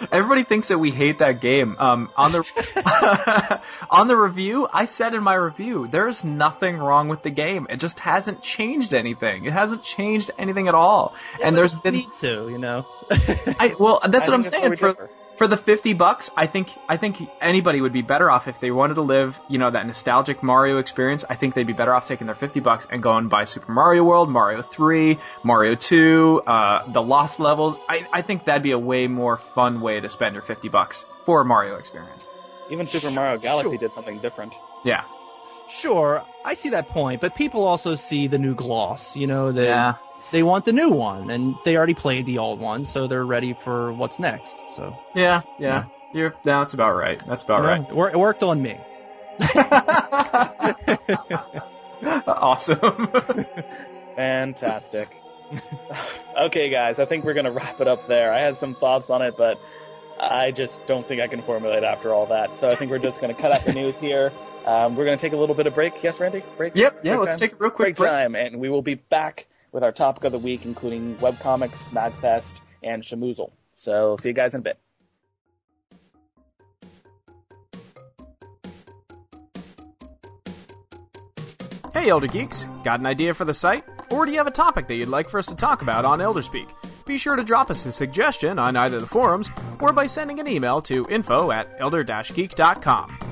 everybody 0.12 0.44
thinks 0.44 0.68
that 0.68 0.78
we 0.78 0.90
hate 0.90 1.20
that 1.20 1.40
game. 1.40 1.76
Um, 1.78 2.10
on 2.16 2.32
the 2.32 3.60
on 3.90 4.06
the 4.08 4.16
review, 4.16 4.68
I 4.70 4.84
said 4.84 5.14
in 5.14 5.22
my 5.22 5.34
review, 5.34 5.88
there's 5.90 6.22
nothing 6.22 6.76
wrong 6.76 7.08
with 7.08 7.22
the 7.22 7.30
game. 7.30 7.66
It 7.70 7.78
just 7.78 7.98
hasn't 8.00 8.42
changed 8.42 8.92
anything. 8.92 9.46
It 9.46 9.52
hasn't 9.54 9.82
changed 9.82 10.30
anything 10.38 10.68
at 10.68 10.74
all. 10.74 11.14
and 11.42 11.56
there's 11.56 11.72
been 11.72 11.94
need 11.94 12.12
to, 12.20 12.48
you 12.50 12.58
know. 12.58 12.86
I, 13.10 13.74
well, 13.78 14.00
that's 14.06 14.28
I 14.28 14.30
what 14.30 14.34
I'm 14.34 14.42
think 14.42 14.52
that's 14.52 14.62
where 14.62 14.76
saying. 14.76 14.76
For 14.76 14.92
differ. 14.92 15.10
For 15.38 15.46
the 15.46 15.56
fifty 15.56 15.92
bucks, 15.92 16.30
I 16.36 16.46
think 16.46 16.68
I 16.88 16.96
think 16.96 17.18
anybody 17.40 17.80
would 17.80 17.92
be 17.92 18.02
better 18.02 18.30
off 18.30 18.48
if 18.48 18.60
they 18.60 18.70
wanted 18.70 18.94
to 18.94 19.02
live, 19.02 19.38
you 19.48 19.58
know, 19.58 19.70
that 19.70 19.86
nostalgic 19.86 20.42
Mario 20.42 20.78
experience. 20.78 21.24
I 21.28 21.36
think 21.36 21.54
they'd 21.54 21.66
be 21.66 21.72
better 21.72 21.94
off 21.94 22.06
taking 22.06 22.26
their 22.26 22.36
fifty 22.36 22.60
bucks 22.60 22.86
and 22.90 23.02
going 23.02 23.28
buy 23.28 23.44
Super 23.44 23.72
Mario 23.72 24.04
World, 24.04 24.30
Mario 24.30 24.62
Three, 24.62 25.18
Mario 25.42 25.74
Two, 25.74 26.42
uh, 26.46 26.90
the 26.90 27.02
Lost 27.02 27.40
Levels. 27.40 27.78
I 27.88 28.06
I 28.12 28.22
think 28.22 28.44
that'd 28.44 28.62
be 28.62 28.72
a 28.72 28.78
way 28.78 29.06
more 29.06 29.38
fun 29.54 29.80
way 29.80 30.00
to 30.00 30.08
spend 30.08 30.34
your 30.34 30.42
fifty 30.42 30.68
bucks 30.68 31.04
for 31.24 31.42
a 31.42 31.44
Mario 31.44 31.76
experience. 31.76 32.26
Even 32.70 32.86
Super 32.86 33.02
Sure, 33.02 33.10
Mario 33.12 33.38
Galaxy 33.38 33.70
sure. 33.70 33.78
did 33.78 33.92
something 33.92 34.18
different. 34.20 34.54
Yeah, 34.84 35.04
Sure, 35.68 36.24
I 36.44 36.54
see 36.54 36.70
that 36.70 36.88
point, 36.88 37.20
but 37.20 37.34
people 37.34 37.64
also 37.64 37.96
see 37.96 38.28
the 38.28 38.38
new 38.38 38.54
gloss. 38.54 39.16
You 39.16 39.26
know, 39.26 39.50
they 39.52 39.64
yeah, 39.64 39.94
they 40.32 40.42
want 40.42 40.64
the 40.64 40.72
new 40.72 40.90
one, 40.90 41.30
and 41.30 41.54
they 41.64 41.76
already 41.76 41.94
played 41.94 42.26
the 42.26 42.38
old 42.38 42.60
one, 42.60 42.84
so 42.84 43.06
they're 43.06 43.24
ready 43.24 43.56
for 43.64 43.92
what's 43.92 44.18
next. 44.18 44.56
So 44.74 44.96
yeah, 45.14 45.42
yeah. 45.58 45.84
You're, 46.12 46.34
no, 46.44 46.60
that's 46.60 46.74
about 46.74 46.94
right. 46.94 47.20
That's 47.26 47.42
about 47.42 47.58
you 47.58 47.62
know, 47.62 47.68
right. 47.68 47.88
it 47.88 47.94
wor- 47.94 48.10
it 48.10 48.18
worked 48.18 48.42
on 48.42 48.62
me. 48.62 48.78
awesome. 52.26 52.78
Fantastic. 54.16 55.08
okay, 56.40 56.70
guys, 56.70 56.98
I 56.98 57.04
think 57.04 57.24
we're 57.24 57.34
gonna 57.34 57.52
wrap 57.52 57.80
it 57.80 57.88
up 57.88 58.08
there. 58.08 58.32
I 58.32 58.40
had 58.40 58.56
some 58.56 58.74
thoughts 58.74 59.10
on 59.10 59.22
it, 59.22 59.34
but 59.36 59.60
I 60.18 60.52
just 60.52 60.84
don't 60.86 61.06
think 61.06 61.20
I 61.20 61.28
can 61.28 61.42
formulate 61.42 61.84
after 61.84 62.14
all 62.14 62.26
that. 62.26 62.56
So 62.56 62.68
I 62.68 62.76
think 62.76 62.90
we're 62.90 62.98
just 62.98 63.20
gonna 63.20 63.34
cut 63.34 63.52
out 63.52 63.64
the 63.64 63.72
news 63.72 63.98
here. 63.98 64.32
Um, 64.64 64.96
we're 64.96 65.04
gonna 65.04 65.18
take 65.18 65.34
a 65.34 65.36
little 65.36 65.54
bit 65.54 65.66
of 65.66 65.74
break. 65.74 66.02
Yes, 66.02 66.18
Randy? 66.18 66.42
Break? 66.56 66.74
yep. 66.74 67.00
Yeah. 67.02 67.16
Break 67.16 67.28
Let's 67.28 67.40
time? 67.40 67.48
take 67.48 67.60
a 67.60 67.62
real 67.62 67.70
quick 67.70 67.88
break 67.88 67.96
break. 67.96 68.10
time, 68.10 68.34
and 68.34 68.58
we 68.58 68.68
will 68.68 68.82
be 68.82 68.94
back 68.94 69.46
with 69.72 69.82
our 69.82 69.92
topic 69.92 70.24
of 70.24 70.32
the 70.32 70.38
week, 70.38 70.64
including 70.64 71.16
webcomics, 71.16 71.88
Magfest, 71.90 72.60
and 72.82 73.02
Shamoozle. 73.02 73.50
So 73.74 74.16
see 74.22 74.28
you 74.28 74.34
guys 74.34 74.54
in 74.54 74.60
a 74.60 74.62
bit. 74.62 74.78
Hey, 81.92 82.10
Elder 82.10 82.26
Geeks! 82.26 82.68
Got 82.84 83.00
an 83.00 83.06
idea 83.06 83.32
for 83.32 83.44
the 83.44 83.54
site? 83.54 83.84
Or 84.10 84.26
do 84.26 84.30
you 84.30 84.38
have 84.38 84.46
a 84.46 84.50
topic 84.50 84.86
that 84.86 84.94
you'd 84.94 85.08
like 85.08 85.28
for 85.28 85.38
us 85.38 85.46
to 85.46 85.54
talk 85.54 85.82
about 85.82 86.04
on 86.04 86.18
Elderspeak? 86.18 86.68
Be 87.06 87.16
sure 87.18 87.36
to 87.36 87.42
drop 87.42 87.70
us 87.70 87.86
a 87.86 87.92
suggestion 87.92 88.58
on 88.58 88.76
either 88.76 89.00
the 89.00 89.06
forums 89.06 89.50
or 89.80 89.92
by 89.92 90.06
sending 90.06 90.38
an 90.38 90.46
email 90.46 90.82
to 90.82 91.06
info 91.08 91.50
at 91.50 91.66
elder-geek.com. 91.78 93.25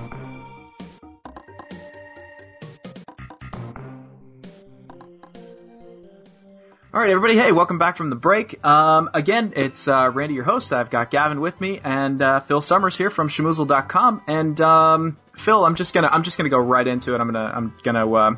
All 6.95 7.01
right, 7.01 7.11
everybody. 7.11 7.35
Hey, 7.37 7.51
welcome 7.51 7.79
back 7.79 7.97
from 7.97 8.09
the 8.09 8.15
break. 8.15 8.65
Um, 8.65 9.11
again, 9.15 9.55
it's 9.57 9.89
uh, 9.89 10.13
Randy, 10.15 10.35
your 10.37 10.45
host. 10.45 10.73
I've 10.73 10.91
got 10.91 11.11
Gavin 11.11 11.41
with 11.41 11.61
me, 11.61 11.81
and 11.83 12.23
uh, 12.23 12.39
Phil 12.43 12.61
Summers 12.61 12.97
here 12.97 13.11
from 13.11 13.29
Shamoozle.com. 13.29 14.23
And 14.29 14.61
um, 14.61 15.17
Phil, 15.37 15.65
I'm 15.65 15.75
just 15.75 15.93
gonna 15.93 16.07
I'm 16.07 16.23
just 16.23 16.37
gonna 16.37 16.51
go 16.51 16.59
right 16.59 16.87
into 16.87 17.17
it. 17.17 17.21
I'm 17.21 17.27
gonna 17.27 17.53
I'm 17.53 17.75
gonna 17.83 18.13
uh, 18.13 18.37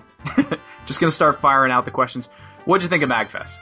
just 0.87 1.01
gonna 1.01 1.13
start 1.13 1.43
firing 1.43 1.71
out 1.71 1.85
the 1.85 1.91
questions. 1.91 2.31
What'd 2.65 2.83
you 2.83 2.89
think 2.89 3.03
of 3.03 3.11
Magfest? 3.11 3.57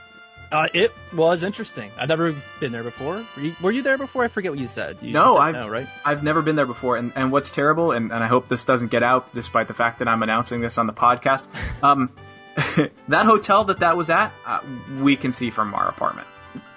Uh, 0.52 0.68
it 0.72 0.92
was 1.12 1.42
interesting. 1.42 1.90
I've 1.98 2.08
never 2.08 2.32
been 2.60 2.70
there 2.70 2.84
before. 2.84 3.24
Were 3.34 3.42
you, 3.42 3.56
were 3.60 3.72
you 3.72 3.82
there 3.82 3.98
before? 3.98 4.22
I 4.22 4.28
forget 4.28 4.52
what 4.52 4.60
you 4.60 4.68
said. 4.68 4.98
You 5.02 5.12
No, 5.12 5.34
said 5.34 5.40
I've- 5.42 5.58
no, 5.58 5.68
right? 5.68 5.88
I've 6.04 6.22
never 6.22 6.40
been 6.42 6.54
there 6.54 6.66
before, 6.66 6.96
and, 6.96 7.12
and 7.16 7.32
what's 7.32 7.50
terrible, 7.50 7.90
and, 7.90 8.12
and 8.12 8.22
I 8.22 8.28
hope 8.28 8.48
this 8.48 8.64
doesn't 8.64 8.92
get 8.92 9.02
out, 9.02 9.34
despite 9.34 9.66
the 9.66 9.74
fact 9.74 9.98
that 9.98 10.06
I'm 10.06 10.22
announcing 10.22 10.60
this 10.60 10.78
on 10.78 10.86
the 10.86 10.92
podcast. 10.92 11.44
Um, 11.82 12.12
that 13.08 13.26
hotel 13.26 13.64
that 13.64 13.80
that 13.80 13.96
was 13.96 14.10
at, 14.10 14.32
uh, 14.46 14.60
we 15.00 15.16
can 15.16 15.32
see 15.32 15.50
from 15.50 15.74
our 15.74 15.88
apartment. 15.88 16.26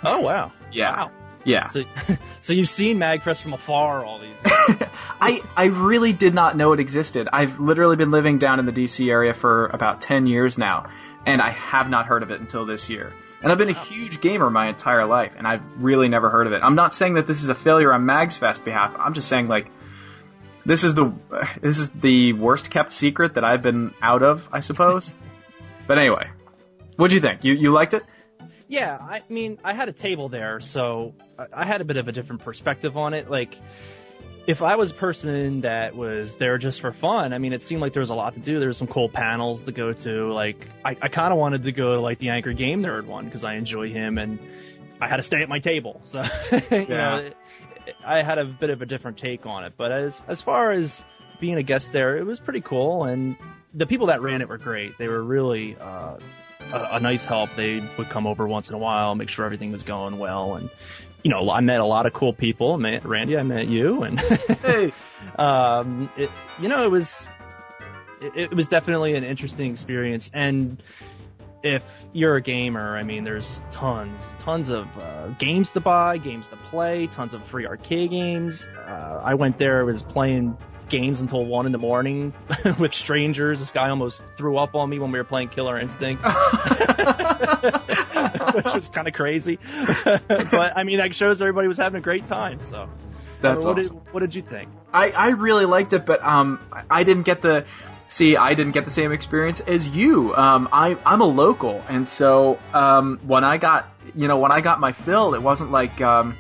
Oh 0.03 0.21
wow. 0.21 0.51
Yeah, 0.71 0.91
Wow. 1.05 1.11
yeah. 1.45 1.67
So, 1.69 1.83
so 2.41 2.53
you've 2.53 2.69
seen 2.69 2.97
Magfest 2.97 3.41
from 3.41 3.53
afar 3.53 4.03
all 4.03 4.19
these. 4.19 4.35
I 4.43 5.41
I 5.55 5.65
really 5.65 6.13
did 6.13 6.33
not 6.33 6.57
know 6.57 6.73
it 6.73 6.79
existed. 6.79 7.27
I've 7.31 7.59
literally 7.59 7.95
been 7.95 8.11
living 8.11 8.37
down 8.37 8.59
in 8.59 8.65
the 8.65 8.71
DC 8.71 9.07
area 9.09 9.33
for 9.33 9.67
about 9.67 10.01
10 10.01 10.27
years 10.27 10.57
now, 10.57 10.89
and 11.25 11.41
I 11.41 11.51
have 11.51 11.89
not 11.89 12.05
heard 12.05 12.23
of 12.23 12.31
it 12.31 12.39
until 12.41 12.65
this 12.65 12.89
year. 12.89 13.13
And 13.41 13.51
I've 13.51 13.59
been 13.59 13.69
a 13.69 13.73
huge 13.73 14.19
gamer 14.19 14.49
my 14.49 14.67
entire 14.67 15.05
life, 15.05 15.33
and 15.37 15.47
I've 15.47 15.61
really 15.77 16.09
never 16.09 16.31
heard 16.31 16.47
of 16.47 16.53
it. 16.53 16.63
I'm 16.63 16.73
not 16.75 16.95
saying 16.95 17.13
that 17.15 17.27
this 17.27 17.43
is 17.43 17.49
a 17.49 17.55
failure 17.55 17.93
on 17.93 18.03
Mags 18.05 18.35
Fest 18.35 18.65
behalf. 18.65 18.95
I'm 18.97 19.13
just 19.13 19.27
saying 19.27 19.47
like 19.47 19.69
this 20.65 20.83
is 20.83 20.95
the 20.95 21.13
this 21.61 21.77
is 21.77 21.89
the 21.91 22.33
worst 22.33 22.69
kept 22.71 22.91
secret 22.91 23.35
that 23.35 23.43
I've 23.43 23.61
been 23.61 23.93
out 24.01 24.23
of, 24.23 24.47
I 24.51 24.59
suppose. 24.61 25.13
But 25.88 25.97
anyway, 25.97 26.28
what'd 26.97 27.13
you 27.13 27.21
think? 27.21 27.43
You 27.43 27.54
you 27.54 27.71
liked 27.71 27.93
it? 27.93 28.04
Yeah, 28.67 28.97
I 29.00 29.23
mean, 29.30 29.60
I 29.63 29.73
had 29.73 29.88
a 29.88 29.93
table 29.93 30.28
there, 30.28 30.60
so 30.60 31.13
I- 31.54 31.63
had 31.63 31.80
a 31.80 31.86
bit 31.86 31.95
of 31.95 32.10
a 32.10 32.12
different 32.12 32.43
perspective 32.43 32.97
on 32.97 33.13
it. 33.13 33.30
Like, 33.30 33.56
if 34.45 34.62
I 34.62 34.76
was 34.76 34.91
a 34.91 34.93
person 34.93 35.62
that 35.62 35.95
was 35.95 36.36
there 36.36 36.58
just 36.58 36.82
for 36.82 36.91
fun, 36.91 37.32
I 37.32 37.38
mean, 37.38 37.54
it 37.54 37.62
seemed 37.62 37.82
like 37.82 37.93
there 37.93 38.02
was 38.02 38.10
a 38.10 38.15
lot 38.15 38.34
to 38.34 38.41
do. 38.41 38.60
There 38.60 38.67
was 38.67 38.76
some 38.78 38.88
cool 38.88 39.08
panels 39.08 39.63
to 39.63 39.71
go 39.71 39.93
to. 39.93 40.34
Like, 40.34 40.67
I, 40.84 40.97
I 41.02 41.08
kind 41.08 41.32
of 41.32 41.39
wanted 41.39 41.63
to 41.63 41.71
go 41.71 41.95
to 41.95 42.02
like 42.02 42.19
the 42.19 42.30
Angry 42.30 42.56
Game 42.56 42.84
Nerd 42.84 43.06
one 43.06 43.23
because 43.26 43.45
I 43.45 43.54
enjoy 43.56 43.89
him, 43.89 44.17
and 44.17 44.38
I 45.00 45.08
had 45.08 45.17
to 45.17 45.23
stay 45.23 45.41
at 45.41 45.47
my 45.47 45.60
table, 45.60 46.02
so 46.04 46.21
you 46.52 46.62
Yeah. 46.71 46.86
know, 46.86 47.15
it- 47.17 47.38
I 48.06 48.21
had 48.21 48.38
a 48.38 48.43
bit 48.43 48.69
of 48.69 48.82
a 48.82 48.86
different 48.86 49.17
take 49.17 49.45
on 49.45 49.63
it. 49.63 49.73
But 49.78 49.93
as 49.93 50.21
as 50.28 50.41
far 50.41 50.71
as 50.71 51.06
being 51.39 51.56
a 51.56 51.63
guest 51.63 51.91
there, 51.91 52.17
it 52.17 52.26
was 52.26 52.39
pretty 52.39 52.62
cool, 52.62 53.04
and 53.04 53.36
the 53.73 53.86
people 53.86 54.08
that 54.08 54.21
ran 54.21 54.41
it 54.41 54.50
were 54.50 54.58
great. 54.58 54.97
They 54.97 55.08
were 55.08 55.21
really 55.21 55.76
uh, 55.76 56.17
a, 56.73 56.88
a 56.93 57.00
nice 57.00 57.26
help. 57.26 57.50
They 57.56 57.84
would 57.97 58.10
come 58.10 58.28
over 58.28 58.47
once 58.47 58.69
in 58.69 58.76
a 58.76 58.80
while, 58.80 59.15
make 59.15 59.30
sure 59.30 59.45
everything 59.45 59.71
was 59.71 59.84
going 59.84 60.17
well, 60.17 60.56
and 60.56 60.69
you 61.23 61.32
know, 61.32 61.50
I 61.50 61.62
met 61.62 61.80
a 61.80 61.86
lot 61.86 62.06
of 62.06 62.13
cool 62.13 62.34
people. 62.34 62.78
Randy, 62.78 63.38
I 63.38 63.43
met 63.43 63.67
you, 63.67 64.04
and 64.04 64.19
Hey, 64.62 64.93
um, 65.38 66.10
it, 66.17 66.30
you 66.60 66.69
know, 66.69 66.86
it 66.86 66.91
was 66.91 67.28
it, 68.21 68.36
it 68.36 68.54
was 68.54 68.67
definitely 68.67 69.15
an 69.15 69.23
interesting 69.23 69.71
experience. 69.71 70.30
And 70.34 70.82
if 71.63 71.84
you're 72.13 72.36
a 72.36 72.41
gamer, 72.41 72.95
I 72.95 73.04
mean, 73.04 73.23
there's 73.23 73.62
tons, 73.71 74.21
tons 74.39 74.69
of 74.69 74.88
uh, 74.97 75.28
games 75.39 75.71
to 75.71 75.80
buy, 75.80 76.17
games 76.17 76.47
to 76.50 76.56
play, 76.56 77.08
tons 77.08 77.34
of 77.34 77.43
free 77.45 77.65
arcade 77.65 78.12
games. 78.12 78.65
Uh, 78.65 79.21
I 79.23 79.34
went 79.34 79.58
there, 79.58 79.84
was 79.86 80.04
playing 80.04 80.58
games 80.89 81.21
until 81.21 81.45
one 81.45 81.65
in 81.65 81.71
the 81.71 81.78
morning 81.78 82.34
with 82.80 82.93
strangers. 82.93 83.60
This 83.60 83.71
guy 83.71 83.89
almost 83.89 84.21
threw 84.38 84.58
up 84.58 84.76
on 84.76 84.89
me 84.89 85.00
when 85.00 85.12
we 85.12 85.19
were 85.19 85.23
playing 85.23 85.50
Killer 85.50 85.78
Instinct, 85.80 86.23
which 88.54 88.73
was 88.73 88.89
kind 88.89 89.08
of 89.08 89.13
crazy. 89.13 89.60
but 90.06 90.73
I 90.76 90.84
mean, 90.84 90.97
that 90.97 91.15
shows 91.15 91.41
everybody 91.41 91.67
was 91.67 91.78
having 91.78 91.97
a 92.00 92.02
great 92.02 92.26
time. 92.28 92.62
So, 92.63 92.89
that's 93.41 93.63
what 93.63 93.78
awesome. 93.80 93.95
did 93.97 94.13
what 94.13 94.19
did 94.21 94.36
you 94.36 94.41
think? 94.41 94.69
I, 94.93 95.12
I 95.12 95.30
really 95.30 95.65
liked 95.65 95.93
it, 95.93 96.06
but 96.06 96.23
um, 96.23 96.60
I- 96.71 96.84
I 96.89 97.04
didn't 97.04 97.23
get 97.23 97.41
the 97.41 97.65
see. 98.08 98.36
I 98.38 98.54
didn't 98.54 98.71
get 98.73 98.86
the 98.86 98.91
same 98.91 99.12
experience 99.12 99.60
as 99.60 99.88
you. 99.88 100.36
Um, 100.36 100.69
I 100.71 100.97
I'm 101.06 101.21
a 101.21 101.26
local, 101.26 101.84
and 101.89 102.08
so 102.08 102.58
um, 102.73 103.19
when 103.26 103.43
I 103.43 103.58
got 103.58 103.88
you 104.15 104.28
know 104.28 104.39
when 104.39 104.52
I 104.52 104.62
got 104.62 104.80
my 104.80 104.93
fill, 104.93 105.36
it 105.36 105.41
wasn't 105.41 105.71
like 105.71 106.00
um, 106.02 106.36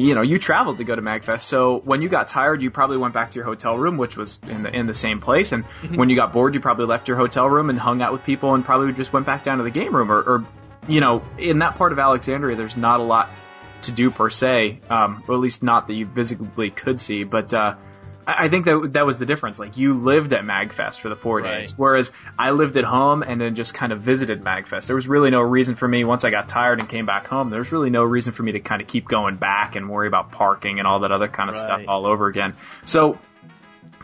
you 0.00 0.14
know 0.14 0.22
you 0.22 0.38
traveled 0.38 0.78
to 0.78 0.84
go 0.84 0.94
to 0.94 1.02
Magfest. 1.02 1.42
So 1.42 1.78
when 1.78 2.02
you 2.02 2.08
got 2.08 2.28
tired, 2.28 2.62
you 2.62 2.70
probably 2.70 2.96
went 2.96 3.14
back 3.14 3.30
to 3.32 3.36
your 3.36 3.44
hotel 3.44 3.76
room, 3.76 3.96
which 3.96 4.16
was 4.16 4.38
in 4.48 4.62
the 4.62 4.74
in 4.74 4.86
the 4.86 4.94
same 4.94 5.20
place. 5.20 5.52
And 5.52 5.64
when 5.94 6.08
you 6.08 6.16
got 6.16 6.32
bored, 6.32 6.54
you 6.54 6.60
probably 6.60 6.86
left 6.86 7.08
your 7.08 7.16
hotel 7.16 7.48
room 7.48 7.70
and 7.70 7.78
hung 7.78 8.02
out 8.02 8.12
with 8.12 8.24
people, 8.24 8.54
and 8.54 8.64
probably 8.64 8.92
just 8.92 9.12
went 9.12 9.26
back 9.26 9.44
down 9.44 9.58
to 9.58 9.64
the 9.64 9.70
game 9.70 9.94
room, 9.94 10.10
or, 10.10 10.20
or 10.20 10.44
you 10.88 11.00
know 11.00 11.22
in 11.38 11.60
that 11.60 11.76
part 11.76 11.92
of 11.92 11.98
Alexandria, 11.98 12.56
there's 12.56 12.76
not 12.76 13.00
a 13.00 13.04
lot 13.04 13.30
to 13.82 13.92
do 13.92 14.10
per 14.10 14.30
se, 14.30 14.80
um, 14.90 15.22
or 15.26 15.34
at 15.34 15.40
least 15.40 15.62
not 15.62 15.86
that 15.86 15.94
you 15.94 16.06
visibly 16.06 16.70
could 16.70 17.00
see. 17.00 17.24
But 17.24 17.52
uh, 17.54 17.76
I 18.38 18.48
think 18.48 18.66
that 18.66 18.92
that 18.94 19.06
was 19.06 19.18
the 19.18 19.26
difference. 19.26 19.58
Like 19.58 19.76
you 19.76 19.94
lived 19.94 20.32
at 20.32 20.44
Magfest 20.44 21.00
for 21.00 21.08
the 21.08 21.16
four 21.16 21.40
Right. 21.40 21.60
days, 21.60 21.74
whereas 21.76 22.10
I 22.38 22.50
lived 22.50 22.76
at 22.76 22.84
home 22.84 23.22
and 23.22 23.40
then 23.40 23.54
just 23.54 23.74
kind 23.74 23.92
of 23.92 24.00
visited 24.00 24.42
Magfest. 24.42 24.86
There 24.86 24.96
was 24.96 25.06
really 25.08 25.30
no 25.30 25.40
reason 25.40 25.74
for 25.76 25.86
me 25.88 26.04
once 26.04 26.24
I 26.24 26.30
got 26.30 26.48
tired 26.48 26.80
and 26.80 26.88
came 26.88 27.06
back 27.06 27.26
home. 27.26 27.50
There 27.50 27.60
was 27.60 27.72
really 27.72 27.90
no 27.90 28.04
reason 28.04 28.32
for 28.32 28.42
me 28.42 28.52
to 28.52 28.60
kind 28.60 28.82
of 28.82 28.88
keep 28.88 29.08
going 29.08 29.36
back 29.36 29.76
and 29.76 29.88
worry 29.88 30.06
about 30.08 30.32
parking 30.32 30.78
and 30.78 30.86
all 30.86 31.00
that 31.00 31.12
other 31.12 31.28
kind 31.28 31.50
of 31.50 31.56
stuff 31.56 31.82
all 31.88 32.06
over 32.06 32.26
again. 32.26 32.54
So 32.84 33.18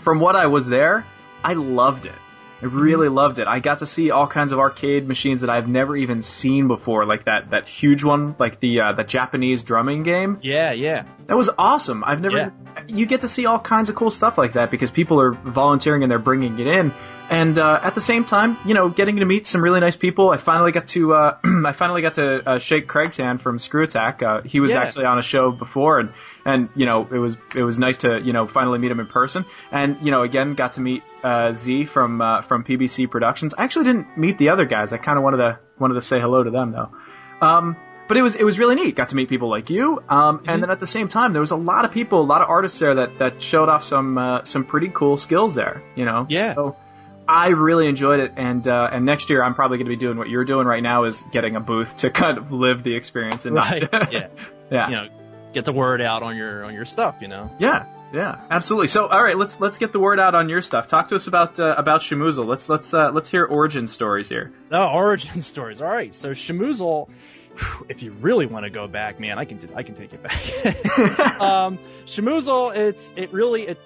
from 0.00 0.20
what 0.20 0.36
I 0.36 0.46
was 0.46 0.66
there, 0.66 1.04
I 1.44 1.54
loved 1.54 2.06
it. 2.06 2.14
I 2.62 2.66
really 2.66 3.08
loved 3.10 3.38
it. 3.38 3.46
I 3.46 3.60
got 3.60 3.80
to 3.80 3.86
see 3.86 4.10
all 4.10 4.26
kinds 4.26 4.52
of 4.52 4.58
arcade 4.58 5.06
machines 5.06 5.42
that 5.42 5.50
I've 5.50 5.68
never 5.68 5.94
even 5.94 6.22
seen 6.22 6.68
before, 6.68 7.04
like 7.04 7.26
that 7.26 7.50
that 7.50 7.68
huge 7.68 8.02
one, 8.02 8.34
like 8.38 8.60
the 8.60 8.80
uh, 8.80 8.92
the 8.92 9.04
Japanese 9.04 9.62
drumming 9.62 10.04
game. 10.04 10.38
Yeah, 10.42 10.72
yeah. 10.72 11.04
That 11.26 11.36
was 11.36 11.50
awesome. 11.58 12.02
I've 12.02 12.20
never. 12.20 12.36
Yeah. 12.36 12.50
You 12.88 13.04
get 13.06 13.22
to 13.22 13.28
see 13.28 13.44
all 13.46 13.58
kinds 13.58 13.88
of 13.90 13.94
cool 13.94 14.10
stuff 14.10 14.38
like 14.38 14.54
that 14.54 14.70
because 14.70 14.90
people 14.90 15.20
are 15.20 15.32
volunteering 15.32 16.02
and 16.02 16.10
they're 16.10 16.18
bringing 16.18 16.58
it 16.58 16.66
in. 16.66 16.94
And 17.28 17.58
uh, 17.58 17.80
at 17.82 17.94
the 17.96 18.00
same 18.00 18.24
time, 18.24 18.56
you 18.64 18.72
know, 18.74 18.88
getting 18.88 19.16
to 19.16 19.26
meet 19.26 19.46
some 19.48 19.60
really 19.62 19.80
nice 19.80 19.96
people. 19.96 20.30
I 20.30 20.36
finally 20.38 20.72
got 20.72 20.86
to. 20.88 21.12
Uh, 21.12 21.38
I 21.66 21.72
finally 21.72 22.00
got 22.00 22.14
to 22.14 22.48
uh, 22.48 22.58
shake 22.58 22.86
Craig's 22.88 23.16
hand 23.18 23.42
from 23.42 23.58
ScrewAttack. 23.58 24.22
Uh, 24.22 24.42
he 24.42 24.60
was 24.60 24.70
Yeah. 24.70 24.82
actually 24.82 25.04
on 25.06 25.18
a 25.18 25.22
show 25.22 25.50
before, 25.50 25.98
and 26.00 26.12
and 26.46 26.70
you 26.74 26.86
know, 26.86 27.06
it 27.10 27.18
was 27.18 27.36
it 27.54 27.62
was 27.62 27.78
nice 27.78 27.98
to 27.98 28.20
you 28.20 28.32
know 28.32 28.46
finally 28.46 28.78
meet 28.78 28.90
him 28.90 29.00
in 29.00 29.06
person. 29.06 29.44
And 29.70 29.98
you 30.02 30.10
know, 30.10 30.22
again, 30.22 30.54
got 30.54 30.72
to 30.72 30.80
meet 30.80 31.02
uh, 31.22 31.52
Z 31.52 31.84
from 31.86 32.20
uh, 32.22 32.40
from 32.42 32.64
PBC 32.64 33.10
Productions. 33.10 33.52
I 33.58 33.64
actually 33.64 33.84
didn't 33.86 34.16
meet 34.16 34.38
the 34.38 34.48
other 34.50 34.64
guys. 34.64 34.92
I 34.94 34.98
kind 34.98 35.18
of 35.18 35.24
wanted 35.24 35.38
to 35.38 35.58
wanted 35.78 35.94
to 35.94 36.02
say 36.02 36.18
hello 36.20 36.42
to 36.42 36.50
them 36.50 36.72
though. 36.72 36.90
Um, 37.46 37.76
but 38.08 38.16
it 38.16 38.22
was 38.22 38.36
it 38.36 38.44
was 38.44 38.58
really 38.58 38.76
neat. 38.76 38.94
Got 38.94 39.08
to 39.10 39.16
meet 39.16 39.28
people 39.28 39.48
like 39.50 39.68
you, 39.68 40.02
um, 40.08 40.38
Mm-hmm. 40.38 40.48
and 40.48 40.62
then 40.62 40.70
at 40.70 40.78
the 40.80 40.86
same 40.86 41.08
time, 41.08 41.32
there 41.32 41.40
was 41.40 41.50
a 41.50 41.56
lot 41.56 41.84
of 41.84 41.90
people, 41.90 42.20
a 42.20 42.22
lot 42.22 42.40
of 42.40 42.48
artists 42.48 42.78
there 42.78 42.94
that 42.94 43.18
that 43.18 43.42
showed 43.42 43.68
off 43.68 43.82
some 43.84 44.16
uh, 44.16 44.44
some 44.44 44.64
pretty 44.64 44.88
cool 44.94 45.16
skills 45.16 45.54
there. 45.56 45.82
You 45.96 46.04
know, 46.04 46.26
Yeah. 46.30 46.54
So 46.54 46.76
I 47.28 47.48
really 47.48 47.88
enjoyed 47.88 48.20
it, 48.20 48.34
and 48.36 48.66
uh, 48.68 48.88
and 48.92 49.04
next 49.04 49.28
year 49.30 49.42
I'm 49.42 49.56
probably 49.56 49.78
going 49.78 49.86
to 49.86 49.90
be 49.90 49.96
doing 49.96 50.16
what 50.16 50.28
you're 50.28 50.44
doing 50.44 50.68
right 50.68 50.82
now 50.82 51.02
is 51.04 51.20
getting 51.32 51.56
a 51.56 51.60
booth 51.60 51.96
to 51.96 52.10
kind 52.10 52.38
of 52.38 52.52
live 52.52 52.84
the 52.84 52.94
experience 52.94 53.44
and 53.46 53.56
Right. 53.56 53.90
not 53.92 54.12
yeah. 54.12 54.28
yeah 54.70 54.86
You 54.88 54.94
know, 54.94 55.08
get 55.56 55.64
the 55.64 55.72
word 55.72 56.02
out 56.02 56.22
on 56.22 56.36
your 56.36 56.64
on 56.64 56.74
your 56.74 56.84
stuff. 56.84 57.16
You 57.20 57.28
know. 57.28 57.50
yeah. 57.58 57.86
Yeah, 58.12 58.40
absolutely. 58.52 58.86
So, 58.86 59.08
all 59.08 59.22
right, 59.22 59.36
let's 59.36 59.58
let's 59.58 59.78
get 59.78 59.92
the 59.92 59.98
word 59.98 60.20
out 60.20 60.36
on 60.36 60.48
your 60.48 60.62
stuff. 60.62 60.86
Talk 60.86 61.08
to 61.08 61.16
us 61.16 61.26
about 61.26 61.58
uh, 61.58 61.74
about 61.76 62.02
Shamoozle. 62.02 62.46
Let's 62.46 62.68
let's 62.68 62.94
uh, 62.94 63.10
let's 63.10 63.28
hear 63.28 63.44
origin 63.44 63.88
stories 63.88 64.28
here. 64.28 64.52
Oh, 64.70 64.86
origin 64.94 65.42
stories. 65.42 65.80
All 65.80 65.88
right. 65.88 66.14
So 66.14 66.30
Shamoozle, 66.30 67.08
if 67.88 68.02
you 68.02 68.12
really 68.12 68.46
want 68.46 68.62
to 68.62 68.70
go 68.70 68.86
back, 68.86 69.18
man, 69.18 69.40
I 69.40 69.44
can 69.44 69.58
I 69.74 69.82
can 69.82 69.96
take 69.96 70.12
it 70.14 70.22
back. 70.22 71.40
um, 71.40 71.80
Shamoozle, 72.06 72.76
it's 72.76 73.10
it 73.16 73.32
really 73.32 73.66
it 73.66 73.80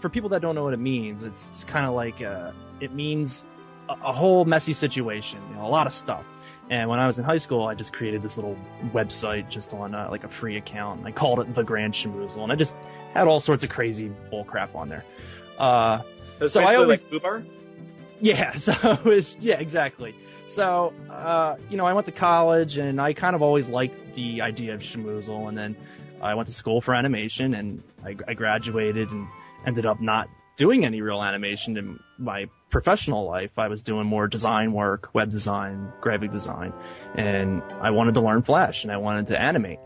for 0.00 0.08
people 0.08 0.30
that 0.30 0.42
don't 0.42 0.56
know 0.56 0.64
what 0.64 0.74
it 0.74 0.80
means. 0.80 1.22
It's, 1.22 1.48
it's 1.50 1.62
kind 1.62 1.86
of 1.86 1.94
like 1.94 2.20
uh, 2.20 2.50
it 2.80 2.92
means 2.92 3.44
a, 3.88 3.92
a 3.92 4.12
whole 4.12 4.44
messy 4.44 4.72
situation, 4.72 5.38
you 5.48 5.54
know, 5.54 5.66
a 5.66 5.70
lot 5.70 5.86
of 5.86 5.94
stuff. 5.94 6.24
And 6.70 6.88
when 6.88 6.98
I 7.00 7.06
was 7.08 7.18
in 7.18 7.24
high 7.24 7.38
school, 7.38 7.66
I 7.66 7.74
just 7.74 7.92
created 7.92 8.22
this 8.22 8.36
little 8.36 8.56
website 8.92 9.48
just 9.50 9.74
on 9.74 9.94
uh, 9.94 10.08
like 10.10 10.22
a 10.24 10.28
free 10.28 10.56
account, 10.56 11.00
and 11.00 11.06
I 11.08 11.10
called 11.10 11.40
it 11.40 11.52
the 11.54 11.64
Grand 11.64 11.94
Shamoozle, 11.94 12.42
and 12.42 12.52
I 12.52 12.54
just 12.54 12.74
had 13.12 13.26
all 13.26 13.40
sorts 13.40 13.64
of 13.64 13.70
crazy 13.70 14.08
bull 14.30 14.44
crap 14.44 14.74
on 14.76 14.88
there. 14.88 15.04
Uh, 15.58 16.00
So 16.46 16.60
I 16.60 16.76
always- 16.76 17.04
like 17.12 17.22
Fubar? 17.22 17.44
yeah, 18.20 18.54
so 18.56 18.72
it's 19.06 19.36
yeah, 19.40 19.56
exactly. 19.58 20.14
So 20.48 20.92
uh, 21.10 21.56
you 21.68 21.76
know, 21.76 21.86
I 21.86 21.92
went 21.92 22.06
to 22.06 22.12
college 22.12 22.78
and 22.78 23.00
I 23.00 23.12
kind 23.14 23.34
of 23.36 23.42
always 23.42 23.68
liked 23.68 24.14
the 24.14 24.42
idea 24.42 24.74
of 24.74 24.80
schmoozle, 24.80 25.48
and 25.48 25.58
then 25.58 25.76
I 26.22 26.34
went 26.34 26.48
to 26.48 26.54
school 26.54 26.80
for 26.80 26.94
animation 26.94 27.54
and 27.54 27.82
I, 28.04 28.16
I 28.28 28.34
graduated 28.34 29.10
and 29.10 29.26
ended 29.66 29.86
up 29.86 30.00
not 30.00 30.28
doing 30.56 30.84
any 30.84 31.02
real 31.02 31.22
animation 31.22 31.76
in 31.76 31.98
my 32.18 32.48
professional 32.70 33.26
life. 33.26 33.58
I 33.58 33.68
was 33.68 33.82
doing 33.82 34.06
more 34.06 34.28
design 34.28 34.72
work, 34.72 35.10
web 35.12 35.30
design, 35.30 35.92
graphic 36.00 36.32
design, 36.32 36.72
and 37.14 37.62
I 37.80 37.90
wanted 37.90 38.14
to 38.14 38.20
learn 38.20 38.42
Flash 38.42 38.84
and 38.84 38.92
I 38.92 38.98
wanted 38.98 39.28
to 39.28 39.40
animate. 39.40 39.78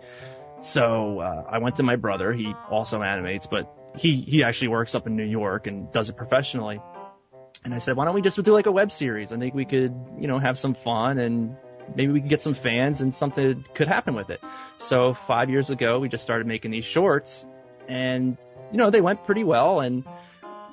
So 0.62 1.20
uh, 1.20 1.44
I 1.48 1.58
went 1.58 1.76
to 1.76 1.82
my 1.82 1.96
brother. 1.96 2.32
He 2.32 2.54
also 2.70 3.02
animates, 3.02 3.46
but 3.46 3.70
he 3.96 4.20
he 4.20 4.44
actually 4.44 4.68
works 4.68 4.94
up 4.94 5.06
in 5.06 5.16
New 5.16 5.24
York 5.24 5.66
and 5.66 5.92
does 5.92 6.08
it 6.08 6.16
professionally. 6.16 6.80
And 7.64 7.74
I 7.74 7.78
said, 7.78 7.96
why 7.96 8.04
don't 8.04 8.14
we 8.14 8.22
just 8.22 8.42
do 8.42 8.52
like 8.52 8.66
a 8.66 8.72
web 8.72 8.92
series? 8.92 9.32
I 9.32 9.38
think 9.38 9.54
we 9.54 9.64
could, 9.64 9.94
you 10.18 10.26
know, 10.26 10.38
have 10.38 10.58
some 10.58 10.74
fun 10.74 11.18
and 11.18 11.56
maybe 11.94 12.12
we 12.12 12.20
could 12.20 12.28
get 12.28 12.42
some 12.42 12.54
fans 12.54 13.00
and 13.00 13.14
something 13.14 13.64
could 13.74 13.88
happen 13.88 14.14
with 14.14 14.30
it. 14.30 14.40
So 14.76 15.14
five 15.26 15.48
years 15.48 15.70
ago, 15.70 15.98
we 15.98 16.08
just 16.08 16.22
started 16.22 16.46
making 16.46 16.72
these 16.72 16.84
shorts 16.84 17.46
and, 17.88 18.36
you 18.70 18.78
know, 18.78 18.90
they 18.90 19.00
went 19.00 19.24
pretty 19.24 19.44
well 19.44 19.80
and 19.80 20.04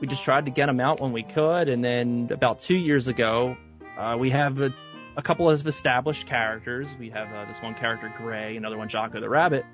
we 0.01 0.07
just 0.07 0.23
tried 0.23 0.45
to 0.45 0.51
get 0.51 0.65
them 0.65 0.81
out 0.81 0.99
when 0.99 1.13
we 1.13 1.23
could. 1.23 1.69
And 1.69 1.83
then 1.83 2.29
about 2.31 2.59
two 2.59 2.75
years 2.75 3.07
ago, 3.07 3.55
uh, 3.97 4.17
we 4.19 4.31
have 4.31 4.59
a 4.59 4.73
a 5.17 5.21
couple 5.21 5.49
of 5.49 5.67
established 5.67 6.27
characters. 6.27 6.95
We 6.99 7.09
have 7.09 7.33
uh, 7.33 7.45
this 7.45 7.61
one 7.61 7.75
character, 7.75 8.13
Gray, 8.17 8.57
another 8.57 8.77
one, 8.77 8.89
Jocko 8.89 9.19
the 9.19 9.29
Rabbit. 9.29 9.65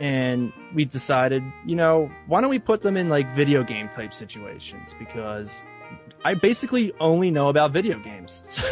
And 0.00 0.52
we 0.74 0.84
decided, 0.84 1.44
you 1.64 1.76
know, 1.76 2.10
why 2.26 2.40
don't 2.40 2.50
we 2.50 2.58
put 2.58 2.82
them 2.82 2.96
in 2.96 3.08
like 3.08 3.36
video 3.36 3.62
game 3.62 3.88
type 3.88 4.12
situations? 4.12 4.92
Because 4.98 5.62
I 6.24 6.34
basically 6.34 6.92
only 6.98 7.30
know 7.30 7.48
about 7.48 7.70
video 7.72 7.98
games. 7.98 8.42
So 8.48 8.62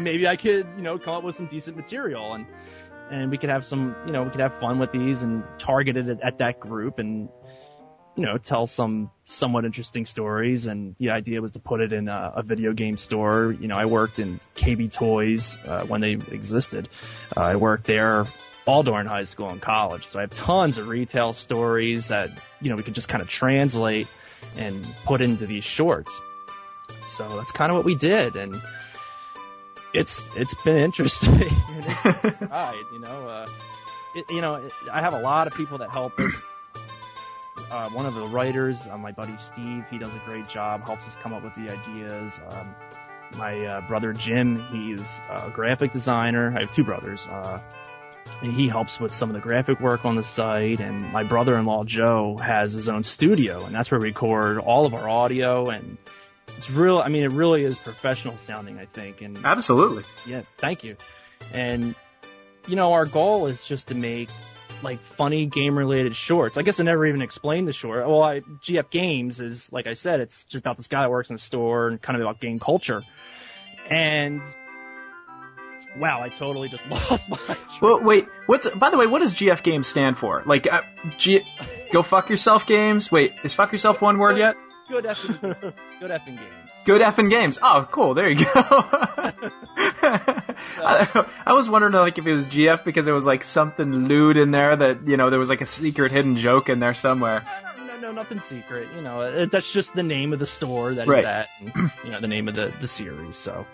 maybe 0.00 0.26
I 0.26 0.36
could, 0.36 0.66
you 0.76 0.82
know, 0.82 0.98
come 0.98 1.14
up 1.14 1.22
with 1.22 1.36
some 1.36 1.46
decent 1.46 1.76
material 1.76 2.34
and, 2.34 2.46
and 3.10 3.30
we 3.30 3.38
could 3.38 3.50
have 3.50 3.64
some, 3.64 3.94
you 4.06 4.12
know, 4.12 4.24
we 4.24 4.30
could 4.30 4.40
have 4.40 4.58
fun 4.58 4.80
with 4.80 4.90
these 4.90 5.22
and 5.22 5.44
target 5.58 5.96
it 5.96 6.08
at, 6.08 6.20
at 6.20 6.38
that 6.38 6.58
group 6.58 6.98
and, 6.98 7.28
you 8.16 8.24
know, 8.24 8.38
tell 8.38 8.66
some 8.66 9.10
somewhat 9.24 9.64
interesting 9.64 10.06
stories. 10.06 10.66
And 10.66 10.94
the 10.98 11.10
idea 11.10 11.40
was 11.40 11.52
to 11.52 11.58
put 11.58 11.80
it 11.80 11.92
in 11.92 12.08
a, 12.08 12.32
a 12.36 12.42
video 12.42 12.72
game 12.72 12.96
store. 12.96 13.56
You 13.58 13.68
know, 13.68 13.76
I 13.76 13.86
worked 13.86 14.18
in 14.18 14.38
KB 14.54 14.92
Toys, 14.92 15.58
uh, 15.66 15.84
when 15.86 16.00
they 16.00 16.12
existed. 16.12 16.88
Uh, 17.36 17.40
I 17.40 17.56
worked 17.56 17.84
there 17.84 18.26
all 18.66 18.82
during 18.82 19.06
high 19.06 19.24
school 19.24 19.50
and 19.50 19.60
college. 19.60 20.06
So 20.06 20.18
I 20.18 20.22
have 20.22 20.30
tons 20.30 20.78
of 20.78 20.88
retail 20.88 21.34
stories 21.34 22.08
that, 22.08 22.30
you 22.60 22.70
know, 22.70 22.76
we 22.76 22.82
could 22.82 22.94
just 22.94 23.08
kind 23.08 23.20
of 23.20 23.28
translate 23.28 24.06
and 24.56 24.86
put 25.04 25.20
into 25.20 25.46
these 25.46 25.64
shorts. 25.64 26.18
So 27.08 27.28
that's 27.36 27.52
kind 27.52 27.70
of 27.70 27.76
what 27.76 27.84
we 27.84 27.94
did. 27.94 28.36
And 28.36 28.54
it's, 29.92 30.24
it's 30.36 30.54
been 30.62 30.78
interesting. 30.78 31.32
right. 32.40 32.82
You 32.92 33.00
know, 33.00 33.28
uh, 33.28 33.46
it, 34.14 34.24
you 34.30 34.40
know, 34.40 34.54
it, 34.54 34.72
I 34.90 35.00
have 35.00 35.14
a 35.14 35.20
lot 35.20 35.46
of 35.46 35.54
people 35.54 35.78
that 35.78 35.90
help 35.90 36.18
us. 36.18 36.50
Uh, 37.70 37.88
one 37.90 38.06
of 38.06 38.14
the 38.14 38.26
writers, 38.26 38.86
uh, 38.86 38.96
my 38.98 39.12
buddy 39.12 39.36
Steve, 39.36 39.84
he 39.90 39.98
does 39.98 40.14
a 40.14 40.28
great 40.28 40.48
job, 40.48 40.84
helps 40.84 41.06
us 41.06 41.16
come 41.16 41.32
up 41.32 41.42
with 41.42 41.54
the 41.54 41.70
ideas. 41.70 42.38
Um, 42.50 42.74
my 43.36 43.58
uh, 43.66 43.80
brother 43.82 44.12
Jim, 44.12 44.56
he's 44.70 45.20
a 45.30 45.50
graphic 45.50 45.92
designer. 45.92 46.52
I 46.56 46.60
have 46.60 46.74
two 46.74 46.84
brothers. 46.84 47.26
Uh, 47.26 47.58
and 48.42 48.54
he 48.54 48.68
helps 48.68 49.00
with 49.00 49.14
some 49.14 49.30
of 49.30 49.34
the 49.34 49.40
graphic 49.40 49.80
work 49.80 50.04
on 50.04 50.16
the 50.16 50.24
site. 50.24 50.80
And 50.80 51.12
my 51.12 51.24
brother-in-law 51.24 51.84
Joe 51.84 52.36
has 52.38 52.72
his 52.72 52.88
own 52.88 53.04
studio, 53.04 53.64
and 53.64 53.74
that's 53.74 53.90
where 53.90 54.00
we 54.00 54.08
record 54.08 54.58
all 54.58 54.86
of 54.86 54.94
our 54.94 55.08
audio. 55.08 55.68
And 55.68 55.96
it's 56.56 56.70
real. 56.70 56.98
I 56.98 57.08
mean, 57.08 57.24
it 57.24 57.32
really 57.32 57.64
is 57.64 57.78
professional 57.78 58.38
sounding. 58.38 58.78
I 58.78 58.86
think. 58.86 59.22
And 59.22 59.38
Absolutely. 59.44 60.04
yeah, 60.26 60.42
thank 60.42 60.84
you. 60.84 60.96
And 61.52 61.94
you 62.68 62.76
know, 62.76 62.92
our 62.92 63.06
goal 63.06 63.46
is 63.46 63.64
just 63.64 63.88
to 63.88 63.94
make 63.94 64.28
like 64.82 64.98
funny 64.98 65.46
game 65.46 65.76
related 65.76 66.16
shorts. 66.16 66.56
I 66.56 66.62
guess 66.62 66.80
I 66.80 66.84
never 66.84 67.06
even 67.06 67.22
explained 67.22 67.68
the 67.68 67.72
short. 67.72 68.06
Well, 68.06 68.22
I, 68.22 68.40
GF 68.40 68.90
Games 68.90 69.40
is 69.40 69.72
like 69.72 69.86
I 69.86 69.94
said, 69.94 70.20
it's 70.20 70.44
just 70.44 70.62
about 70.62 70.76
this 70.76 70.86
guy 70.86 71.02
that 71.02 71.10
works 71.10 71.30
in 71.30 71.36
a 71.36 71.38
store 71.38 71.88
and 71.88 72.00
kind 72.00 72.16
of 72.16 72.22
about 72.22 72.40
game 72.40 72.58
culture. 72.58 73.02
And 73.88 74.40
wow, 75.98 76.22
I 76.22 76.28
totally 76.28 76.68
just 76.68 76.86
lost 76.90 77.28
my. 77.28 77.38
Well, 77.80 78.02
wait. 78.02 78.26
What's 78.46 78.68
by 78.68 78.90
the 78.90 78.98
way? 78.98 79.06
What 79.06 79.20
does 79.20 79.34
GF 79.34 79.62
Games 79.62 79.86
stand 79.86 80.18
for? 80.18 80.42
Like, 80.46 80.70
uh, 80.70 80.82
G, 81.18 81.42
go 81.92 82.02
fuck 82.02 82.30
yourself 82.30 82.66
games. 82.66 83.10
Wait, 83.10 83.32
is 83.44 83.54
fuck 83.54 83.72
yourself 83.72 84.00
one 84.00 84.18
word 84.18 84.38
yet? 84.38 84.56
Good 84.88 85.04
effing, 85.04 85.40
good 86.00 86.10
effing 86.10 86.36
games. 86.36 86.63
Good 86.84 87.00
effing 87.00 87.30
games. 87.30 87.58
Oh, 87.62 87.88
cool. 87.90 88.14
There 88.14 88.28
you 88.28 88.44
go. 88.44 88.50
I, 90.86 91.26
I 91.46 91.52
was 91.54 91.68
wondering 91.68 91.92
like 91.94 92.18
if 92.18 92.26
it 92.26 92.34
was 92.34 92.46
GF 92.46 92.84
because 92.84 93.04
there 93.04 93.14
was 93.14 93.24
like 93.24 93.42
something 93.42 94.06
lewd 94.08 94.36
in 94.36 94.50
there 94.50 94.76
that 94.76 95.06
you 95.08 95.16
know 95.16 95.30
there 95.30 95.38
was 95.38 95.48
like 95.48 95.60
a 95.62 95.66
secret 95.66 96.12
hidden 96.12 96.36
joke 96.36 96.68
in 96.68 96.80
there 96.80 96.94
somewhere. 96.94 97.42
No, 97.76 97.86
no, 97.86 98.00
no, 98.00 98.12
nothing 98.12 98.40
secret. 98.40 98.88
You 98.94 99.00
know, 99.02 99.22
it, 99.22 99.50
that's 99.50 99.70
just 99.72 99.94
the 99.94 100.02
name 100.02 100.32
of 100.32 100.38
the 100.38 100.46
store 100.46 100.94
that 100.94 101.06
Right. 101.08 101.18
it's 101.20 101.26
at, 101.26 101.48
and, 101.60 101.90
you 102.04 102.10
know, 102.10 102.20
the 102.20 102.28
name 102.28 102.48
of 102.48 102.54
the 102.54 102.72
the 102.80 102.86
series. 102.88 103.36
So, 103.36 103.66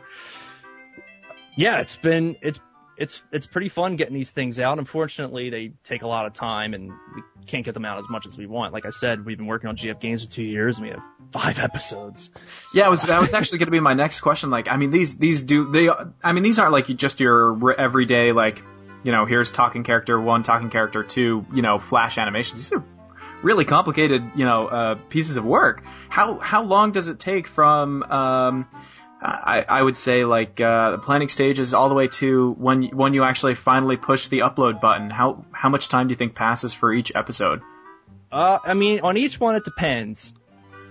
yeah, 1.57 1.81
it's 1.81 1.97
been 1.97 2.37
it's 2.43 2.61
it's 3.01 3.23
it's 3.33 3.47
pretty 3.47 3.71
fun 3.71 3.97
getting 3.97 4.15
these 4.15 4.31
things 4.31 4.61
out. 4.61 4.79
Unfortunately, 4.79 5.49
they 5.49 5.73
take 5.85 6.03
a 6.03 6.07
lot 6.07 6.27
of 6.27 6.35
time, 6.35 6.75
and 6.75 6.93
we 7.15 7.23
can't 7.47 7.65
get 7.65 7.73
them 7.73 7.87
out 7.87 7.99
as 7.99 8.09
much 8.11 8.27
as 8.27 8.37
we 8.37 8.47
want. 8.47 8.75
Like 8.75 8.85
I 8.85 8.91
said, 8.91 9.25
we've 9.25 9.39
been 9.39 9.47
working 9.47 9.71
on 9.71 9.77
GF 9.77 9.99
games 9.99 10.23
for 10.23 10.31
two 10.31 10.43
years, 10.43 10.77
and 10.77 10.87
we 10.87 10.93
have 10.93 11.03
five 11.33 11.59
episodes. 11.71 12.31
Yeah, 12.75 12.89
was 12.89 13.03
that 13.03 13.19
was 13.19 13.33
actually 13.33 13.59
going 13.59 13.69
to 13.69 13.73
be 13.73 13.81
my 13.81 13.95
next 13.95 14.21
question. 14.21 14.51
Like, 14.51 14.69
I 14.69 14.77
mean, 14.77 14.91
these 14.91 15.17
these 15.17 15.43
do 15.43 15.73
they? 15.73 15.89
I 16.23 16.33
mean, 16.33 16.43
these 16.43 16.59
aren't 16.59 16.73
like 16.73 16.89
just 16.89 17.21
your 17.21 17.73
everyday 17.73 18.33
like, 18.33 18.63
you 19.03 19.13
know, 19.13 19.25
here's 19.25 19.51
talking 19.51 19.83
character 19.83 20.21
one, 20.21 20.43
talking 20.43 20.69
character 20.69 21.03
two, 21.03 21.47
you 21.55 21.63
know, 21.63 21.79
flash 21.79 22.19
animations. 22.19 22.61
These 22.61 22.73
are 22.75 22.85
really 23.43 23.65
complicated, 23.65 24.33
you 24.37 24.45
know, 24.45 24.67
uh, 24.69 24.95
pieces 25.09 25.39
of 25.39 25.45
work. 25.47 25.83
How 26.11 26.39
how 26.39 26.65
long 26.65 26.93
does 26.93 27.09
it 27.09 27.19
take 27.19 27.47
from 27.47 28.03
um, 28.03 28.67
I, 29.23 29.64
I 29.68 29.83
would 29.83 29.97
say 29.97 30.25
like 30.25 30.61
uh, 30.61 30.93
the 30.93 30.99
planning 30.99 31.29
stages 31.29 31.75
all 31.75 31.89
the 31.89 31.95
way 31.95 32.09
to 32.09 32.53
when 32.59 32.83
you- 32.83 32.91
when 32.97 33.12
you 33.14 33.23
actually 33.25 33.55
finally 33.55 33.97
push 33.97 34.29
the 34.29 34.39
upload 34.41 34.81
button? 34.81 35.11
How 35.11 35.45
how 35.53 35.68
much 35.68 35.89
time 35.89 36.09
do 36.09 36.12
you 36.12 36.16
think 36.16 36.35
passes 36.35 36.73
for 36.73 36.93
each 36.93 37.12
episode? 37.14 37.61
Uh, 38.33 38.59
I 38.64 38.75
mean, 38.75 39.01
on 39.01 39.16
each 39.16 39.39
one 39.39 39.57
it 39.57 39.64
depends. 39.64 40.33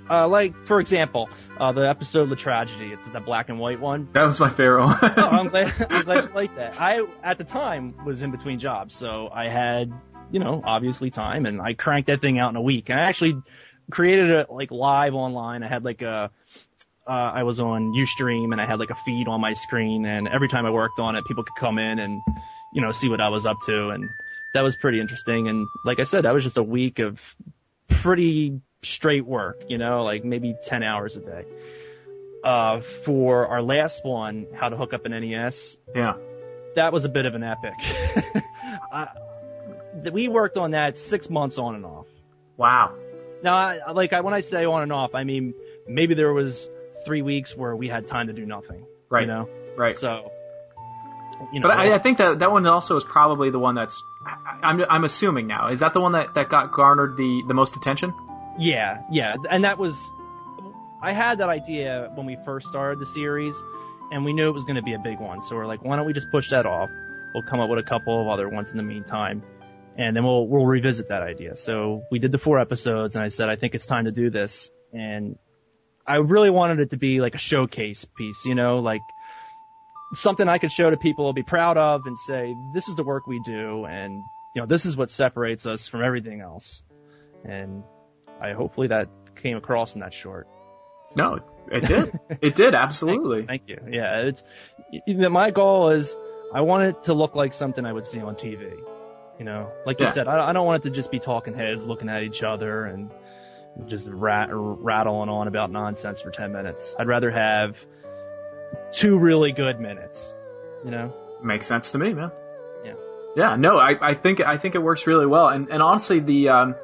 Uh, 0.09 0.27
like 0.27 0.53
for 0.67 0.79
example, 0.79 1.29
uh, 1.59 1.71
the 1.71 1.87
episode 1.87 2.21
of 2.23 2.29
"The 2.29 2.35
Tragedy," 2.35 2.91
it's 2.91 3.07
the 3.07 3.19
black 3.19 3.49
and 3.49 3.59
white 3.59 3.79
one. 3.79 4.09
That 4.13 4.23
was 4.23 4.39
my 4.39 4.49
favorite 4.49 4.85
one. 4.85 4.97
oh, 5.01 5.21
I'm 5.21 5.47
glad, 5.49 5.73
I'm 5.89 6.03
glad 6.05 6.23
you 6.25 6.33
like 6.33 6.55
that. 6.55 6.75
I, 6.79 7.05
at 7.23 7.37
the 7.37 7.43
time, 7.43 7.93
was 8.05 8.21
in 8.23 8.31
between 8.31 8.59
jobs, 8.59 8.95
so 8.95 9.29
I 9.31 9.49
had, 9.49 9.91
you 10.31 10.39
know, 10.39 10.61
obviously 10.63 11.11
time, 11.11 11.45
and 11.45 11.61
I 11.61 11.73
cranked 11.73 12.07
that 12.07 12.21
thing 12.21 12.39
out 12.39 12.49
in 12.49 12.55
a 12.55 12.61
week. 12.61 12.89
And 12.89 12.99
I 12.99 13.03
actually 13.03 13.39
created 13.91 14.31
it 14.31 14.49
like 14.51 14.71
live 14.71 15.13
online. 15.13 15.61
I 15.63 15.67
had 15.67 15.83
like 15.85 16.01
a, 16.01 16.31
uh, 17.09 17.31
I 17.33 17.41
was 17.41 17.59
on 17.59 17.93
Ustream, 17.93 18.51
and 18.51 18.61
I 18.61 18.65
had 18.65 18.79
like 18.79 18.91
a 18.91 18.95
feed 18.95 19.27
on 19.27 19.41
my 19.41 19.53
screen, 19.53 20.05
and 20.05 20.27
every 20.27 20.47
time 20.47 20.67
I 20.67 20.69
worked 20.69 20.99
on 20.99 21.15
it, 21.15 21.25
people 21.25 21.43
could 21.43 21.55
come 21.55 21.79
in 21.79 21.97
and, 21.97 22.23
you 22.71 22.81
know, 22.81 22.91
see 22.91 23.09
what 23.09 23.19
I 23.19 23.29
was 23.29 23.47
up 23.47 23.61
to, 23.61 23.89
and 23.89 24.11
that 24.53 24.63
was 24.63 24.75
pretty 24.75 24.99
interesting. 24.99 25.47
And 25.47 25.69
like 25.83 25.99
I 25.99 26.03
said, 26.03 26.25
that 26.25 26.35
was 26.35 26.43
just 26.43 26.57
a 26.57 26.63
week 26.63 26.99
of 26.99 27.19
pretty 27.87 28.61
straight 28.83 29.25
work, 29.25 29.63
you 29.67 29.79
know, 29.79 30.03
like 30.03 30.23
maybe 30.23 30.55
10 30.63 30.83
hours 30.83 31.15
a 31.15 31.21
day. 31.21 31.45
Uh, 32.43 32.81
for 33.03 33.47
our 33.47 33.63
last 33.63 34.05
one, 34.05 34.45
how 34.53 34.69
to 34.69 34.77
hook 34.77 34.93
up 34.93 35.05
an 35.05 35.11
NES, 35.11 35.77
yeah. 35.95 36.13
that 36.75 36.93
was 36.93 37.05
a 37.05 37.09
bit 37.09 37.25
of 37.25 37.33
an 37.33 37.41
epic. 37.41 37.73
th- 40.03 40.13
we 40.13 40.27
worked 40.27 40.57
on 40.57 40.71
that 40.71 40.95
six 40.95 41.27
months 41.27 41.57
on 41.57 41.73
and 41.73 41.85
off. 41.85 42.05
Wow. 42.55 42.93
Now, 43.41 43.55
I, 43.55 43.91
like 43.93 44.13
I, 44.13 44.21
when 44.21 44.35
I 44.35 44.41
say 44.41 44.65
on 44.65 44.83
and 44.83 44.93
off, 44.93 45.15
I 45.15 45.23
mean 45.23 45.55
maybe 45.87 46.13
there 46.13 46.31
was 46.31 46.69
three 47.05 47.21
weeks 47.21 47.55
where 47.55 47.75
we 47.75 47.87
had 47.87 48.07
time 48.07 48.27
to 48.27 48.33
do 48.33 48.45
nothing. 48.45 48.85
Right. 49.09 49.21
You 49.21 49.27
know. 49.27 49.49
Right. 49.77 49.95
So. 49.95 50.31
You 51.53 51.59
know. 51.59 51.69
But 51.69 51.77
I, 51.77 51.95
I 51.95 51.99
think 51.99 52.17
that 52.17 52.39
that 52.39 52.51
one 52.51 52.65
also 52.65 52.97
is 52.97 53.03
probably 53.03 53.49
the 53.49 53.59
one 53.59 53.75
that's. 53.75 54.03
I'm 54.61 54.83
I'm 54.89 55.03
assuming 55.05 55.47
now. 55.47 55.69
Is 55.69 55.79
that 55.79 55.93
the 55.93 56.01
one 56.01 56.11
that, 56.11 56.33
that 56.35 56.49
got 56.49 56.73
garnered 56.73 57.15
the, 57.15 57.43
the 57.47 57.53
most 57.53 57.77
attention? 57.77 58.13
Yeah, 58.57 59.03
yeah, 59.09 59.35
and 59.49 59.63
that 59.63 59.77
was. 59.77 59.97
I 61.01 61.13
had 61.13 61.37
that 61.37 61.47
idea 61.47 62.11
when 62.15 62.25
we 62.25 62.37
first 62.43 62.67
started 62.67 62.99
the 62.99 63.05
series, 63.05 63.55
and 64.11 64.25
we 64.25 64.33
knew 64.33 64.49
it 64.49 64.53
was 64.53 64.65
going 64.65 64.75
to 64.75 64.81
be 64.81 64.93
a 64.93 64.99
big 64.99 65.19
one. 65.21 65.41
So 65.43 65.55
we're 65.55 65.65
like, 65.65 65.81
why 65.81 65.95
don't 65.95 66.05
we 66.05 66.11
just 66.11 66.29
push 66.29 66.49
that 66.49 66.65
off? 66.65 66.89
We'll 67.33 67.43
come 67.43 67.61
up 67.61 67.69
with 67.69 67.79
a 67.79 67.83
couple 67.83 68.21
of 68.21 68.27
other 68.27 68.49
ones 68.49 68.71
in 68.71 68.77
the 68.77 68.83
meantime, 68.83 69.41
and 69.95 70.13
then 70.13 70.25
we'll 70.25 70.45
we'll 70.45 70.65
revisit 70.65 71.07
that 71.07 71.21
idea. 71.21 71.55
So 71.55 72.03
we 72.11 72.19
did 72.19 72.33
the 72.33 72.37
four 72.37 72.59
episodes, 72.59 73.15
and 73.15 73.23
I 73.23 73.29
said, 73.29 73.47
I 73.47 73.55
think 73.55 73.75
it's 73.75 73.85
time 73.85 74.05
to 74.05 74.11
do 74.11 74.29
this, 74.29 74.69
and 74.91 75.37
I 76.09 76.15
really 76.15 76.49
wanted 76.49 76.79
it 76.79 76.89
to 76.89 76.97
be 76.97 77.21
like 77.21 77.35
a 77.35 77.37
showcase 77.37 78.03
piece, 78.03 78.43
you 78.43 78.55
know, 78.55 78.79
like 78.79 79.03
something 80.15 80.49
I 80.49 80.57
could 80.57 80.71
show 80.71 80.89
to 80.89 80.97
people, 80.97 81.23
will 81.23 81.33
be 81.33 81.43
proud 81.43 81.77
of, 81.77 82.01
and 82.07 82.17
say, 82.17 82.55
this 82.73 82.87
is 82.87 82.95
the 82.95 83.03
work 83.03 83.27
we 83.27 83.39
do, 83.45 83.85
and 83.85 84.23
you 84.55 84.61
know, 84.61 84.65
this 84.65 84.87
is 84.87 84.97
what 84.97 85.11
separates 85.11 85.67
us 85.67 85.87
from 85.87 86.01
everything 86.03 86.41
else, 86.41 86.81
and 87.45 87.83
I 88.41 88.53
hopefully 88.53 88.87
that 88.87 89.07
came 89.35 89.55
across 89.55 89.93
in 89.93 90.01
that 90.01 90.15
short. 90.15 90.47
No, 91.15 91.41
it 91.71 91.81
did. 91.81 92.19
it 92.41 92.55
did 92.55 92.73
absolutely. 92.85 93.45
Thank 93.45 93.63
you. 93.67 93.77
Yeah, 93.91 94.21
it's 94.21 94.43
my 95.07 95.51
goal 95.51 95.89
is 95.89 96.15
I 96.51 96.61
want 96.61 96.85
it 96.85 97.03
to 97.03 97.13
look 97.13 97.35
like 97.35 97.53
something 97.53 97.85
I 97.85 97.93
would 97.93 98.07
see 98.07 98.19
on 98.19 98.33
TV. 98.33 98.71
You 99.37 99.45
know, 99.45 99.71
like 99.85 99.99
you 99.99 100.11
said, 100.11 100.27
I, 100.27 100.49
I 100.49 100.53
don't 100.53 100.65
want 100.65 100.83
it 100.83 100.89
to 100.89 100.95
just 100.95 101.11
be 101.11 101.19
talking 101.19 101.53
heads 101.53 101.85
looking 101.85 102.09
at 102.09 102.23
each 102.23 102.41
other 102.41 102.85
and 102.85 103.11
just 103.87 104.07
rat, 104.07 104.49
rattling 104.51 105.29
on 105.29 105.47
about 105.47 105.71
nonsense 105.71 106.21
for 106.21 106.31
10 106.31 106.51
minutes. 106.51 106.95
I'd 106.97 107.07
rather 107.07 107.31
have 107.31 107.75
two 108.93 109.17
really 109.17 109.51
good 109.51 109.79
minutes. 109.79 110.33
You 110.83 110.91
know? 110.91 111.13
Makes 111.41 111.67
sense 111.67 111.91
to 111.91 111.97
me, 111.97 112.13
man. 112.13 112.31
Yeah. 112.83 112.93
Yeah. 113.35 113.55
No, 113.55 113.77
I, 113.77 113.97
I 114.09 114.13
think 114.13 114.41
I 114.41 114.57
think 114.57 114.75
it 114.75 114.79
works 114.79 115.07
really 115.07 115.25
well. 115.25 115.47
And 115.47 115.69
and 115.69 115.81
honestly, 115.81 116.19
the 116.19 116.49
um, 116.49 116.75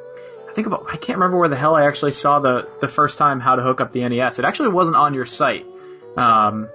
I 0.50 0.54
think 0.54 0.68
about 0.68 0.86
I 0.88 0.98
can't 0.98 1.18
remember 1.20 1.38
where 1.38 1.50
the 1.50 1.58
hell 1.58 1.76
I 1.76 1.88
actually 1.88 2.14
saw 2.14 2.40
the 2.40 2.70
the 2.80 2.88
first 2.88 3.18
time 3.18 3.42
how 3.42 3.56
to 3.56 3.62
hook 3.62 3.82
up 3.82 3.92
the 3.92 4.08
NES. 4.08 4.40
It 4.40 4.46
actually 4.46 4.70
wasn't 4.70 4.96
on 4.96 5.14
your 5.14 5.26
site. 5.26 5.66
Um, 6.16 6.70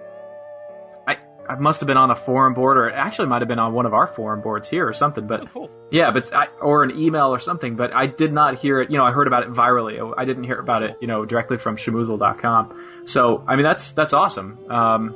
I 1.50 1.56
must 1.56 1.80
have 1.80 1.86
been 1.86 1.96
on 1.96 2.10
a 2.10 2.16
forum 2.16 2.54
board, 2.54 2.78
or 2.78 2.88
it 2.88 2.94
actually 2.94 3.28
might 3.28 3.42
have 3.42 3.48
been 3.48 3.58
on 3.58 3.72
one 3.72 3.86
of 3.86 3.94
our 3.94 4.06
forum 4.06 4.40
boards 4.40 4.68
here 4.68 4.86
or 4.86 4.94
something. 4.94 5.26
But 5.26 5.42
Oh, 5.42 5.46
cool. 5.52 5.70
yeah, 5.90 6.12
but 6.12 6.32
I, 6.32 6.46
or 6.60 6.84
an 6.84 6.96
email 6.96 7.34
or 7.34 7.40
something. 7.40 7.76
But 7.76 7.94
I 7.94 8.06
did 8.06 8.32
not 8.32 8.58
hear 8.58 8.80
it. 8.80 8.90
You 8.90 8.98
know, 8.98 9.04
I 9.04 9.10
heard 9.10 9.26
about 9.26 9.42
it 9.42 9.50
virally. 9.50 10.14
I 10.16 10.24
didn't 10.24 10.44
hear 10.44 10.60
about 10.60 10.82
it, 10.84 10.98
you 11.00 11.08
know, 11.08 11.24
directly 11.24 11.58
from 11.58 11.76
Shamoozle.com. 11.76 13.04
So 13.06 13.44
I 13.46 13.56
mean, 13.56 13.64
that's 13.64 13.92
that's 13.92 14.12
awesome. 14.12 14.58
Um, 14.70 15.08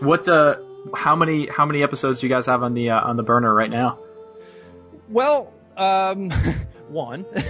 what 0.00 0.26
uh, 0.26 0.56
how 0.94 1.16
many 1.16 1.46
how 1.48 1.66
many 1.66 1.82
episodes 1.82 2.20
do 2.20 2.26
you 2.26 2.32
guys 2.32 2.46
have 2.46 2.62
on 2.62 2.74
the 2.74 2.90
uh, 2.90 3.00
on 3.00 3.16
the 3.16 3.22
burner 3.22 3.54
right 3.54 3.70
now? 3.70 3.98
Well, 5.08 5.52
um, 5.76 6.30
one. 6.88 7.26
well, 7.34 7.44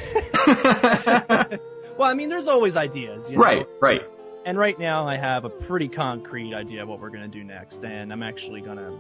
I 2.01 2.15
mean, 2.15 2.29
there's 2.29 2.49
always 2.49 2.77
ideas, 2.77 3.31
you 3.31 3.37
know? 3.37 3.43
Right, 3.43 3.67
right. 3.81 4.03
And 4.49 4.57
right 4.57 4.79
now, 4.79 5.07
I 5.07 5.19
have 5.19 5.45
a 5.45 5.51
pretty 5.51 5.89
concrete 5.89 6.55
idea 6.55 6.83
of 6.83 6.89
what 6.89 7.01
we're 7.01 7.11
gonna 7.11 7.29
do 7.29 7.45
next, 7.45 7.85
and 7.85 8.11
I'm 8.11 8.23
actually 8.23 8.63
gonna 8.63 8.99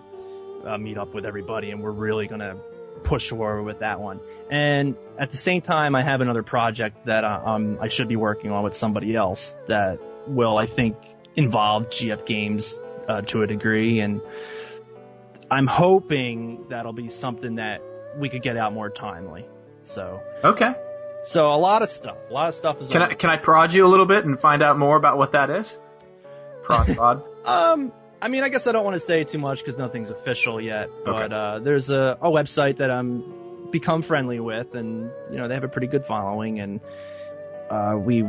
uh, 0.62 0.76
meet 0.76 0.98
up 0.98 1.14
with 1.14 1.24
everybody, 1.24 1.70
and 1.70 1.82
we're 1.82 1.90
really 1.90 2.26
gonna 2.26 2.56
push 3.02 3.30
forward 3.30 3.62
with 3.62 3.78
that 3.78 3.98
one. 3.98 4.20
And 4.50 4.94
at 5.16 5.30
the 5.30 5.38
same 5.38 5.62
time, 5.62 5.94
I 5.94 6.02
have 6.02 6.20
another 6.20 6.42
project 6.42 7.06
that 7.06 7.24
uh, 7.24 7.40
um, 7.46 7.78
I 7.80 7.88
should 7.88 8.08
be 8.08 8.16
working 8.16 8.50
on 8.50 8.62
with 8.62 8.74
somebody 8.74 9.16
else 9.16 9.56
that 9.68 9.98
will, 10.26 10.58
I 10.58 10.66
think, 10.66 10.98
involve 11.34 11.88
GF 11.88 12.26
Games 12.26 12.78
uh, 13.08 13.22
to 13.22 13.40
a 13.40 13.46
degree, 13.46 14.00
and 14.00 14.20
I'm 15.50 15.66
hoping 15.66 16.68
that'll 16.68 16.92
be 16.92 17.08
something 17.08 17.54
that 17.54 17.80
we 18.18 18.28
could 18.28 18.42
get 18.42 18.58
out 18.58 18.74
more 18.74 18.90
timely. 18.90 19.46
So, 19.82 20.20
Okay. 20.44 20.74
So 21.24 21.52
a 21.52 21.56
lot 21.56 21.82
of 21.82 21.90
stuff, 21.90 22.16
a 22.30 22.32
lot 22.32 22.48
of 22.48 22.54
stuff 22.54 22.80
is. 22.80 22.88
Can 22.88 23.02
I 23.02 23.14
can 23.14 23.30
I 23.30 23.36
prod 23.36 23.72
you 23.72 23.86
a 23.86 23.88
little 23.88 24.06
bit 24.06 24.24
and 24.24 24.38
find 24.38 24.62
out 24.62 24.78
more 24.78 24.96
about 24.96 25.18
what 25.18 25.32
that 25.32 25.50
is? 25.50 25.78
Prod, 26.62 26.86
prod. 26.96 27.22
Um, 27.44 27.92
I 28.20 28.28
mean, 28.28 28.42
I 28.42 28.48
guess 28.48 28.66
I 28.66 28.72
don't 28.72 28.84
want 28.84 28.94
to 28.94 29.00
say 29.00 29.24
too 29.24 29.38
much 29.38 29.58
because 29.58 29.76
nothing's 29.76 30.10
official 30.10 30.60
yet. 30.60 30.90
But 31.04 31.32
uh, 31.32 31.58
there's 31.60 31.90
a, 31.90 32.18
a 32.20 32.30
website 32.30 32.78
that 32.78 32.90
I'm 32.90 33.70
become 33.70 34.02
friendly 34.02 34.40
with, 34.40 34.74
and 34.74 35.10
you 35.30 35.36
know 35.36 35.48
they 35.48 35.54
have 35.54 35.64
a 35.64 35.68
pretty 35.68 35.86
good 35.86 36.04
following, 36.06 36.60
and 36.60 36.80
uh, 37.70 37.96
we 37.98 38.24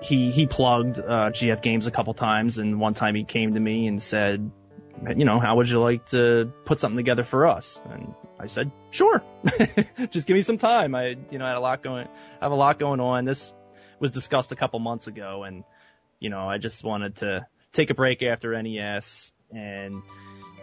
he 0.00 0.30
he 0.30 0.46
plugged 0.46 0.98
uh, 0.98 1.30
GF 1.30 1.62
Games 1.62 1.86
a 1.86 1.90
couple 1.90 2.14
times, 2.14 2.58
and 2.58 2.80
one 2.80 2.94
time 2.94 3.14
he 3.14 3.24
came 3.24 3.54
to 3.54 3.60
me 3.60 3.86
and 3.86 4.02
said, 4.02 4.50
you 5.16 5.24
know, 5.24 5.38
how 5.38 5.56
would 5.56 5.68
you 5.68 5.80
like 5.80 6.08
to 6.10 6.52
put 6.64 6.80
something 6.80 6.96
together 6.96 7.24
for 7.24 7.46
us? 7.46 7.80
And 7.90 8.14
I 8.42 8.48
said, 8.48 8.72
sure, 8.90 9.22
just 10.10 10.26
give 10.26 10.34
me 10.34 10.42
some 10.42 10.58
time. 10.58 10.94
I 10.94 11.16
you 11.30 11.38
know 11.38 11.46
had 11.46 11.56
a 11.56 11.60
lot 11.60 11.82
going, 11.82 12.08
I 12.40 12.44
have 12.44 12.52
a 12.52 12.56
lot 12.56 12.78
going 12.78 13.00
on. 13.00 13.24
This 13.24 13.52
was 14.00 14.10
discussed 14.10 14.50
a 14.50 14.56
couple 14.56 14.80
months 14.80 15.06
ago, 15.06 15.44
and 15.44 15.64
you 16.18 16.28
know 16.28 16.48
I 16.48 16.58
just 16.58 16.82
wanted 16.82 17.16
to 17.16 17.46
take 17.72 17.90
a 17.90 17.94
break 17.94 18.22
after 18.22 18.60
NES 18.60 19.32
and 19.50 20.02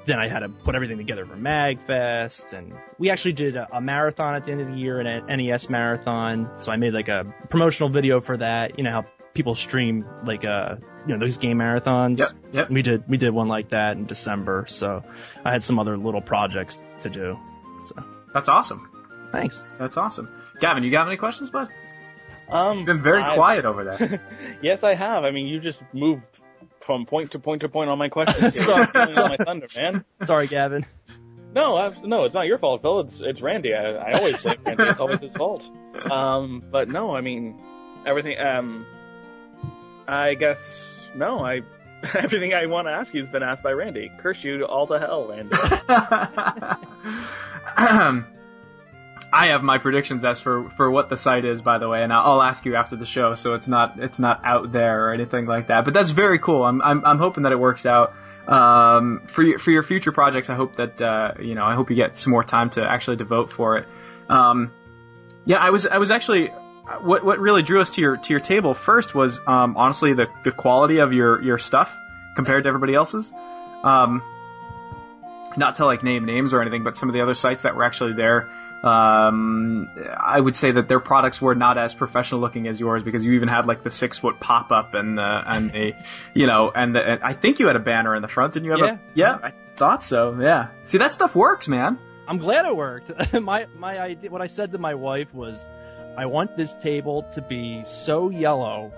then 0.05 0.19
I 0.19 0.27
had 0.27 0.39
to 0.39 0.49
put 0.49 0.75
everything 0.75 0.97
together 0.97 1.25
for 1.25 1.36
MagFest 1.36 2.53
and 2.53 2.73
we 2.97 3.09
actually 3.09 3.34
did 3.34 3.55
a, 3.55 3.67
a 3.77 3.82
marathon 3.82 4.36
at 4.36 4.45
the 4.45 4.51
end 4.51 4.61
of 4.61 4.67
the 4.67 4.75
year, 4.75 4.99
an 4.99 5.25
NES 5.27 5.69
marathon. 5.69 6.49
So 6.57 6.71
I 6.71 6.77
made 6.77 6.93
like 6.93 7.09
a 7.09 7.34
promotional 7.49 7.89
video 7.89 8.21
for 8.21 8.38
that. 8.38 8.77
You 8.77 8.84
know 8.84 8.91
how 8.91 9.05
people 9.34 9.55
stream 9.55 10.05
like 10.25 10.43
uh 10.45 10.75
you 11.05 11.13
know 11.13 11.19
those 11.19 11.38
game 11.38 11.59
marathons. 11.59 12.17
Yep, 12.17 12.32
yep. 12.51 12.69
We 12.71 12.82
did 12.82 13.07
we 13.07 13.17
did 13.17 13.32
one 13.32 13.47
like 13.47 13.69
that 13.69 13.97
in 13.97 14.05
December. 14.05 14.65
So 14.67 15.03
I 15.43 15.51
had 15.51 15.63
some 15.63 15.80
other 15.80 15.97
little 15.97 16.21
projects 16.21 16.80
to 17.01 17.09
do. 17.09 17.38
So 17.88 18.03
That's 18.34 18.49
awesome. 18.49 18.89
thanks. 19.32 19.61
That's 19.77 19.97
awesome. 19.97 20.30
Gavin, 20.59 20.84
you 20.84 20.91
got 20.91 21.07
any 21.07 21.17
questions, 21.17 21.49
bud? 21.49 21.69
Um, 22.49 22.80
You've 22.80 22.86
been 22.88 23.01
very 23.03 23.21
I- 23.21 23.36
quiet 23.36 23.65
over 23.65 23.84
there. 23.84 24.21
Yes, 24.61 24.84
I 24.84 24.93
have. 24.93 25.23
I 25.23 25.32
mean, 25.32 25.47
you 25.47 25.59
just 25.61 25.82
moved 25.93 26.25
from 26.82 27.05
point 27.05 27.32
to 27.32 27.39
point 27.39 27.61
to 27.61 27.69
point 27.69 27.89
on 27.89 27.97
my 27.97 28.09
questions. 28.09 28.55
You're 28.57 28.65
Sorry. 28.65 28.88
stealing 29.13 29.36
my 29.39 29.45
thunder, 29.45 29.67
man. 29.75 30.03
Sorry, 30.25 30.47
Gavin. 30.47 30.86
No, 31.53 31.77
I, 31.77 31.93
no, 32.03 32.25
it's 32.25 32.34
not 32.36 32.45
your 32.47 32.57
fault, 32.57 32.82
Phil. 32.82 32.99
It's 33.01 33.21
it's 33.21 33.41
Randy. 33.41 33.73
I, 33.73 33.91
I 33.93 34.11
always 34.13 34.41
blame 34.41 34.57
Randy. 34.65 34.84
It's 34.84 34.99
always 34.99 35.21
his 35.21 35.34
fault. 35.34 35.63
Um, 36.11 36.61
but 36.71 36.89
no, 36.89 37.15
I 37.15 37.21
mean, 37.21 37.57
everything. 38.05 38.38
Um, 38.39 38.86
I 40.07 40.34
guess 40.34 40.99
no. 41.15 41.39
I 41.39 41.61
everything 42.15 42.53
I 42.53 42.65
want 42.65 42.88
to 42.88 42.91
ask 42.91 43.13
you 43.13 43.21
has 43.21 43.30
been 43.32 43.43
asked 43.43 43.63
by 43.63 43.71
Randy. 43.71 44.11
Curse 44.19 44.43
you 44.43 44.63
all 44.65 44.86
to 44.88 44.99
hell, 44.99 45.27
Randy. 45.30 45.55
I 49.32 49.47
have 49.47 49.63
my 49.63 49.77
predictions 49.77 50.25
as 50.25 50.39
for, 50.39 50.69
for 50.71 50.89
what 50.89 51.09
the 51.09 51.17
site 51.17 51.45
is, 51.45 51.61
by 51.61 51.77
the 51.77 51.88
way, 51.88 52.03
and 52.03 52.11
I'll 52.11 52.34
I'll 52.34 52.41
ask 52.41 52.65
you 52.65 52.75
after 52.75 52.95
the 52.95 53.05
show, 53.05 53.36
so 53.36 53.53
it's 53.53 53.67
not 53.67 53.99
it's 53.99 54.19
not 54.19 54.43
out 54.43 54.71
there 54.71 55.07
or 55.07 55.13
anything 55.13 55.45
like 55.45 55.67
that. 55.67 55.86
But 55.86 55.93
that's 55.93 56.09
very 56.09 56.39
cool. 56.39 56.63
I'm 56.63 56.82
I'm, 56.82 57.05
I'm 57.05 57.17
hoping 57.19 57.43
that 57.43 57.51
it 57.51 57.59
works 57.59 57.86
out. 57.86 58.13
Um, 58.47 59.21
for 59.27 59.43
your 59.43 59.59
for 59.59 59.69
your 59.69 59.84
future 59.84 60.11
projects, 60.11 60.49
I 60.49 60.55
hope 60.55 60.77
that 60.77 61.01
uh, 61.01 61.34
you 61.39 61.55
know 61.55 61.63
I 61.63 61.75
hope 61.75 61.89
you 61.89 61.95
get 61.95 62.17
some 62.17 62.32
more 62.32 62.43
time 62.43 62.71
to 62.71 62.89
actually 62.89 63.17
devote 63.17 63.53
for 63.53 63.77
it. 63.77 63.86
Um, 64.27 64.71
yeah, 65.45 65.57
I 65.57 65.69
was 65.69 65.86
I 65.86 65.99
was 65.99 66.09
actually 66.09 66.47
what 67.01 67.23
what 67.23 67.38
really 67.39 67.61
drew 67.61 67.82
us 67.82 67.91
to 67.91 68.01
your 68.01 68.17
to 68.17 68.34
your 68.34 68.39
table 68.39 68.73
first 68.73 69.13
was 69.13 69.39
um, 69.47 69.77
honestly 69.77 70.13
the 70.13 70.27
the 70.43 70.51
quality 70.51 70.99
of 70.99 71.13
your 71.13 71.41
your 71.41 71.59
stuff 71.59 71.95
compared 72.36 72.63
to 72.63 72.67
everybody 72.67 72.95
else's. 72.95 73.32
Um, 73.84 74.23
not 75.60 75.76
to 75.76 75.86
like 75.86 76.01
name 76.03 76.26
names 76.26 76.53
or 76.53 76.62
anything, 76.62 76.84
but 76.84 76.97
some 76.97 77.10
of 77.10 77.14
the 77.14 77.22
other 77.22 77.36
sites 77.36 77.64
that 77.64 77.76
were 77.76 77.84
actually 77.84 78.14
there, 78.14 78.49
um, 78.84 79.89
I 80.18 80.39
would 80.39 80.55
say 80.55 80.72
that 80.72 80.88
their 80.88 80.99
products 80.99 81.41
were 81.41 81.55
not 81.55 81.78
as 81.78 81.93
professional 81.93 82.41
looking 82.41 82.68
as 82.68 82.80
yours 82.80 83.03
because 83.03 83.24
you 83.24 83.34
even 83.34 83.47
had 83.49 83.66
like 83.68 83.84
the 83.84 83.91
six 83.91 84.18
foot 84.18 84.39
pop 84.39 84.72
up 84.72 84.93
and 84.93 85.18
the 85.18 85.43
and 85.45 85.76
a, 85.76 85.95
you 86.34 86.47
know, 86.47 86.72
and, 86.74 86.95
the, 86.95 87.01
and 87.07 87.24
I 87.24 87.34
think 87.34 87.60
you 87.60 87.68
had 87.68 87.76
a 87.76 87.80
banner 87.80 88.16
in 88.16 88.22
the 88.22 88.28
front, 88.28 88.53
didn't 88.53 88.66
you 88.66 88.72
have 88.72 88.80
Yeah. 88.80 88.93
a? 88.93 88.99
Yeah, 89.16 89.39
I 89.43 89.53
thought 89.76 90.03
so. 90.03 90.39
Yeah. 90.39 90.68
See, 90.86 90.97
that 90.99 91.14
stuff 91.14 91.36
works, 91.36 91.68
man. 91.68 91.97
I'm 92.28 92.38
glad 92.38 92.66
it 92.66 92.76
worked. 92.76 93.12
my 93.41 93.68
my 93.78 93.99
idea, 93.99 94.30
what 94.30 94.41
I 94.41 94.47
said 94.47 94.72
to 94.72 94.78
my 94.78 94.95
wife 94.95 95.34
was, 95.34 95.64
I 96.18 96.26
want 96.28 96.55
this 96.55 96.74
table 96.82 97.24
to 97.36 97.41
be 97.41 97.84
so 97.86 98.30
yellow 98.30 98.91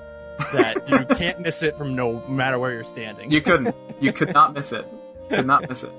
that 0.53 0.89
you 0.89 1.05
can't 1.17 1.39
miss 1.39 1.63
it 1.63 1.77
from 1.77 1.95
no 1.95 2.27
matter 2.27 2.59
where 2.59 2.71
you're 2.73 2.85
standing. 2.85 3.31
You 3.31 3.41
couldn't. 3.41 3.75
You 3.99 4.13
could 4.13 4.33
not 4.33 4.53
miss 4.53 4.71
it. 4.71 4.85
Could 5.29 5.47
not 5.47 5.69
miss 5.69 5.83
it. 5.83 5.91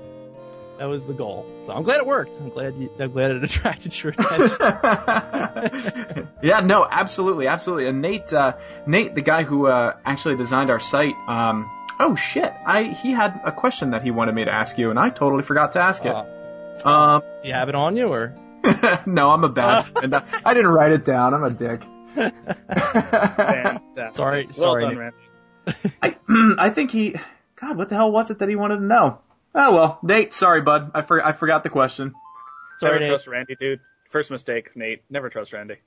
That 0.79 0.85
was 0.85 1.05
the 1.05 1.13
goal. 1.13 1.45
So 1.65 1.71
I'm 1.73 1.83
glad 1.83 1.97
it 1.99 2.05
worked. 2.07 2.31
I'm 2.41 2.49
glad 2.49 2.75
you, 2.75 2.89
I'm 2.99 3.11
glad 3.11 3.31
it 3.31 3.43
attracted 3.49 3.93
your 4.03 4.13
attention. 4.17 4.57
yeah, 6.41 6.59
no, 6.61 6.85
absolutely, 6.89 7.47
absolutely. 7.47 7.87
And 7.87 8.01
Nate, 8.01 8.33
uh, 8.33 8.53
Nate, 8.87 9.13
the 9.15 9.21
guy 9.21 9.43
who 9.43 9.67
uh, 9.67 9.95
actually 10.05 10.35
designed 10.35 10.69
our 10.71 10.79
site, 10.79 11.15
um, 11.27 11.69
oh 11.99 12.15
shit, 12.15 12.51
I 12.65 12.83
he 12.85 13.11
had 13.11 13.39
a 13.45 13.51
question 13.51 13.91
that 13.91 14.01
he 14.03 14.11
wanted 14.11 14.33
me 14.35 14.45
to 14.45 14.51
ask 14.51 14.77
you, 14.77 14.89
and 14.89 14.97
I 14.99 15.09
totally 15.09 15.43
forgot 15.43 15.73
to 15.73 15.79
ask 15.79 16.03
it. 16.05 16.11
Uh, 16.13 16.25
Um, 16.89 17.21
do 17.43 17.47
you 17.47 17.53
have 17.53 17.69
it 17.69 17.75
on 17.75 17.95
you 17.95 18.07
or? 18.07 18.33
no, 19.05 19.29
I'm 19.31 19.43
a 19.43 19.49
bad. 19.49 19.85
and 20.01 20.13
I 20.15 20.23
I 20.43 20.53
didn't 20.53 20.71
write 20.71 20.91
it 20.91 21.05
down. 21.05 21.33
I'm 21.33 21.43
a 21.43 21.49
dick. 21.51 21.81
Sorry, 24.13 24.45
well 24.45 24.53
sorry, 24.53 24.83
done, 24.83 24.97
Randy. 24.97 25.17
I, 26.01 26.15
I 26.57 26.69
think 26.71 26.91
he. 26.91 27.15
God, 27.59 27.77
what 27.77 27.89
the 27.89 27.95
hell 27.95 28.11
was 28.11 28.29
it 28.31 28.39
that 28.39 28.49
he 28.49 28.55
wanted 28.55 28.77
to 28.77 28.83
know? 28.83 29.19
Oh 29.55 29.71
well, 29.73 29.99
Nate. 30.03 30.33
Sorry, 30.33 30.61
bud. 30.61 30.91
I 30.95 31.01
for, 31.03 31.23
I 31.25 31.33
forgot 31.33 31.63
the 31.63 31.69
question. 31.69 32.13
Sorry, 32.79 32.93
Never 32.93 32.99
Nate. 33.01 33.09
trust 33.11 33.27
Randy, 33.27 33.55
dude. 33.55 33.79
First 34.09 34.31
mistake, 34.31 34.75
Nate. 34.75 35.03
Never 35.09 35.29
trust 35.29 35.53
Randy. 35.53 35.75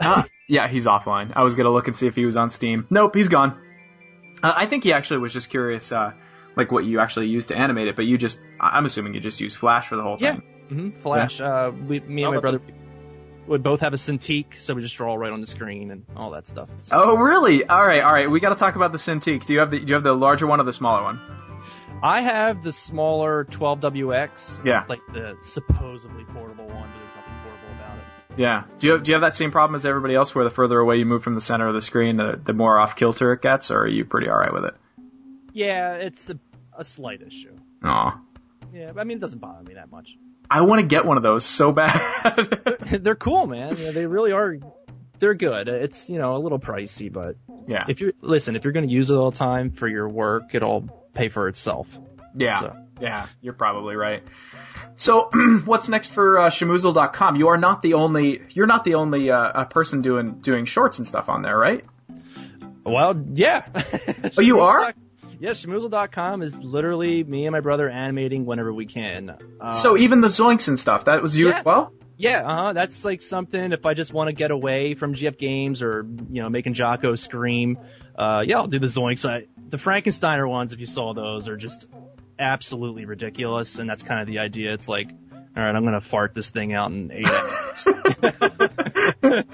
Ah, 0.00 0.26
yeah, 0.48 0.66
he's 0.66 0.86
offline. 0.86 1.32
I 1.36 1.44
was 1.44 1.54
gonna 1.54 1.70
look 1.70 1.86
and 1.86 1.96
see 1.96 2.08
if 2.08 2.16
he 2.16 2.26
was 2.26 2.36
on 2.36 2.50
Steam. 2.50 2.84
Nope, 2.90 3.14
he's 3.14 3.28
gone. 3.28 3.56
Uh, 4.42 4.52
I 4.54 4.66
think 4.66 4.82
he 4.82 4.92
actually 4.92 5.18
was 5.20 5.32
just 5.32 5.48
curious, 5.50 5.92
uh, 5.92 6.12
like 6.56 6.72
what 6.72 6.84
you 6.84 6.98
actually 6.98 7.28
used 7.28 7.48
to 7.50 7.56
animate 7.56 7.86
it. 7.86 7.94
But 7.94 8.04
you 8.04 8.18
just, 8.18 8.40
I- 8.60 8.76
I'm 8.76 8.84
assuming 8.86 9.14
you 9.14 9.20
just 9.20 9.40
used 9.40 9.56
Flash 9.56 9.86
for 9.88 9.94
the 9.96 10.02
whole 10.02 10.16
Yeah. 10.18 10.32
thing. 10.32 10.42
hmm 10.68 10.90
Flash. 11.00 11.40
Uh, 11.40 11.70
we, 11.86 12.00
me 12.00 12.24
Oh, 12.24 12.32
and 12.32 12.34
my 12.34 12.40
that's 12.40 12.42
brother 12.42 12.60
would 13.46 13.62
both 13.62 13.80
have 13.80 13.92
a 13.94 13.96
Cintiq, 13.96 14.46
so 14.60 14.74
we 14.74 14.82
just 14.82 14.96
draw 14.96 15.14
right 15.14 15.32
on 15.32 15.40
the 15.40 15.46
screen 15.46 15.92
and 15.92 16.04
all 16.16 16.32
that 16.32 16.48
stuff. 16.48 16.68
So 16.82 16.96
Oh, 17.00 17.16
really? 17.16 17.64
All 17.64 17.86
right, 17.86 18.02
all 18.02 18.12
right. 18.12 18.28
We 18.28 18.40
got 18.40 18.48
to 18.50 18.56
talk 18.56 18.74
about 18.74 18.90
the 18.90 18.98
Cintiq. 18.98 19.46
Do 19.46 19.52
you 19.52 19.60
have 19.60 19.70
the 19.70 19.78
Do 19.78 19.86
you 19.86 19.94
have 19.94 20.02
the 20.02 20.12
larger 20.12 20.46
one 20.48 20.60
or 20.60 20.64
the 20.64 20.72
smaller 20.72 21.04
one? 21.04 21.20
I 22.02 22.20
have 22.20 22.62
the 22.62 22.72
smaller 22.72 23.44
12WX. 23.46 24.64
Yeah. 24.64 24.80
It's 24.80 24.88
like 24.88 25.00
the 25.12 25.36
supposedly 25.42 26.24
portable 26.24 26.66
one, 26.66 26.90
but 26.90 26.98
there's 26.98 27.16
nothing 27.16 27.32
portable 27.42 27.74
about 27.76 27.98
it. 27.98 28.04
Yeah. 28.36 28.64
Do 28.78 28.86
you 28.86 28.92
have, 28.94 29.02
Do 29.02 29.10
you 29.10 29.14
have 29.14 29.22
that 29.22 29.36
same 29.36 29.50
problem 29.50 29.76
as 29.76 29.86
everybody 29.86 30.14
else, 30.14 30.34
where 30.34 30.44
the 30.44 30.50
further 30.50 30.78
away 30.78 30.96
you 30.96 31.06
move 31.06 31.22
from 31.22 31.34
the 31.34 31.40
center 31.40 31.68
of 31.68 31.74
the 31.74 31.80
screen, 31.80 32.16
the, 32.16 32.40
the 32.42 32.52
more 32.52 32.78
off 32.78 32.96
kilter 32.96 33.32
it 33.32 33.42
gets, 33.42 33.70
or 33.70 33.80
are 33.80 33.88
you 33.88 34.04
pretty 34.04 34.28
all 34.28 34.36
right 34.36 34.52
with 34.52 34.64
it? 34.66 34.74
Yeah, 35.52 35.94
it's 35.94 36.28
a, 36.30 36.38
a 36.76 36.84
slight 36.84 37.22
issue. 37.22 37.56
Aw. 37.82 38.20
Yeah, 38.72 38.92
but 38.92 39.00
I 39.00 39.04
mean, 39.04 39.18
it 39.18 39.20
doesn't 39.20 39.38
bother 39.38 39.62
me 39.62 39.74
that 39.74 39.90
much. 39.90 40.16
I 40.50 40.62
want 40.62 40.80
to 40.80 40.86
get 40.86 41.06
one 41.06 41.16
of 41.16 41.22
those 41.22 41.44
so 41.44 41.72
bad. 41.72 42.76
they're 43.00 43.14
cool, 43.14 43.46
man. 43.46 43.76
Yeah, 43.78 43.92
they 43.92 44.06
really 44.06 44.32
are. 44.32 44.58
They're 45.20 45.34
good. 45.34 45.68
It's 45.68 46.10
you 46.10 46.18
know 46.18 46.36
a 46.36 46.38
little 46.38 46.58
pricey, 46.58 47.10
but 47.10 47.36
yeah. 47.66 47.84
if 47.88 48.00
you 48.00 48.12
listen, 48.20 48.56
if 48.56 48.64
you're 48.64 48.72
going 48.72 48.86
to 48.86 48.92
use 48.92 49.10
it 49.10 49.14
all 49.14 49.30
the 49.30 49.38
time 49.38 49.70
for 49.70 49.88
your 49.88 50.08
work, 50.08 50.54
it'll 50.54 51.03
pay 51.14 51.28
for 51.28 51.48
itself. 51.48 51.86
Yeah. 52.36 52.60
So. 52.60 52.76
Yeah, 53.00 53.26
you're 53.42 53.54
probably 53.54 53.96
right. 53.96 54.22
So, 54.96 55.28
what's 55.64 55.88
next 55.88 56.12
for 56.12 56.38
uh, 56.38 56.50
Shamoozle.com? 56.50 57.34
You 57.36 57.48
are 57.48 57.58
not 57.58 57.82
the 57.82 57.94
only 57.94 58.42
you're 58.50 58.68
not 58.68 58.84
the 58.84 58.94
only 58.94 59.30
uh, 59.32 59.64
person 59.64 60.00
doing 60.00 60.40
doing 60.40 60.64
shorts 60.64 60.98
and 60.98 61.06
stuff 61.06 61.28
on 61.28 61.42
there, 61.42 61.58
right? 61.58 61.84
Well, 62.84 63.20
yeah. 63.32 63.66
Oh, 64.38 64.40
you 64.40 64.60
are? 64.60 64.92
Yeah, 65.40 65.50
Schmoozle.com 65.50 66.42
is 66.42 66.56
literally 66.62 67.22
me 67.24 67.46
and 67.46 67.52
my 67.52 67.60
brother 67.60 67.88
animating 67.90 68.46
whenever 68.46 68.72
we 68.72 68.86
can. 68.86 69.36
Uh, 69.60 69.72
so 69.72 69.96
even 69.96 70.20
the 70.20 70.28
Zoinks 70.28 70.68
and 70.68 70.78
stuff, 70.78 71.06
that 71.06 71.22
was 71.22 71.36
you 71.36 71.48
Yeah. 71.48 71.58
as 71.58 71.64
well? 71.64 71.92
yeah, 72.16 72.46
uh 72.46 72.56
huh. 72.56 72.72
That's 72.74 73.04
like 73.04 73.22
something 73.22 73.72
if 73.72 73.84
I 73.86 73.94
just 73.94 74.12
want 74.12 74.28
to 74.28 74.32
get 74.32 74.50
away 74.52 74.94
from 74.94 75.14
GF 75.14 75.36
games 75.36 75.82
or 75.82 76.06
you 76.30 76.42
know 76.42 76.48
making 76.48 76.74
Jocko 76.74 77.16
scream. 77.16 77.78
Uh, 78.14 78.44
yeah, 78.46 78.58
I'll 78.58 78.68
do 78.68 78.78
the 78.78 78.86
Zoinks. 78.86 79.28
I, 79.28 79.46
the 79.68 79.76
Frankensteiner 79.76 80.48
ones, 80.48 80.72
if 80.72 80.80
you 80.80 80.86
saw 80.86 81.14
those, 81.14 81.48
are 81.48 81.56
just 81.56 81.86
absolutely 82.38 83.04
ridiculous, 83.04 83.78
and 83.78 83.88
that's 83.88 84.02
kind 84.02 84.20
of 84.20 84.26
the 84.26 84.38
idea. 84.38 84.72
It's 84.72 84.88
like, 84.88 85.08
all 85.10 85.62
right, 85.62 85.74
I'm 85.74 85.84
gonna 85.84 86.00
fart 86.00 86.34
this 86.34 86.50
thing 86.50 86.72
out 86.72 86.90
in 86.90 87.12
eight 87.12 87.26
hours. 87.26 87.88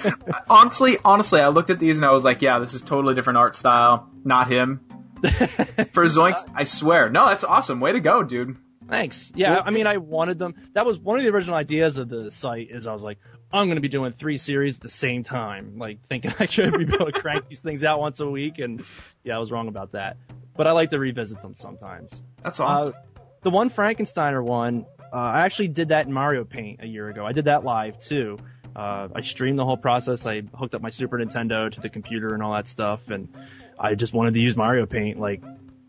honestly, 0.48 0.98
honestly, 1.04 1.40
I 1.40 1.48
looked 1.48 1.70
at 1.70 1.78
these 1.78 1.96
and 1.96 2.06
I 2.06 2.12
was 2.12 2.24
like, 2.24 2.40
yeah, 2.42 2.58
this 2.58 2.74
is 2.74 2.82
totally 2.82 3.14
different 3.14 3.38
art 3.38 3.56
style. 3.56 4.08
Not 4.24 4.50
him. 4.50 4.80
For 5.22 6.06
Zoinks, 6.06 6.48
I 6.54 6.64
swear. 6.64 7.10
No, 7.10 7.28
that's 7.28 7.44
awesome. 7.44 7.80
Way 7.80 7.92
to 7.92 8.00
go, 8.00 8.22
dude. 8.22 8.56
Thanks. 8.88 9.30
Yeah, 9.34 9.60
I 9.64 9.70
mean, 9.70 9.86
I 9.86 9.98
wanted 9.98 10.38
them. 10.38 10.54
That 10.72 10.86
was 10.86 10.98
one 10.98 11.18
of 11.18 11.22
the 11.22 11.30
original 11.30 11.54
ideas 11.54 11.98
of 11.98 12.08
the 12.08 12.32
site. 12.32 12.68
Is 12.70 12.86
I 12.86 12.92
was 12.92 13.02
like, 13.02 13.18
I'm 13.52 13.66
going 13.66 13.76
to 13.76 13.82
be 13.82 13.88
doing 13.88 14.12
three 14.12 14.36
series 14.36 14.76
at 14.76 14.82
the 14.82 14.88
same 14.88 15.24
time, 15.24 15.78
like 15.78 15.98
thinking 16.08 16.32
I 16.38 16.46
should 16.46 16.76
be 16.76 16.92
able 16.92 17.06
to 17.06 17.12
crank 17.12 17.48
these 17.48 17.60
things 17.60 17.84
out 17.84 18.00
once 18.00 18.20
a 18.20 18.28
week, 18.28 18.58
and 18.58 18.84
yeah, 19.24 19.36
I 19.36 19.38
was 19.38 19.50
wrong 19.50 19.68
about 19.68 19.92
that. 19.92 20.16
But 20.56 20.66
I 20.66 20.72
like 20.72 20.90
to 20.90 20.98
revisit 20.98 21.40
them 21.42 21.54
sometimes. 21.54 22.22
That's 22.42 22.60
awesome. 22.60 22.94
Uh, 23.16 23.20
the 23.42 23.50
one 23.50 23.70
Frankensteiner 23.70 24.44
one, 24.44 24.86
uh, 25.12 25.16
I 25.16 25.40
actually 25.46 25.68
did 25.68 25.88
that 25.88 26.06
in 26.06 26.12
Mario 26.12 26.44
Paint 26.44 26.80
a 26.82 26.86
year 26.86 27.08
ago. 27.08 27.26
I 27.26 27.32
did 27.32 27.46
that 27.46 27.64
live 27.64 27.98
too. 27.98 28.38
Uh, 28.76 29.08
I 29.14 29.22
streamed 29.22 29.58
the 29.58 29.64
whole 29.64 29.76
process. 29.76 30.26
I 30.26 30.42
hooked 30.42 30.74
up 30.74 30.82
my 30.82 30.90
Super 30.90 31.18
Nintendo 31.18 31.72
to 31.72 31.80
the 31.80 31.88
computer 31.88 32.34
and 32.34 32.42
all 32.42 32.52
that 32.52 32.68
stuff, 32.68 33.08
and 33.08 33.28
I 33.78 33.94
just 33.94 34.12
wanted 34.12 34.34
to 34.34 34.40
use 34.40 34.56
Mario 34.56 34.86
Paint 34.86 35.18
like 35.18 35.42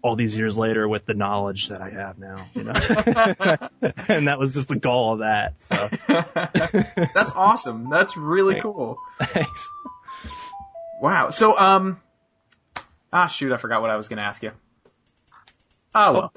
all 0.03 0.15
these 0.15 0.35
years 0.35 0.57
later 0.57 0.87
with 0.87 1.05
the 1.05 1.13
knowledge 1.13 1.69
that 1.69 1.81
I 1.81 1.89
have 1.89 2.17
now, 2.17 2.47
you 2.53 2.63
know. 2.63 2.73
and 4.07 4.27
that 4.27 4.39
was 4.39 4.53
just 4.53 4.67
the 4.67 4.75
goal 4.75 5.13
of 5.13 5.19
that. 5.19 5.61
So 5.61 5.89
that's 7.13 7.31
awesome. 7.31 7.89
That's 7.89 8.17
really 8.17 8.55
Thanks. 8.55 8.63
cool. 8.63 8.97
thanks. 9.19 9.69
Wow. 11.01 11.29
So, 11.29 11.57
um, 11.57 11.99
ah, 13.13 13.27
shoot, 13.27 13.51
I 13.51 13.57
forgot 13.57 13.81
what 13.81 13.89
I 13.89 13.95
was 13.95 14.07
going 14.07 14.17
to 14.17 14.23
ask 14.23 14.41
you. 14.43 14.51
Oh, 15.93 16.11
well. 16.13 16.33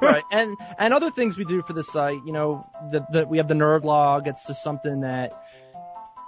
right, 0.00 0.22
and 0.30 0.56
and 0.78 0.94
other 0.94 1.10
things 1.10 1.36
we 1.36 1.44
do 1.44 1.60
for 1.62 1.74
the 1.74 1.82
site. 1.82 2.20
You 2.24 2.32
know, 2.32 2.64
that 2.92 3.12
the 3.12 3.26
we 3.26 3.38
have 3.38 3.48
the 3.48 3.54
nerd 3.54 3.82
log. 3.84 4.26
It's 4.26 4.46
just 4.46 4.62
something 4.62 5.00
that 5.00 5.32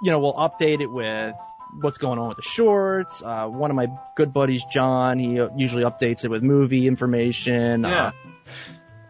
you 0.03 0.11
know 0.11 0.19
we'll 0.19 0.35
update 0.35 0.81
it 0.81 0.89
with 0.91 1.35
what's 1.81 1.99
going 1.99 2.19
on 2.19 2.29
with 2.29 2.37
the 2.37 2.43
shorts. 2.43 3.23
Uh, 3.23 3.47
one 3.49 3.71
of 3.71 3.77
my 3.77 3.89
good 4.17 4.33
buddies, 4.33 4.63
John, 4.71 5.19
he 5.19 5.41
uh, 5.41 5.49
usually 5.57 5.85
updates 5.85 6.25
it 6.25 6.29
with 6.29 6.43
movie 6.43 6.87
information. 6.87 7.83
Yeah. 7.83 8.07
Uh, 8.07 8.13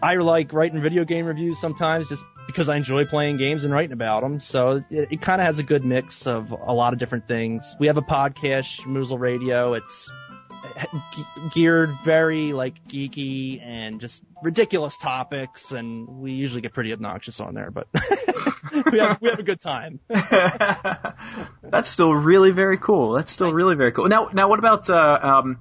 I 0.02 0.16
like 0.16 0.52
writing 0.52 0.82
video 0.82 1.04
game 1.04 1.26
reviews 1.26 1.58
sometimes 1.58 2.08
just 2.08 2.22
because 2.46 2.68
I 2.68 2.76
enjoy 2.76 3.06
playing 3.06 3.38
games 3.38 3.64
and 3.64 3.72
writing 3.72 3.92
about 3.92 4.22
them. 4.22 4.38
So 4.40 4.82
it, 4.90 5.08
it 5.12 5.22
kind 5.22 5.40
of 5.40 5.46
has 5.46 5.58
a 5.58 5.62
good 5.62 5.84
mix 5.84 6.26
of 6.26 6.50
a 6.50 6.72
lot 6.72 6.92
of 6.92 6.98
different 6.98 7.26
things. 7.26 7.74
We 7.78 7.86
have 7.86 7.96
a 7.96 8.02
podcast, 8.02 8.80
Moozle 8.80 9.18
Radio. 9.18 9.72
It's 9.74 10.10
geared 11.52 11.96
very 12.04 12.52
like 12.52 12.84
geeky 12.84 13.62
and 13.62 14.00
just 14.00 14.22
ridiculous 14.42 14.96
topics, 14.96 15.72
and 15.72 16.08
we 16.08 16.32
usually 16.32 16.60
get 16.60 16.72
pretty 16.72 16.92
obnoxious 16.92 17.40
on 17.40 17.54
there, 17.54 17.70
but 17.70 17.88
we 18.92 18.98
have 18.98 19.20
we 19.20 19.28
have 19.28 19.38
a 19.38 19.42
good 19.42 19.60
time. 19.60 20.00
That's 20.08 21.88
still 21.88 22.12
really 22.12 22.50
very 22.50 22.78
cool. 22.78 23.12
That's 23.12 23.32
still 23.32 23.52
really 23.52 23.74
very 23.74 23.92
cool. 23.92 24.08
Now, 24.08 24.30
now, 24.32 24.48
what 24.48 24.58
about 24.58 24.88
uh, 24.90 25.18
um, 25.22 25.58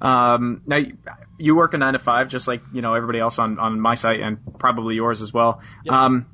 um, 0.00 0.62
now? 0.66 0.76
You, 0.76 0.96
you 1.38 1.56
work 1.56 1.74
a 1.74 1.78
nine 1.78 1.92
to 1.94 1.98
five, 1.98 2.28
just 2.28 2.48
like 2.48 2.62
you 2.72 2.82
know 2.82 2.94
everybody 2.94 3.20
else 3.20 3.38
on 3.38 3.58
on 3.58 3.80
my 3.80 3.94
site, 3.94 4.20
and 4.20 4.38
probably 4.58 4.94
yours 4.96 5.22
as 5.22 5.32
well. 5.32 5.62
Yep. 5.84 5.94
Um, 5.94 6.26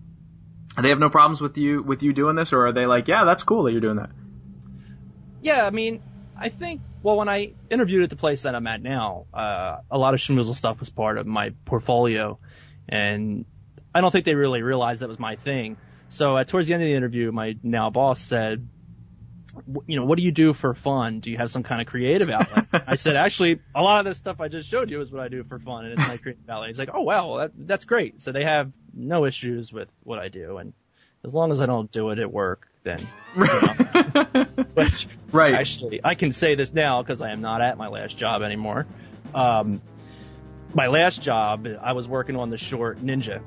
they 0.81 0.89
have 0.89 0.99
no 0.99 1.11
problems 1.11 1.41
with 1.41 1.57
you 1.57 1.83
with 1.83 2.03
you 2.03 2.13
doing 2.13 2.37
this, 2.37 2.53
or 2.53 2.67
are 2.67 2.73
they 2.73 2.87
like, 2.87 3.09
yeah, 3.09 3.25
that's 3.25 3.43
cool 3.43 3.65
that 3.65 3.73
you're 3.73 3.81
doing 3.81 3.97
that? 3.97 4.11
Yeah, 5.43 5.67
I 5.67 5.71
mean, 5.71 6.03
I 6.37 6.49
think 6.49 6.81
well 7.03 7.17
when 7.17 7.29
I 7.29 7.53
interviewed 7.71 8.03
at 8.03 8.11
the 8.11 8.17
place 8.17 8.43
that 8.43 8.55
I'm 8.55 8.67
at 8.67 8.83
now, 8.83 9.27
uh, 9.33 9.79
a 9.91 9.99
lot 9.99 10.15
of 10.15 10.21
schmoozle 10.21 10.55
stuff 10.55 10.81
was 10.81 10.91
part 10.91 11.19
of 11.19 11.27
my 11.27 11.51
portfolio, 11.65 12.39
and 12.89 13.45
I 13.95 14.01
don't 14.01 14.11
think 14.11 14.25
they 14.25 14.35
really 14.35 14.63
realized 14.63 15.03
that 15.03 15.09
was 15.09 15.21
my 15.21 15.37
thing. 15.37 15.77
So 16.15 16.37
uh, 16.37 16.45
towards 16.45 16.69
the 16.69 16.75
end 16.75 16.83
of 16.83 16.87
the 16.87 16.95
interview, 16.95 17.33
my 17.33 17.57
now 17.65 17.91
boss 17.91 18.21
said, 18.21 18.69
you 19.87 19.97
know, 19.97 20.05
what 20.05 20.17
do 20.17 20.23
you 20.23 20.31
do 20.31 20.55
for 20.55 20.73
fun? 20.73 21.19
Do 21.19 21.31
you 21.31 21.39
have 21.39 21.51
some 21.51 21.65
kind 21.65 21.81
of 21.81 21.89
creative 21.89 22.31
outlet? 22.31 22.67
I 22.87 22.95
said, 22.95 23.17
actually, 23.17 23.61
a 23.75 23.83
lot 23.83 23.99
of 23.99 24.07
this 24.07 24.17
stuff 24.17 24.41
I 24.41 24.47
just 24.47 24.69
showed 24.69 24.91
you 24.91 25.01
is 25.01 25.11
what 25.11 25.21
I 25.21 25.29
do 25.29 25.43
for 25.43 25.59
fun, 25.59 25.87
and 25.87 25.95
it's 25.95 26.09
my 26.09 26.17
creative 26.17 26.49
outlet. 26.49 26.69
He's 26.69 26.79
like, 26.79 26.91
oh 26.95 27.03
well, 27.03 27.37
that, 27.37 27.51
that's 27.57 27.85
great. 27.85 28.23
So 28.23 28.31
they 28.31 28.45
have 28.45 28.71
no 28.93 29.25
issues 29.25 29.73
with 29.73 29.89
what 30.05 30.21
I 30.21 30.29
do, 30.29 30.59
and 30.59 30.73
as 31.25 31.35
long 31.35 31.51
as 31.51 31.61
I 31.61 31.67
don't 31.67 31.91
do 31.91 32.11
it 32.11 32.21
at 32.21 32.33
work, 32.33 32.69
then 32.85 33.01
you 33.37 33.45
know, 33.45 34.47
which 34.75 35.09
right. 35.33 35.55
Actually, 35.55 36.01
I 36.05 36.15
can 36.15 36.33
say 36.33 36.55
this 36.55 36.73
now 36.73 37.03
because 37.03 37.21
I 37.23 37.31
am 37.31 37.41
not 37.41 37.61
at 37.61 37.77
my 37.77 37.89
last 37.89 38.17
job 38.17 38.43
anymore. 38.43 38.87
Um, 39.35 39.83
my 40.75 40.87
last 40.87 41.23
job, 41.23 41.67
I 41.81 41.93
was 41.93 42.07
working 42.07 42.37
on 42.37 42.51
the 42.51 42.59
short 42.59 43.05
Ninja. 43.05 43.41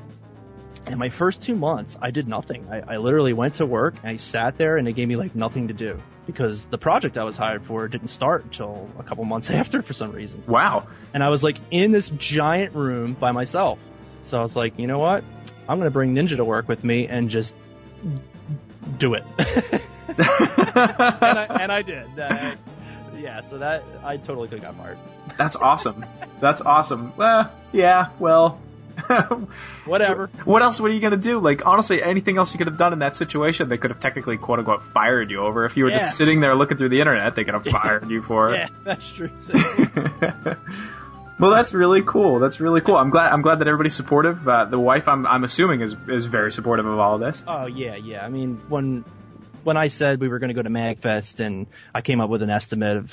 And 0.88 0.98
my 0.98 1.10
first 1.10 1.42
two 1.42 1.56
months, 1.56 1.98
I 2.02 2.12
did 2.12 2.28
nothing. 2.28 2.68
I, 2.72 2.96
I 2.96 2.98
literally 2.98 3.34
went 3.34 3.56
to 3.56 3.66
work 3.66 3.96
and 4.02 4.10
I 4.10 4.18
sat 4.18 4.58
there 4.58 4.78
and 4.78 4.88
they 4.88 4.94
gave 4.94 5.08
me 5.08 5.16
like 5.16 5.36
nothing 5.36 5.68
to 5.68 5.74
do 5.74 6.02
because 6.26 6.68
the 6.68 6.78
project 6.78 7.18
I 7.18 7.24
was 7.24 7.38
hired 7.38 7.66
for 7.66 7.88
didn't 7.88 8.10
start 8.10 8.46
until 8.46 8.90
a 9.00 9.04
couple 9.04 9.24
months 9.26 9.50
after 9.50 9.82
for 9.82 9.94
some 9.94 10.12
reason. 10.12 10.44
wow. 10.48 10.88
And 11.14 11.24
I 11.24 11.30
was 11.30 11.44
like 11.44 11.58
in 11.72 11.92
this 11.92 12.10
giant 12.10 12.76
room 12.76 13.14
by 13.14 13.32
myself. 13.32 13.80
So 14.22 14.40
I 14.40 14.42
was 14.42 14.56
like, 14.56 14.80
you 14.80 14.88
know 14.88 15.00
what? 15.00 15.24
I'm 15.70 15.80
going 15.80 15.88
to 15.88 15.92
bring 15.92 16.16
Ninja 16.16 16.38
to 16.38 16.46
work 16.46 16.68
with 16.68 16.84
me 16.84 17.08
and 17.08 17.30
just 17.30 17.56
do 18.98 19.14
it. 19.14 19.24
and, 19.38 19.82
I, 20.18 21.58
and 21.62 21.72
I 21.72 21.82
did. 21.82 22.08
Uh, 22.18 22.56
yeah, 23.18 23.46
so 23.46 23.58
that 23.58 23.84
I 24.04 24.18
totally 24.18 24.48
could 24.48 24.64
have 24.64 24.78
got 24.78 24.84
fired. 24.84 24.98
That's 25.38 25.56
awesome. 25.56 26.06
That's 26.40 26.62
awesome. 26.62 27.14
Uh, 27.18 27.50
yeah. 27.74 28.10
Well. 28.20 28.60
Whatever. 29.86 30.28
What 30.44 30.62
else 30.62 30.80
were 30.80 30.90
you 30.90 31.00
gonna 31.00 31.18
do? 31.18 31.40
Like 31.40 31.66
honestly, 31.66 32.02
anything 32.02 32.38
else 32.38 32.54
you 32.54 32.58
could 32.58 32.68
have 32.68 32.78
done 32.78 32.94
in 32.94 33.00
that 33.00 33.16
situation, 33.16 33.70
they 33.70 33.78
could 33.78 33.92
have 33.92 34.00
technically 34.00 34.38
quote 34.38 34.60
unquote 34.60 34.84
fired 34.94 35.32
you 35.32 35.42
over. 35.42 35.66
If 35.66 35.78
you 35.78 35.84
were 35.86 35.90
Yeah. 35.92 36.00
just 36.00 36.18
sitting 36.18 36.40
there 36.42 36.56
looking 36.56 36.78
through 36.78 36.90
the 36.90 37.00
internet, 37.00 37.36
they 37.36 37.44
could 37.44 37.54
have 37.54 37.66
fired 37.82 38.10
you 38.10 38.22
for 38.22 38.54
it. 38.54 38.58
Yeah, 38.58 38.68
that's 38.84 39.10
true. 39.12 39.30
well, 41.40 41.52
that's 41.52 41.74
really 41.74 42.02
cool. 42.02 42.40
That's 42.40 42.60
really 42.60 42.82
cool. 42.82 42.98
I'm 42.98 43.10
glad. 43.10 43.32
I'm 43.32 43.42
glad 43.42 43.60
that 43.60 43.68
everybody's 43.68 43.96
supportive. 43.96 44.48
Uh, 44.48 44.66
the 44.66 44.80
wife, 44.80 45.08
I'm, 45.08 45.26
I'm 45.28 45.44
assuming, 45.44 45.82
is 45.82 45.96
is 46.08 46.26
very 46.26 46.52
supportive 46.52 46.86
of 46.86 46.98
all 47.00 47.16
of 47.16 47.22
this. 47.22 47.44
oh 47.48 47.68
yeah, 47.68 47.96
yeah. 47.96 48.26
I 48.26 48.30
mean, 48.30 48.60
when 48.68 49.06
when 49.64 49.78
I 49.78 49.90
said 49.90 50.20
we 50.20 50.28
were 50.30 50.40
going 50.40 50.50
to 50.50 50.54
go 50.56 50.62
to 50.64 50.70
Magfest 50.70 51.40
and 51.40 51.68
I 51.94 52.02
came 52.02 52.22
up 52.22 52.30
with 52.30 52.42
an 52.42 52.50
estimate 52.50 52.98
of 52.98 53.12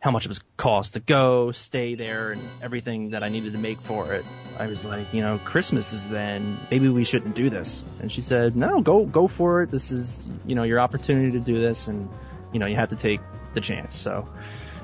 how 0.00 0.10
much 0.12 0.24
it 0.24 0.28
was 0.28 0.40
cost 0.56 0.94
to 0.94 1.00
go, 1.00 1.50
stay 1.52 1.94
there, 1.96 2.30
and 2.32 2.42
everything 2.62 3.10
that 3.10 3.24
I 3.24 3.28
needed 3.30 3.52
to 3.54 3.58
make 3.58 3.80
for 3.80 4.14
it, 4.14 4.24
I 4.58 4.66
was 4.68 4.84
like, 4.84 5.12
you 5.12 5.20
know, 5.22 5.38
Christmas 5.44 5.92
is 5.92 6.08
then. 6.08 6.58
Maybe 6.70 6.88
we 6.88 7.04
shouldn't 7.04 7.34
do 7.34 7.50
this. 7.50 7.84
And 8.00 8.10
she 8.12 8.22
said, 8.22 8.54
no, 8.56 8.80
go 8.80 9.04
go 9.04 9.26
for 9.28 9.62
it. 9.62 9.70
This 9.70 9.90
is 9.90 10.26
you 10.46 10.54
know 10.54 10.62
your 10.62 10.80
opportunity 10.80 11.32
to 11.32 11.40
do 11.40 11.60
this, 11.60 11.88
and 11.88 12.08
you 12.52 12.60
know 12.60 12.66
you 12.66 12.76
have 12.76 12.90
to 12.90 12.96
take 12.96 13.20
the 13.54 13.60
chance. 13.60 13.96
So. 13.96 14.28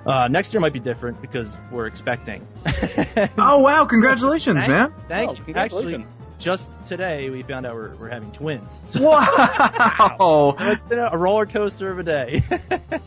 Uh, 0.07 0.29
next 0.29 0.53
year 0.53 0.61
might 0.61 0.75
be 0.75 0.81
different 0.81 1.23
because 1.23 1.59
we're 1.73 1.87
expecting. 1.87 2.47
Oh 3.39 3.61
wow! 3.61 3.87
Congratulations, 3.87 4.59
Thank- 4.59 4.69
man. 4.69 4.93
Thank 5.09 5.31
Oh, 5.31 5.33
you. 5.33 5.55
Actually, 5.55 5.93
congratulations. 5.95 6.07
Just 6.45 6.71
today 6.85 7.31
we 7.31 7.43
found 7.43 7.65
out 7.65 7.75
we're, 7.75 7.95
we're 7.97 8.09
having 8.11 8.31
twins. 8.33 8.79
So 8.91 9.01
Wow! 9.03 10.55
it's 10.61 10.83
been 10.83 10.99
a 10.99 11.17
roller 11.17 11.47
coaster 11.47 11.91
of 11.91 11.99
a 11.99 12.03
day. 12.03 12.43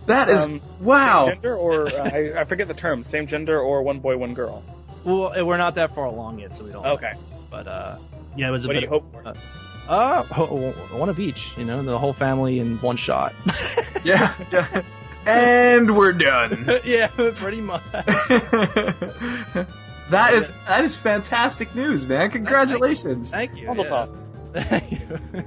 That 0.07 0.29
is 0.29 0.41
Um, 0.41 0.61
wow. 0.79 1.25
Same 1.25 1.35
gender 1.35 1.55
or 1.55 1.87
uh, 1.87 2.09
I, 2.09 2.41
I 2.41 2.43
forget 2.45 2.67
the 2.67 2.73
term. 2.73 3.03
Same 3.03 3.27
gender 3.27 3.59
or 3.59 3.83
one 3.83 3.99
boy, 3.99 4.17
one 4.17 4.33
girl. 4.33 4.63
well, 5.03 5.33
eh, 5.33 5.41
we're 5.41 5.57
not 5.57 5.75
that 5.75 5.93
far 5.93 6.05
along 6.05 6.39
yet, 6.39 6.55
so 6.55 6.63
we 6.63 6.71
don't. 6.71 6.83
know. 6.83 6.93
Okay. 6.93 7.11
But 7.51 7.67
uh, 7.67 7.97
yeah, 8.37 8.47
it 8.47 8.51
was 8.51 8.63
a 8.65 8.69
What 8.69 8.73
do 8.75 8.79
bit. 8.79 8.83
you 8.83 8.89
hope 8.89 9.11
for? 9.11 9.33
Uh, 9.89 10.23
ho- 10.23 10.71
one 10.97 11.09
of 11.09 11.19
each. 11.19 11.51
You 11.57 11.65
know, 11.65 11.83
the 11.83 11.97
whole 11.99 12.13
family 12.13 12.59
in 12.59 12.77
one 12.79 12.95
shot. 12.97 13.33
Yeah, 14.03 14.33
yeah. 14.51 14.81
And 15.25 15.95
we're 15.97 16.13
done. 16.13 16.79
yeah, 16.85 17.07
pretty 17.07 17.59
much. 17.61 17.83
That 20.11 20.33
is 20.33 20.51
that 20.67 20.83
is 20.83 20.95
fantastic 20.95 21.75
news, 21.75 22.05
man. 22.05 22.31
Congratulations. 22.31 23.29
Thank 23.29 23.55
you. 23.55 23.67
Mazel 23.67 23.85
yeah. 24.53 24.63
Thank 24.63 24.91
you. 24.91 25.19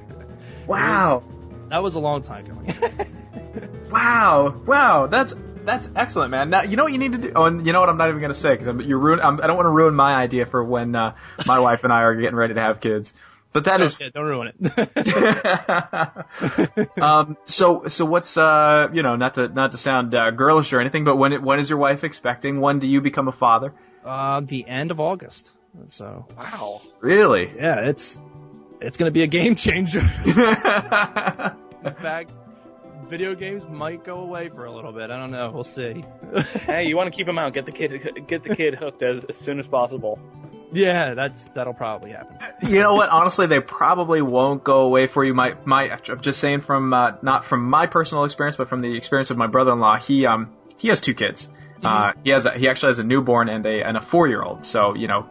Wow. 0.67 1.25
That 1.69 1.83
was 1.83 1.97
a 1.97 2.01
long 2.01 2.23
time 2.23 2.47
coming. 2.47 2.75
Wow. 3.91 4.55
Wow. 4.67 5.07
That's 5.09 5.35
that's 5.65 5.89
excellent, 5.97 6.31
man. 6.31 6.51
Now 6.51 6.63
you 6.63 6.77
know 6.77 6.85
what 6.85 6.93
you 6.93 6.99
need 6.99 7.13
to 7.13 7.19
do. 7.19 7.33
Oh, 7.35 7.45
and 7.45 7.67
you 7.67 7.73
know 7.73 7.81
what? 7.81 7.89
I'm 7.89 7.97
not 7.97 8.09
even 8.09 8.21
gonna 8.21 8.35
say 8.35 8.51
because 8.51 8.67
I'm 8.69 8.81
you 8.81 8.97
ruin. 8.97 9.21
I'm, 9.21 9.41
I 9.43 9.47
don't 9.49 9.57
want 9.57 9.67
to 9.67 9.71
ruin 9.71 9.95
my 9.95 10.15
idea 10.15 10.47
for 10.47 10.63
when 10.65 10.95
uh, 10.95 11.15
my 11.47 11.59
wife 11.59 11.83
and 11.85 11.93
I 11.93 12.03
are 12.03 12.15
getting 12.15 12.37
ready 12.37 12.55
to 12.55 12.61
have 12.61 12.81
kids. 12.81 13.13
but 13.53 13.65
that 13.65 13.81
is 13.81 13.97
Yeah, 13.99 14.09
don't 14.15 14.27
ruin 14.27 14.53
it. 14.61 17.01
um, 17.03 17.37
so 17.47 17.89
so 17.89 18.05
what's 18.05 18.37
uh 18.37 18.89
you 18.93 19.03
know 19.03 19.17
not 19.17 19.35
to 19.35 19.49
not 19.49 19.73
to 19.73 19.79
sound 19.79 20.15
uh, 20.15 20.31
girlish 20.31 20.73
or 20.73 20.81
anything, 20.81 21.05
but 21.05 21.17
when 21.17 21.33
it, 21.33 21.43
when 21.43 21.59
is 21.59 21.69
your 21.69 21.79
wife 21.79 22.05
expecting? 22.05 22.61
When 22.61 22.79
do 22.79 22.89
you 22.89 23.01
become 23.01 23.29
a 23.29 23.33
father? 23.33 23.73
Uh, 24.05 24.41
the 24.41 24.67
end 24.67 24.91
of 24.91 25.01
August. 25.01 25.51
So 25.89 26.27
Wow. 26.37 26.83
Really? 27.01 27.51
yeah, 27.57 27.81
it's 27.89 28.19
it's 28.81 28.97
gonna 28.97 29.11
be 29.11 29.23
a 29.23 29.27
game 29.29 29.57
changer. 29.57 30.01
In 31.85 31.95
fact, 31.95 32.31
video 33.09 33.35
games 33.35 33.67
might 33.69 34.05
go 34.05 34.21
away 34.21 34.49
for 34.49 34.65
a 34.67 34.73
little 34.73 34.93
bit. 34.93 35.11
I 35.11 35.17
don't 35.19 35.31
know. 35.31 35.51
We'll 35.53 35.65
see. 35.65 36.05
Hey, 36.67 36.87
you 36.87 36.97
want 36.97 37.11
to 37.13 37.17
keep 37.17 37.27
him 37.29 37.39
out? 37.39 37.53
Get 37.55 37.67
the 37.67 37.73
kid, 37.73 38.27
get 38.29 38.45
the 38.45 38.55
kid 38.55 38.75
hooked 38.75 39.03
as, 39.03 39.25
as 39.29 39.37
soon 39.37 39.59
as 39.59 39.67
possible. 39.67 40.19
yeah, 40.73 41.15
that's 41.15 41.45
that'll 41.55 41.75
probably 41.75 42.13
happen. 42.13 42.37
you 42.69 42.81
know 42.81 42.95
what? 42.95 43.09
Honestly, 43.11 43.47
they 43.47 43.61
probably 43.61 44.23
won't 44.23 44.63
go 44.63 44.83
away 44.83 45.07
for 45.09 45.25
you. 45.25 45.35
My 45.35 45.55
my 45.65 45.91
I'm 45.91 46.21
just 46.21 46.39
saying 46.41 46.61
from 46.63 46.93
uh, 46.93 47.13
not 47.23 47.45
from 47.45 47.65
my 47.65 47.87
personal 47.87 48.25
experience, 48.25 48.57
but 48.57 48.69
from 48.69 48.81
the 48.81 48.97
experience 48.97 49.31
of 49.31 49.37
my 49.37 49.47
brother-in-law. 49.49 49.97
He 49.99 50.27
um 50.27 50.53
he 50.77 50.89
has 50.89 51.01
two 51.01 51.15
kids. 51.15 51.49
Uh, 51.83 52.13
he 52.25 52.31
has 52.31 52.47
a, 52.47 52.53
he 52.53 52.69
actually 52.69 52.91
has 52.91 52.99
a 52.99 53.05
newborn 53.05 53.49
and 53.49 53.65
a 53.67 53.83
and 53.83 53.97
a 53.97 54.01
four 54.01 54.29
year 54.29 54.43
old. 54.43 54.65
So 54.65 54.95
you 54.95 55.09
know, 55.09 55.29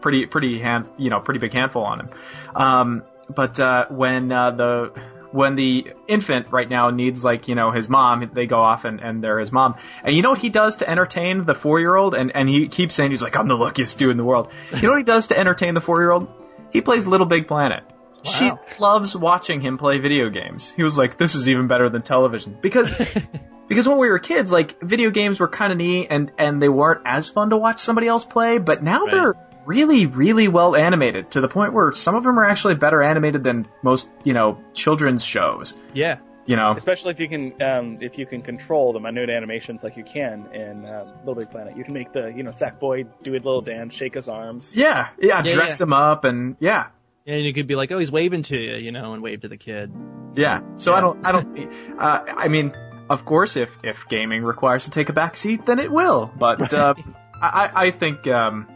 pretty 0.00 0.26
pretty 0.26 0.58
hand 0.58 0.86
you 0.96 1.10
know 1.10 1.20
pretty 1.20 1.40
big 1.40 1.52
handful 1.52 1.82
on 1.82 2.00
him. 2.00 2.10
Um, 2.54 3.02
but 3.34 3.58
uh, 3.60 3.86
when 3.88 4.32
uh, 4.32 4.50
the 4.52 4.92
when 5.32 5.56
the 5.56 5.92
infant 6.06 6.50
right 6.50 6.68
now 6.68 6.90
needs 6.90 7.22
like 7.22 7.48
you 7.48 7.54
know 7.54 7.70
his 7.70 7.88
mom, 7.88 8.30
they 8.32 8.46
go 8.46 8.58
off 8.58 8.84
and, 8.84 9.00
and 9.00 9.22
they're 9.22 9.38
his 9.38 9.52
mom. 9.52 9.74
And 10.02 10.14
you 10.14 10.22
know 10.22 10.30
what 10.30 10.38
he 10.38 10.48
does 10.48 10.76
to 10.76 10.88
entertain 10.88 11.44
the 11.44 11.54
four 11.54 11.80
year 11.80 11.94
old? 11.94 12.14
And 12.14 12.34
and 12.34 12.48
he 12.48 12.68
keeps 12.68 12.94
saying 12.94 13.10
he's 13.10 13.22
like 13.22 13.36
I'm 13.36 13.48
the 13.48 13.56
luckiest 13.56 13.98
dude 13.98 14.10
in 14.10 14.16
the 14.16 14.24
world. 14.24 14.48
You 14.72 14.82
know 14.82 14.90
what 14.90 14.98
he 14.98 15.04
does 15.04 15.28
to 15.28 15.38
entertain 15.38 15.74
the 15.74 15.80
four 15.80 16.00
year 16.00 16.10
old? 16.10 16.28
He 16.70 16.80
plays 16.80 17.06
Little 17.06 17.26
Big 17.26 17.48
Planet. 17.48 17.84
She 18.24 18.50
loves 18.78 19.16
watching 19.16 19.60
him 19.60 19.78
play 19.78 19.98
video 19.98 20.28
games. 20.30 20.70
He 20.70 20.82
was 20.82 20.96
like, 20.98 21.16
"This 21.16 21.34
is 21.34 21.48
even 21.48 21.66
better 21.68 21.88
than 21.88 22.02
television," 22.02 22.56
because 22.60 22.92
because 23.68 23.88
when 23.88 23.98
we 23.98 24.08
were 24.08 24.18
kids, 24.18 24.50
like 24.52 24.80
video 24.80 25.10
games 25.10 25.38
were 25.40 25.48
kind 25.48 25.72
of 25.72 25.78
neat 25.78 26.08
and 26.10 26.32
and 26.38 26.60
they 26.60 26.68
weren't 26.68 27.02
as 27.04 27.28
fun 27.28 27.50
to 27.50 27.56
watch 27.56 27.80
somebody 27.80 28.06
else 28.08 28.24
play. 28.24 28.58
But 28.58 28.82
now 28.82 29.04
Right. 29.04 29.12
they're 29.12 29.34
really 29.66 30.06
really 30.06 30.48
well 30.48 30.74
animated 30.74 31.30
to 31.32 31.40
the 31.42 31.48
point 31.48 31.72
where 31.74 31.92
some 31.92 32.14
of 32.14 32.24
them 32.24 32.38
are 32.38 32.44
actually 32.44 32.74
better 32.74 33.02
animated 33.02 33.44
than 33.44 33.66
most 33.82 34.08
you 34.24 34.32
know 34.34 34.58
children's 34.74 35.22
shows. 35.24 35.74
Yeah, 35.92 36.16
You 36.46 36.56
know, 36.56 36.72
Especially 36.72 37.10
if 37.10 37.20
you 37.20 37.28
can, 37.28 37.62
um, 37.62 37.98
if 38.00 38.16
you 38.16 38.24
can 38.24 38.40
control 38.40 38.94
the 38.94 39.00
minute 39.00 39.28
animations 39.28 39.84
like 39.84 39.96
you 39.98 40.04
can 40.04 40.46
in 40.54 40.86
um, 40.86 41.08
Little 41.20 41.34
Big 41.34 41.50
Planet. 41.50 41.76
You 41.76 41.84
can 41.84 41.92
make 41.92 42.12
the, 42.14 42.32
you 42.34 42.42
know, 42.42 42.52
Sackboy 42.52 43.06
do 43.22 43.32
a 43.32 43.34
little 43.34 43.60
dance, 43.60 43.92
shake 43.94 44.14
his 44.14 44.26
arms. 44.28 44.72
yeah, 44.74 45.08
yeah, 45.20 45.44
Yeah, 45.44 45.54
dress 45.54 45.78
yeah. 45.78 45.84
him 45.84 45.92
up 45.92 46.24
and 46.24 46.56
yeah. 46.60 46.86
And 47.28 47.44
you 47.44 47.52
could 47.52 47.66
be 47.66 47.74
like, 47.74 47.92
oh, 47.92 47.98
he's 47.98 48.10
waving 48.10 48.42
to 48.44 48.56
you, 48.56 48.76
you 48.76 48.90
know, 48.90 49.12
and 49.12 49.22
wave 49.22 49.42
to 49.42 49.48
the 49.48 49.56
kid. 49.58 49.92
Yeah. 50.32 50.60
So 50.78 50.92
Yeah. 50.92 50.96
I 50.96 51.00
don't, 51.00 51.26
I 51.26 51.32
don't, 51.32 51.98
uh, 51.98 52.24
I 52.26 52.48
mean, 52.48 52.72
of 53.10 53.24
course, 53.24 53.56
if, 53.56 53.70
if 53.84 54.08
gaming 54.08 54.42
requires 54.42 54.84
to 54.84 54.90
take 54.90 55.08
a 55.10 55.12
back 55.12 55.36
seat, 55.36 55.66
then 55.66 55.78
it 55.78 55.90
will. 55.90 56.30
But, 56.34 56.72
uh, 56.72 56.94
I, 57.40 57.70
I 57.74 57.90
think, 57.90 58.26
um, 58.26 58.66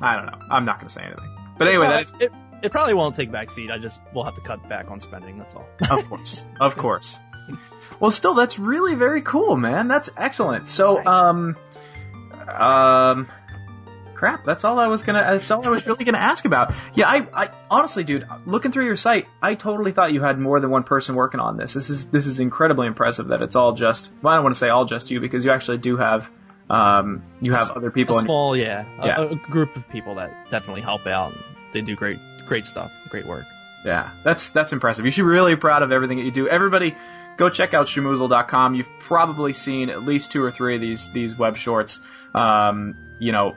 I 0.00 0.16
don't 0.16 0.26
know. 0.26 0.38
I'm 0.50 0.64
not 0.64 0.78
going 0.78 0.88
to 0.88 0.92
say 0.94 1.02
anything. 1.02 1.36
But 1.58 1.68
anyway, 1.68 1.88
Well, 1.88 1.98
that's, 1.98 2.12
it, 2.20 2.32
it 2.62 2.72
probably 2.72 2.94
won't 2.94 3.16
take 3.16 3.32
back 3.32 3.50
seat. 3.50 3.70
I 3.70 3.78
just 3.78 4.00
we'll 4.14 4.24
have 4.24 4.34
to 4.34 4.40
cut 4.40 4.68
back 4.68 4.90
on 4.90 5.00
spending. 5.00 5.38
That's 5.38 5.54
all. 5.54 5.66
of 5.90 6.04
course, 6.08 6.46
of 6.60 6.76
course. 6.76 7.18
Well, 8.00 8.10
still, 8.10 8.34
that's 8.34 8.58
really 8.58 8.94
very 8.96 9.22
cool, 9.22 9.56
man. 9.56 9.86
That's 9.88 10.10
excellent. 10.16 10.68
So, 10.68 11.04
um, 11.04 11.56
um, 12.48 13.28
crap. 14.14 14.44
That's 14.44 14.64
all 14.64 14.78
I 14.78 14.86
was 14.86 15.02
gonna. 15.02 15.20
That's 15.20 15.50
all 15.50 15.64
I 15.66 15.68
was 15.70 15.86
really 15.86 16.04
gonna 16.04 16.18
ask 16.18 16.44
about. 16.44 16.72
Yeah, 16.94 17.08
I, 17.08 17.26
I 17.44 17.50
honestly, 17.70 18.04
dude, 18.04 18.26
looking 18.46 18.72
through 18.72 18.86
your 18.86 18.96
site, 18.96 19.26
I 19.42 19.54
totally 19.54 19.92
thought 19.92 20.12
you 20.12 20.22
had 20.22 20.38
more 20.38 20.60
than 20.60 20.70
one 20.70 20.84
person 20.84 21.14
working 21.14 21.40
on 21.40 21.56
this. 21.56 21.74
This 21.74 21.90
is 21.90 22.06
this 22.06 22.26
is 22.26 22.40
incredibly 22.40 22.86
impressive 22.86 23.28
that 23.28 23.42
it's 23.42 23.56
all 23.56 23.72
just. 23.74 24.10
Well, 24.22 24.32
I 24.32 24.36
don't 24.36 24.44
want 24.44 24.54
to 24.54 24.58
say 24.58 24.68
all 24.68 24.84
just 24.84 25.10
you 25.10 25.20
because 25.20 25.44
you 25.44 25.50
actually 25.50 25.78
do 25.78 25.96
have, 25.96 26.28
um, 26.70 27.22
you 27.40 27.52
have 27.52 27.70
other 27.72 27.90
people. 27.90 28.16
a 28.16 28.18
in 28.20 28.24
small, 28.24 28.56
yeah, 28.56 28.84
a, 29.00 29.06
Yeah. 29.06 29.20
a 29.30 29.34
group 29.34 29.76
of 29.76 29.88
people 29.88 30.16
that 30.16 30.50
definitely 30.50 30.82
help 30.82 31.06
out. 31.06 31.34
They 31.72 31.80
do 31.82 31.96
great, 31.96 32.18
great 32.46 32.66
stuff, 32.66 32.90
great 33.08 33.26
work. 33.26 33.44
Yeah, 33.84 34.10
that's 34.24 34.50
that's 34.50 34.72
impressive. 34.72 35.04
You 35.04 35.10
should 35.10 35.22
be 35.22 35.28
really 35.28 35.56
proud 35.56 35.82
of 35.82 35.92
everything 35.92 36.18
that 36.18 36.24
you 36.24 36.30
do. 36.30 36.48
Everybody, 36.48 36.96
go 37.36 37.50
check 37.50 37.74
out 37.74 37.86
Shmoozle.com. 37.86 38.74
You've 38.76 38.88
probably 39.00 39.52
seen 39.52 39.90
at 39.90 40.02
least 40.02 40.30
two 40.32 40.42
or 40.42 40.50
three 40.50 40.76
of 40.76 40.80
these 40.80 41.10
these 41.10 41.36
web 41.36 41.58
shorts, 41.58 42.00
um, 42.34 42.96
you 43.18 43.32
know, 43.32 43.56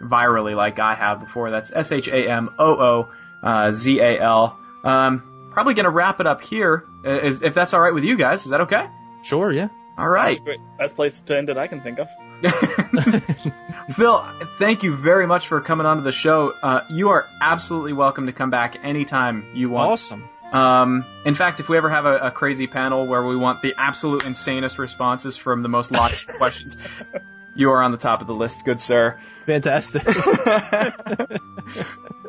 virally 0.00 0.54
like 0.54 0.78
I 0.78 0.94
have 0.94 1.20
before. 1.20 1.50
That's 1.50 1.70
S 1.72 1.92
H 1.92 2.08
A 2.08 2.28
M 2.28 2.50
O 2.58 2.74
O 2.74 3.08
uh, 3.42 3.72
Z 3.72 3.98
A 4.00 4.20
L. 4.20 4.58
Um, 4.84 5.50
probably 5.52 5.74
gonna 5.74 5.90
wrap 5.90 6.20
it 6.20 6.26
up 6.26 6.42
here, 6.42 6.84
uh, 7.04 7.10
if 7.22 7.54
that's 7.54 7.74
all 7.74 7.80
right 7.80 7.94
with 7.94 8.04
you 8.04 8.16
guys. 8.16 8.44
Is 8.44 8.50
that 8.50 8.62
okay? 8.62 8.86
Sure, 9.24 9.52
yeah. 9.52 9.68
All 9.98 10.08
right. 10.08 10.38
Best 10.78 10.94
place 10.94 11.18
to 11.22 11.36
end 11.36 11.48
it 11.48 11.56
I 11.56 11.68
can 11.68 11.80
think 11.80 11.98
of. 11.98 12.08
Phil, 13.96 14.26
thank 14.58 14.82
you 14.82 14.94
very 14.94 15.26
much 15.26 15.48
for 15.48 15.60
coming 15.62 15.86
onto 15.86 16.02
the 16.02 16.12
show. 16.12 16.52
Uh, 16.62 16.82
you 16.90 17.10
are 17.10 17.26
absolutely 17.40 17.94
welcome 17.94 18.26
to 18.26 18.32
come 18.32 18.50
back 18.50 18.76
anytime 18.82 19.46
you 19.54 19.70
want. 19.70 19.92
Awesome. 19.92 20.28
Um, 20.52 21.04
in 21.24 21.34
fact, 21.34 21.60
if 21.60 21.68
we 21.68 21.76
ever 21.76 21.88
have 21.88 22.04
a, 22.04 22.18
a 22.18 22.30
crazy 22.30 22.66
panel 22.66 23.06
where 23.06 23.24
we 23.24 23.36
want 23.36 23.62
the 23.62 23.74
absolute 23.76 24.22
insanest 24.22 24.78
responses 24.78 25.36
from 25.36 25.62
the 25.62 25.68
most 25.68 25.90
logical 25.90 26.34
questions, 26.38 26.76
you 27.56 27.70
are 27.70 27.82
on 27.82 27.92
the 27.92 27.98
top 27.98 28.20
of 28.20 28.26
the 28.26 28.34
list, 28.34 28.64
good 28.64 28.80
sir. 28.80 29.20
Fantastic. 29.46 30.02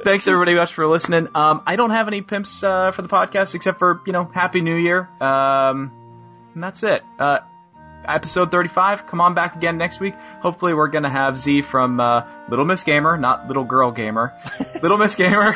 Thanks 0.04 0.28
everybody 0.28 0.56
much 0.56 0.74
for 0.74 0.88
listening. 0.88 1.28
Um, 1.36 1.62
I 1.66 1.76
don't 1.76 1.90
have 1.90 2.08
any 2.08 2.22
pimps 2.22 2.64
uh, 2.64 2.92
for 2.92 3.02
the 3.02 3.08
podcast 3.08 3.56
except 3.56 3.80
for 3.80 4.02
you 4.06 4.14
know 4.14 4.26
Happy 4.26 4.62
New 4.62 4.76
Year. 4.76 5.08
Um, 5.20 5.92
and 6.54 6.64
that's 6.64 6.84
it. 6.84 7.04
Uh, 7.20 7.40
episode 8.06 8.52
35. 8.52 9.08
Come 9.08 9.22
on 9.22 9.34
back 9.34 9.56
again 9.56 9.78
next 9.78 10.00
week. 10.00 10.14
Hopefully 10.42 10.74
we're 10.74 10.88
gonna 10.88 11.10
have 11.10 11.38
Z 11.38 11.64
from 11.64 12.00
uh, 12.00 12.24
Little 12.50 12.66
Miss 12.66 12.84
Gamer, 12.84 13.18
not 13.18 13.48
Little 13.48 13.66
Girl 13.66 13.92
Gamer. 13.92 14.34
Little 14.82 14.98
Miss 14.98 15.16
Gamer. 15.16 15.56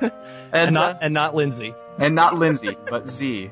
and, 0.00 0.12
and 0.52 0.76
uh, 0.76 0.80
not 0.80 0.98
and 1.02 1.14
not 1.14 1.34
Lindsay. 1.34 1.74
and 1.98 2.14
not 2.14 2.34
Lindsay, 2.34 2.76
but 2.88 3.08
Z. 3.08 3.50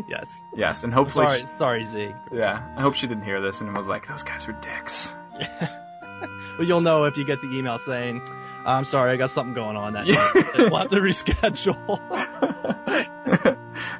yes. 0.08 0.42
Yes, 0.54 0.84
and 0.84 0.92
hopefully. 0.92 1.26
Sorry, 1.26 1.40
she, 1.40 1.46
sorry, 1.46 1.84
Z. 1.84 2.14
Yeah, 2.32 2.62
I 2.76 2.80
hope 2.80 2.94
she 2.94 3.06
didn't 3.06 3.24
hear 3.24 3.40
this 3.40 3.60
and 3.60 3.76
was 3.76 3.86
like, 3.86 4.08
"Those 4.08 4.22
guys 4.22 4.46
were 4.46 4.54
dicks." 4.54 5.12
Yeah. 5.38 5.68
well, 6.58 6.66
you'll 6.66 6.80
know 6.80 7.04
if 7.04 7.16
you 7.16 7.24
get 7.24 7.40
the 7.40 7.50
email 7.50 7.78
saying, 7.78 8.22
"I'm 8.64 8.84
sorry, 8.84 9.12
I 9.12 9.16
got 9.16 9.30
something 9.30 9.54
going 9.54 9.76
on 9.76 9.94
that 9.94 10.06
night. 10.06 10.54
we'll 10.58 10.76
have 10.76 10.90
to 10.90 10.96
reschedule." 10.96 12.00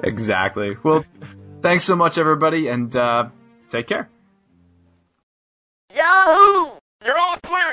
exactly. 0.02 0.76
Well, 0.82 1.04
thanks 1.62 1.84
so 1.84 1.96
much, 1.96 2.18
everybody, 2.18 2.68
and 2.68 2.94
uh, 2.94 3.28
take 3.70 3.86
care. 3.86 4.08
Yahoo! 5.94 6.70
You're 7.04 7.18
all 7.18 7.36
clear. 7.42 7.63